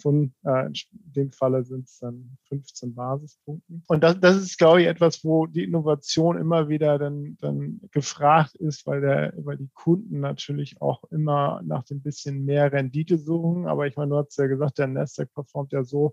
Von 0.00 0.34
äh, 0.44 0.66
in 0.66 0.74
dem 0.92 1.32
Falle 1.32 1.64
sind 1.64 1.88
es 1.88 1.98
dann 1.98 2.36
15 2.48 2.94
Basispunkten. 2.94 3.84
Und 3.86 4.02
das, 4.02 4.18
das 4.18 4.36
ist, 4.36 4.58
glaube 4.58 4.82
ich, 4.82 4.88
etwas, 4.88 5.24
wo 5.24 5.46
die 5.46 5.62
Innovation 5.62 6.36
immer 6.36 6.68
wieder 6.68 6.98
dann, 6.98 7.36
dann 7.40 7.80
gefragt 7.92 8.56
ist, 8.56 8.86
weil, 8.86 9.00
der, 9.00 9.32
weil 9.36 9.56
die 9.56 9.70
Kunden 9.72 10.20
natürlich 10.20 10.80
auch 10.80 11.04
immer 11.12 11.60
nach 11.64 11.84
dem 11.84 12.02
bisschen 12.02 12.44
mehr 12.44 12.72
Rendite 12.72 13.18
suchen. 13.18 13.68
Aber 13.68 13.86
ich 13.86 13.96
meine, 13.96 14.10
du 14.10 14.16
hast 14.16 14.36
ja 14.36 14.46
gesagt, 14.46 14.78
der 14.78 14.88
Nasdaq 14.88 15.32
performt 15.32 15.72
ja 15.72 15.84
so 15.84 16.12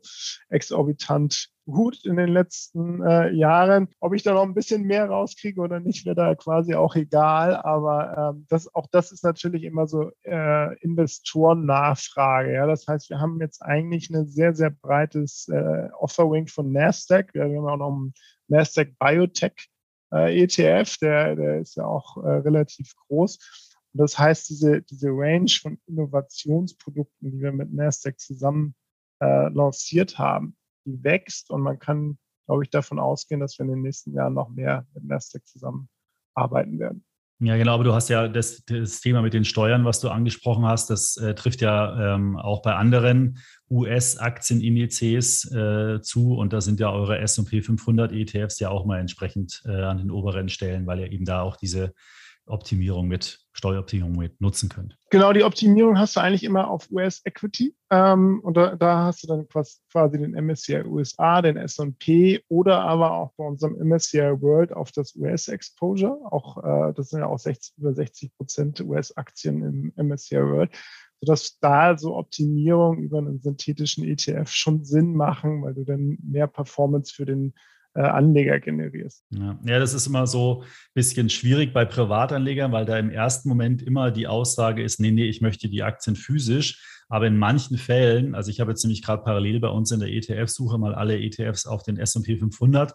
exorbitant 0.50 1.50
gut 1.66 2.04
in 2.06 2.16
den 2.16 2.30
letzten 2.30 3.02
äh, 3.02 3.32
Jahren. 3.32 3.90
Ob 4.00 4.14
ich 4.14 4.24
da 4.24 4.34
noch 4.34 4.44
ein 4.44 4.54
bisschen 4.54 4.84
mehr 4.84 5.08
rauskriege 5.08 5.62
oder 5.62 5.80
nicht, 5.80 6.06
wäre 6.06 6.16
da 6.16 6.36
quasi 6.36 6.76
auch 6.76 6.96
egal. 6.96 7.56
Aber 7.56 8.34
ähm, 8.36 8.46
das, 8.50 8.74
auch 8.74 8.88
das 8.92 9.12
ist 9.12 9.24
natürlich 9.24 9.64
immer 9.64 9.88
so 9.88 10.12
äh, 10.24 10.76
Investorennachfrage. 10.80 12.54
Ja? 12.54 12.68
Das 12.68 12.88
heißt, 12.88 13.10
wir 13.10 13.20
haben 13.20 13.40
jetzt 13.40 13.62
eigentlich 13.62 14.10
ein 14.10 14.28
sehr, 14.28 14.54
sehr 14.54 14.72
breites 14.72 15.48
äh, 15.50 15.90
Offering 16.00 16.48
von 16.48 16.72
Nasdaq. 16.72 17.34
Wir 17.34 17.44
haben 17.44 17.68
auch 17.68 17.78
noch 17.78 17.92
einen 17.92 18.14
Nasdaq 18.48 18.98
Biotech 19.00 19.70
äh, 20.14 20.44
ETF, 20.44 20.98
der, 20.98 21.36
der 21.36 21.60
ist 21.60 21.76
ja 21.76 21.86
auch 21.86 22.18
äh, 22.18 22.30
relativ 22.30 22.94
groß. 23.08 23.38
Und 23.94 24.00
das 24.00 24.18
heißt, 24.18 24.50
diese, 24.50 24.82
diese 24.82 25.10
Range 25.10 25.52
von 25.62 25.80
Innovationsprodukten, 25.88 27.32
die 27.32 27.40
wir 27.40 27.52
mit 27.52 27.74
Nasdaq 27.74 28.20
zusammen 28.20 28.76
äh, 29.22 29.50
lanciert 29.50 30.18
haben, 30.18 30.56
die 30.86 31.04
wächst 31.04 31.50
und 31.50 31.62
man 31.62 31.80
kann, 31.80 32.18
glaube 32.46 32.64
ich, 32.64 32.70
davon 32.70 33.00
ausgehen, 33.00 33.40
dass 33.40 33.58
wir 33.58 33.66
in 33.66 33.72
den 33.72 33.82
nächsten 33.82 34.14
Jahren 34.14 34.34
noch 34.34 34.50
mehr 34.50 34.86
mit 34.94 35.06
Nasdaq 35.06 35.46
zusammenarbeiten 35.46 36.80
werden. 36.80 37.06
Ja, 37.44 37.58
genau, 37.58 37.74
aber 37.74 37.84
du 37.84 37.94
hast 37.94 38.10
ja 38.10 38.28
das, 38.28 38.64
das 38.66 39.02
Thema 39.02 39.24
mit 39.24 39.34
den 39.34 39.46
Steuern, 39.46 39.84
was 39.84 40.00
du 40.00 40.10
angesprochen 40.10 40.64
hast, 40.64 40.92
das 40.92 41.18
äh, 41.18 41.34
trifft 41.34 41.62
ja 41.62 42.14
ähm, 42.14 42.38
auch 42.38 42.62
bei 42.62 42.76
anderen 42.76 43.40
US-Aktienindizes 43.68 45.52
äh, 45.52 46.02
zu 46.02 46.36
und 46.36 46.54
da 46.54 46.62
sind 46.62 46.80
ja 46.80 46.92
eure 46.92 47.18
S&P 47.18 47.64
500 47.64 48.12
ETFs 48.12 48.60
ja 48.60 48.70
auch 48.70 48.86
mal 48.86 49.00
entsprechend 49.00 49.64
äh, 49.66 49.72
an 49.72 49.98
den 49.98 50.12
oberen 50.12 50.50
Stellen, 50.50 50.86
weil 50.86 51.00
ja 51.00 51.08
eben 51.08 51.26
da 51.26 51.42
auch 51.42 51.56
diese 51.56 51.96
Optimierung 52.52 53.08
mit 53.08 53.40
Steueroptimierung 53.54 54.14
mit 54.14 54.40
nutzen 54.40 54.70
könnt. 54.70 54.98
Genau, 55.10 55.34
die 55.34 55.44
Optimierung 55.44 55.98
hast 55.98 56.16
du 56.16 56.20
eigentlich 56.20 56.44
immer 56.44 56.70
auf 56.70 56.90
US 56.92 57.22
Equity. 57.26 57.76
Ähm, 57.90 58.40
und 58.44 58.56
da, 58.56 58.76
da, 58.76 59.06
hast 59.06 59.24
du 59.24 59.28
dann 59.28 59.48
quasi 59.48 60.18
den 60.18 60.32
MSCI 60.32 60.84
USA, 60.86 61.42
den 61.42 61.58
S&P 61.58 62.42
oder 62.48 62.82
aber 62.82 63.12
auch 63.14 63.34
bei 63.36 63.44
unserem 63.44 63.76
MSCI 63.76 64.42
World 64.42 64.74
auf 64.74 64.92
das 64.92 65.16
US 65.16 65.48
Exposure. 65.48 66.20
Auch 66.32 66.58
äh, 66.64 66.94
das 66.94 67.10
sind 67.10 67.20
ja 67.20 67.28
auch 67.28 67.40
60, 67.40 67.78
über 67.78 67.94
60 67.94 68.36
Prozent 68.36 68.82
US-Aktien 68.82 69.92
im 69.96 70.08
MSCI 70.08 70.38
World 70.38 70.72
sodass 71.22 71.60
da 71.60 71.98
so 71.98 72.16
Optimierung 72.16 72.98
über 72.98 73.20
einen 73.20 73.40
synthetischen 73.40 74.04
ETF 74.04 74.50
schon 74.50 74.84
Sinn 74.84 75.14
machen, 75.14 75.62
weil 75.62 75.76
du 75.76 75.84
dann 75.84 76.18
mehr 76.24 76.48
Performance 76.48 77.14
für 77.14 77.26
den 77.26 77.54
Anleger 78.00 78.60
generierst. 78.60 79.26
Ja. 79.32 79.60
ja, 79.66 79.80
das 79.80 79.94
ist 79.94 80.08
immer 80.08 80.26
so 80.26 80.62
ein 80.62 80.68
bisschen 80.94 81.30
schwierig 81.30 81.74
bei 81.74 81.84
Privatanlegern, 81.84 82.72
weil 82.72 82.86
da 82.86 82.98
im 82.98 83.10
ersten 83.10 83.50
Moment 83.50 83.82
immer 83.82 84.12
die 84.12 84.28
Aussage 84.28 84.82
ist, 84.82 85.00
nee, 85.00 85.12
nee, 85.12 85.26
ich 85.26 85.42
möchte 85.42 85.70
die 85.70 85.84
Aktien 85.84 86.16
physisch. 86.16 87.02
Aber 87.10 87.28
in 87.28 87.38
manchen 87.38 87.78
Fällen, 87.78 88.36
also 88.36 88.50
ich 88.50 88.62
habe 88.62 88.72
jetzt 88.72 88.84
nämlich 88.84 89.04
gerade 89.04 89.24
parallel 89.24 89.60
bei 89.60 89.68
uns 89.68 89.92
in 89.92 90.00
der 90.00 90.10
ETF-Suche 90.10 90.78
mal 90.78 90.96
alle 90.96 91.20
ETFs 91.20 91.66
auf 91.66 91.84
den 91.84 91.98
S&P 91.98 92.38
500 92.38 92.94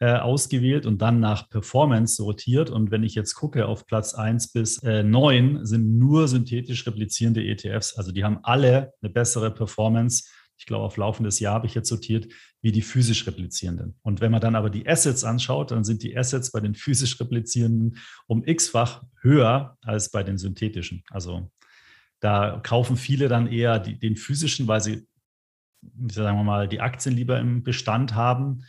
äh, 0.00 0.12
ausgewählt 0.12 0.86
und 0.86 1.02
dann 1.02 1.20
nach 1.20 1.50
Performance 1.50 2.14
sortiert. 2.14 2.70
Und 2.70 2.90
wenn 2.90 3.02
ich 3.02 3.14
jetzt 3.14 3.34
gucke, 3.34 3.66
auf 3.66 3.84
Platz 3.84 4.14
1 4.14 4.52
bis 4.52 4.82
äh, 4.82 5.02
9 5.02 5.66
sind 5.66 5.98
nur 5.98 6.28
synthetisch 6.28 6.86
replizierende 6.86 7.44
ETFs. 7.44 7.98
Also 7.98 8.10
die 8.10 8.24
haben 8.24 8.38
alle 8.42 8.92
eine 9.02 9.10
bessere 9.10 9.50
Performance 9.50 10.24
ich 10.58 10.66
glaube, 10.66 10.84
auf 10.84 10.96
laufendes 10.96 11.38
Jahr 11.40 11.54
habe 11.54 11.66
ich 11.66 11.74
jetzt 11.74 11.88
sortiert, 11.88 12.26
wie 12.60 12.72
die 12.72 12.82
physisch 12.82 13.26
replizierenden. 13.26 13.94
Und 14.02 14.20
wenn 14.20 14.32
man 14.32 14.40
dann 14.40 14.56
aber 14.56 14.70
die 14.70 14.88
Assets 14.88 15.24
anschaut, 15.24 15.70
dann 15.70 15.84
sind 15.84 16.02
die 16.02 16.16
Assets 16.16 16.50
bei 16.50 16.60
den 16.60 16.74
physisch 16.74 17.20
replizierenden 17.20 17.98
um 18.26 18.44
x-fach 18.44 19.04
höher 19.20 19.76
als 19.82 20.10
bei 20.10 20.22
den 20.22 20.38
synthetischen. 20.38 21.04
Also 21.10 21.50
da 22.20 22.60
kaufen 22.62 22.96
viele 22.96 23.28
dann 23.28 23.46
eher 23.46 23.78
die, 23.78 23.98
den 23.98 24.16
physischen, 24.16 24.66
weil 24.66 24.80
sie, 24.80 25.06
sagen 26.10 26.36
wir 26.36 26.44
mal, 26.44 26.68
die 26.68 26.80
Aktien 26.80 27.14
lieber 27.14 27.38
im 27.38 27.62
Bestand 27.62 28.14
haben. 28.14 28.64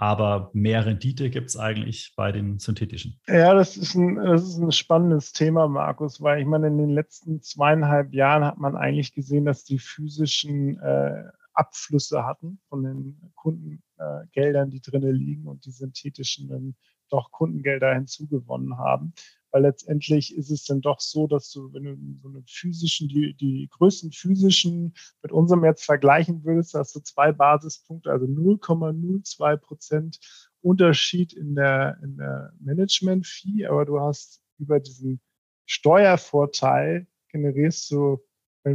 Aber 0.00 0.50
mehr 0.52 0.86
Rendite 0.86 1.28
gibt 1.28 1.48
es 1.48 1.56
eigentlich 1.56 2.12
bei 2.16 2.30
den 2.30 2.60
synthetischen. 2.60 3.20
Ja, 3.26 3.52
das 3.52 3.76
ist, 3.76 3.96
ein, 3.96 4.14
das 4.14 4.44
ist 4.44 4.58
ein 4.58 4.70
spannendes 4.70 5.32
Thema, 5.32 5.66
Markus, 5.66 6.20
weil 6.20 6.40
ich 6.40 6.46
meine, 6.46 6.68
in 6.68 6.78
den 6.78 6.90
letzten 6.90 7.42
zweieinhalb 7.42 8.14
Jahren 8.14 8.44
hat 8.44 8.58
man 8.58 8.76
eigentlich 8.76 9.12
gesehen, 9.12 9.44
dass 9.44 9.64
die 9.64 9.80
physischen 9.80 10.78
äh, 10.78 11.24
Abflüsse 11.58 12.24
hatten 12.24 12.60
von 12.68 12.84
den 12.84 13.32
Kundengeldern, 13.34 14.70
die 14.70 14.80
drinnen 14.80 15.14
liegen 15.14 15.46
und 15.46 15.64
die 15.64 15.72
synthetischen 15.72 16.48
dann 16.48 16.76
doch 17.10 17.32
Kundengelder 17.32 17.94
hinzugewonnen 17.94 18.78
haben. 18.78 19.12
Weil 19.50 19.62
letztendlich 19.62 20.36
ist 20.36 20.50
es 20.50 20.64
dann 20.64 20.82
doch 20.82 21.00
so, 21.00 21.26
dass 21.26 21.50
du, 21.50 21.72
wenn 21.72 21.84
du 21.84 21.96
so 22.20 22.28
einen 22.28 22.44
physischen, 22.46 23.08
die, 23.08 23.34
die 23.34 23.68
größten 23.70 24.12
physischen 24.12 24.94
mit 25.22 25.32
unserem 25.32 25.64
jetzt 25.64 25.84
vergleichen 25.84 26.44
würdest, 26.44 26.74
hast 26.74 26.94
du 26.94 27.00
zwei 27.00 27.32
Basispunkte, 27.32 28.10
also 28.10 28.26
0,02 28.26 29.56
Prozent 29.56 30.20
Unterschied 30.60 31.32
in 31.32 31.54
der, 31.54 31.98
in 32.02 32.18
der 32.18 32.52
Management-Fee, 32.60 33.66
aber 33.66 33.86
du 33.86 34.00
hast 34.00 34.42
über 34.58 34.80
diesen 34.80 35.20
Steuervorteil 35.64 37.06
generierst 37.28 37.90
du, 37.90 38.18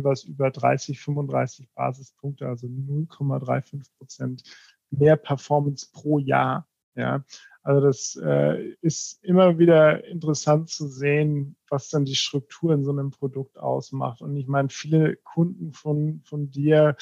was 0.02 0.24
über 0.24 0.50
30, 0.50 1.00
35 1.00 1.70
Basispunkte, 1.74 2.48
also 2.48 2.68
0,35 2.68 3.84
Prozent 3.98 4.44
mehr 4.90 5.18
Performance 5.18 5.90
pro 5.92 6.20
Jahr. 6.20 6.68
Ja, 6.96 7.24
also 7.64 7.80
das 7.80 8.20
äh, 8.22 8.74
ist 8.82 9.24
immer 9.24 9.58
wieder 9.58 10.06
interessant 10.06 10.70
zu 10.70 10.88
sehen, 10.88 11.56
was 11.70 11.90
dann 11.90 12.04
die 12.04 12.16
Struktur 12.16 12.74
in 12.74 12.84
so 12.84 12.92
einem 12.92 13.10
Produkt 13.10 13.58
ausmacht. 13.58 14.22
Und 14.22 14.36
ich 14.36 14.48
meine, 14.48 14.68
viele 14.70 15.16
Kunden 15.16 15.72
von, 15.72 16.22
von 16.26 16.52
dir 16.52 16.98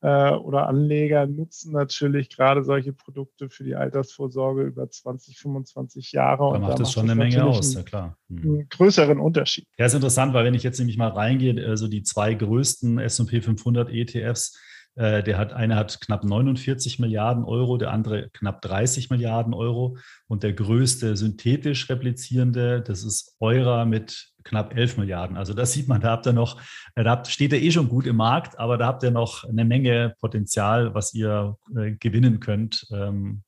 äh, 0.00 0.32
oder 0.32 0.68
Anleger 0.68 1.26
nutzen 1.26 1.72
natürlich 1.72 2.30
gerade 2.30 2.64
solche 2.64 2.94
Produkte 2.94 3.50
für 3.50 3.62
die 3.62 3.74
Altersvorsorge 3.74 4.62
über 4.62 4.88
20, 4.88 5.38
25 5.38 6.12
Jahre. 6.12 6.50
Da 6.50 6.60
macht 6.60 6.80
das 6.80 6.92
schon 6.92 7.04
eine 7.04 7.14
Menge 7.14 7.44
aus, 7.44 7.74
ja 7.74 7.82
klar. 7.82 8.16
Hm. 8.30 8.42
Einen 8.42 8.68
größeren 8.70 9.20
Unterschied. 9.20 9.66
Ja, 9.76 9.84
ist 9.84 9.94
interessant, 9.94 10.32
weil 10.32 10.46
wenn 10.46 10.54
ich 10.54 10.62
jetzt 10.62 10.78
nämlich 10.78 10.96
mal 10.96 11.08
reingehe, 11.08 11.62
also 11.68 11.88
die 11.88 12.02
zwei 12.02 12.32
größten 12.32 12.98
S&P 12.98 13.42
500 13.42 13.90
ETFs, 13.90 14.58
der 14.96 15.36
hat, 15.36 15.52
einer 15.52 15.76
hat 15.76 16.00
knapp 16.00 16.24
49 16.24 16.98
Milliarden 16.98 17.44
Euro, 17.44 17.76
der 17.76 17.92
andere 17.92 18.30
knapp 18.30 18.62
30 18.62 19.10
Milliarden 19.10 19.52
Euro. 19.52 19.98
Und 20.26 20.42
der 20.42 20.54
größte 20.54 21.16
synthetisch 21.16 21.90
replizierende, 21.90 22.80
das 22.80 23.04
ist 23.04 23.36
Eura 23.38 23.84
mit 23.84 24.32
knapp 24.46 24.74
11 24.74 24.96
Milliarden. 24.96 25.36
Also 25.36 25.52
das 25.52 25.72
sieht 25.72 25.88
man, 25.88 26.00
da 26.00 26.12
habt 26.12 26.26
ihr 26.26 26.32
noch, 26.32 26.60
äh, 26.94 27.04
da 27.04 27.22
steht 27.24 27.52
er 27.52 27.60
eh 27.60 27.70
schon 27.70 27.88
gut 27.88 28.06
im 28.06 28.16
Markt, 28.16 28.58
aber 28.58 28.78
da 28.78 28.86
habt 28.86 29.02
ihr 29.02 29.10
noch 29.10 29.44
eine 29.44 29.64
Menge 29.64 30.14
Potenzial, 30.20 30.94
was 30.94 31.12
ihr 31.12 31.56
äh, 31.76 31.92
gewinnen 31.92 32.40
könnt, 32.40 32.86
ähm, 32.90 33.42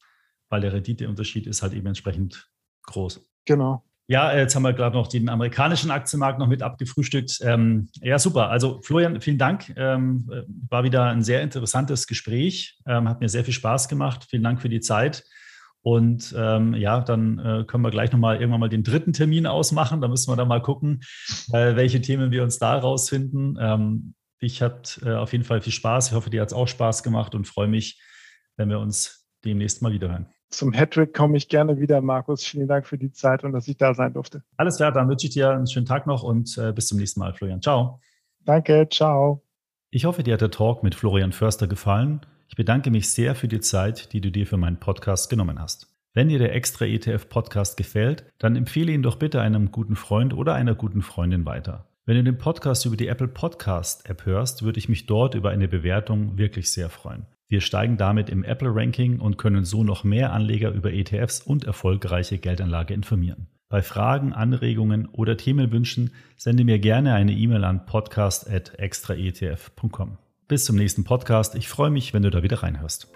weil 0.51 0.61
der 0.61 0.73
Renditeunterschied 0.73 1.47
ist 1.47 1.63
halt 1.63 1.73
eben 1.73 1.87
entsprechend 1.87 2.51
groß. 2.85 3.25
Genau. 3.47 3.85
Ja, 4.11 4.35
jetzt 4.35 4.57
haben 4.57 4.63
wir 4.63 4.73
gerade 4.73 4.97
noch 4.97 5.07
den 5.07 5.29
amerikanischen 5.29 5.91
Aktienmarkt 5.91 6.39
noch 6.39 6.47
mit 6.47 6.63
abgefrühstückt. 6.63 7.41
Ähm, 7.43 7.91
ja, 8.01 8.19
super. 8.19 8.49
Also 8.49 8.81
Florian, 8.81 9.21
vielen 9.21 9.37
Dank. 9.37 9.71
Ähm, 9.77 10.27
war 10.71 10.83
wieder 10.83 11.05
ein 11.05 11.23
sehr 11.23 11.43
interessantes 11.43 12.07
Gespräch. 12.07 12.79
Ähm, 12.87 13.07
hat 13.07 13.21
mir 13.21 13.29
sehr 13.29 13.45
viel 13.45 13.53
Spaß 13.53 13.87
gemacht. 13.87 14.25
Vielen 14.31 14.43
Dank 14.43 14.63
für 14.63 14.71
die 14.71 14.81
Zeit. 14.81 15.25
Und 15.83 16.35
ähm, 16.37 16.73
ja, 16.73 17.01
dann 17.01 17.39
äh, 17.39 17.65
können 17.67 17.85
wir 17.85 17.91
gleich 17.91 18.11
nochmal 18.11 18.41
irgendwann 18.41 18.61
mal 18.61 18.71
den 18.71 18.83
dritten 18.83 19.13
Termin 19.13 19.47
ausmachen. 19.47 20.01
Da 20.01 20.09
müssen 20.09 20.33
wir 20.33 20.37
dann 20.37 20.49
mal 20.49 20.63
gucken, 20.63 21.03
äh, 21.53 21.77
welche 21.77 22.01
Themen 22.01 22.31
wir 22.31 22.43
uns 22.43 22.59
da 22.59 22.79
rausfinden. 22.79 23.59
Ähm, 23.61 24.15
ich 24.41 24.63
hatte 24.63 25.05
äh, 25.05 25.17
auf 25.17 25.33
jeden 25.33 25.45
Fall 25.45 25.61
viel 25.61 25.73
Spaß. 25.73 26.09
Ich 26.09 26.15
hoffe, 26.15 26.31
dir 26.31 26.41
hat 26.41 26.49
es 26.49 26.55
auch 26.55 26.67
Spaß 26.67 27.03
gemacht 27.03 27.35
und 27.35 27.47
freue 27.47 27.69
mich, 27.69 28.01
wenn 28.57 28.71
wir 28.71 28.79
uns 28.79 29.29
demnächst 29.45 29.83
mal 29.83 29.93
wiederhören 29.93 30.29
zum 30.51 30.73
Hattrick 30.73 31.15
komme 31.15 31.37
ich 31.37 31.49
gerne 31.49 31.79
wieder, 31.79 32.01
Markus. 32.01 32.45
Vielen 32.45 32.69
Dank 32.69 32.87
für 32.87 32.99
die 32.99 33.13
Zeit 33.13 33.45
und 33.45 33.53
dass 33.53 33.69
ich 33.69 33.77
da 33.77 33.95
sein 33.95 34.13
durfte. 34.13 34.43
Alles 34.57 34.77
klar, 34.77 34.93
dann 34.93 35.09
wünsche 35.09 35.27
ich 35.27 35.33
dir 35.35 35.51
einen 35.51 35.67
schönen 35.67 35.87
Tag 35.87 36.07
noch 36.07 36.23
und 36.23 36.57
äh, 36.59 36.73
bis 36.73 36.87
zum 36.87 36.99
nächsten 36.99 37.21
Mal, 37.21 37.35
Florian. 37.35 37.61
Ciao. 37.61 38.01
Danke, 38.45 38.89
ciao. 38.91 39.43
Ich 39.91 40.05
hoffe, 40.05 40.23
dir 40.23 40.35
hat 40.35 40.41
der 40.41 40.51
Talk 40.51 40.83
mit 40.83 40.95
Florian 40.95 41.33
Förster 41.33 41.67
gefallen. 41.67 42.21
Ich 42.49 42.57
bedanke 42.57 42.91
mich 42.91 43.11
sehr 43.11 43.35
für 43.35 43.49
die 43.49 43.61
Zeit, 43.61 44.13
die 44.13 44.21
du 44.21 44.31
dir 44.31 44.47
für 44.47 44.57
meinen 44.57 44.81
Podcast 44.81 45.29
genommen 45.29 45.61
hast. 45.61 45.95
Wenn 46.15 46.29
dir 46.29 46.39
der 46.39 46.55
Extra 46.55 46.87
ETF 46.87 47.29
Podcast 47.29 47.77
gefällt, 47.77 48.25
dann 48.39 48.57
empfehle 48.57 48.93
ihn 48.93 49.03
doch 49.03 49.17
bitte 49.17 49.41
einem 49.41 49.71
guten 49.71 49.97
Freund 49.97 50.35
oder 50.35 50.55
einer 50.55 50.75
guten 50.75 51.03
Freundin 51.03 51.45
weiter. 51.45 51.89
Wenn 52.07 52.17
du 52.17 52.25
den 52.25 52.39
Podcast 52.39 52.87
über 52.87 52.97
die 52.97 53.07
Apple 53.09 53.29
Podcast 53.29 54.09
App 54.09 54.25
hörst, 54.25 54.63
würde 54.63 54.79
ich 54.79 54.89
mich 54.89 55.05
dort 55.05 55.35
über 55.35 55.51
eine 55.51 55.69
Bewertung 55.69 56.39
wirklich 56.39 56.73
sehr 56.73 56.89
freuen. 56.89 57.27
Wir 57.49 57.61
steigen 57.63 57.97
damit 57.97 58.29
im 58.29 58.45
Apple-Ranking 58.45 59.21
und 59.21 59.39
können 59.39 59.65
so 59.65 59.83
noch 59.83 60.05
mehr 60.05 60.35
Anleger 60.35 60.71
über 60.71 60.93
ETFs 60.93 61.41
und 61.41 61.65
erfolgreiche 61.65 62.37
Geldanlage 62.37 62.93
informieren. 62.93 63.47
Bei 63.71 63.81
Fragen, 63.81 64.35
Anregungen 64.35 65.07
oder 65.07 65.39
Themenwünschen 65.39 66.11
sende 66.37 66.65
mir 66.65 66.79
gerne 66.79 67.15
eine 67.15 67.33
E-Mail 67.33 67.65
an 67.65 67.87
podcast.extraetf.com. 67.87 70.19
Bis 70.47 70.67
zum 70.67 70.77
nächsten 70.77 71.05
Podcast. 71.05 71.55
Ich 71.55 71.69
freue 71.69 71.91
mich, 71.91 72.13
wenn 72.15 72.23
du 72.23 72.31
da 72.31 72.43
wieder 72.43 72.63
reinhörst. 72.63 73.09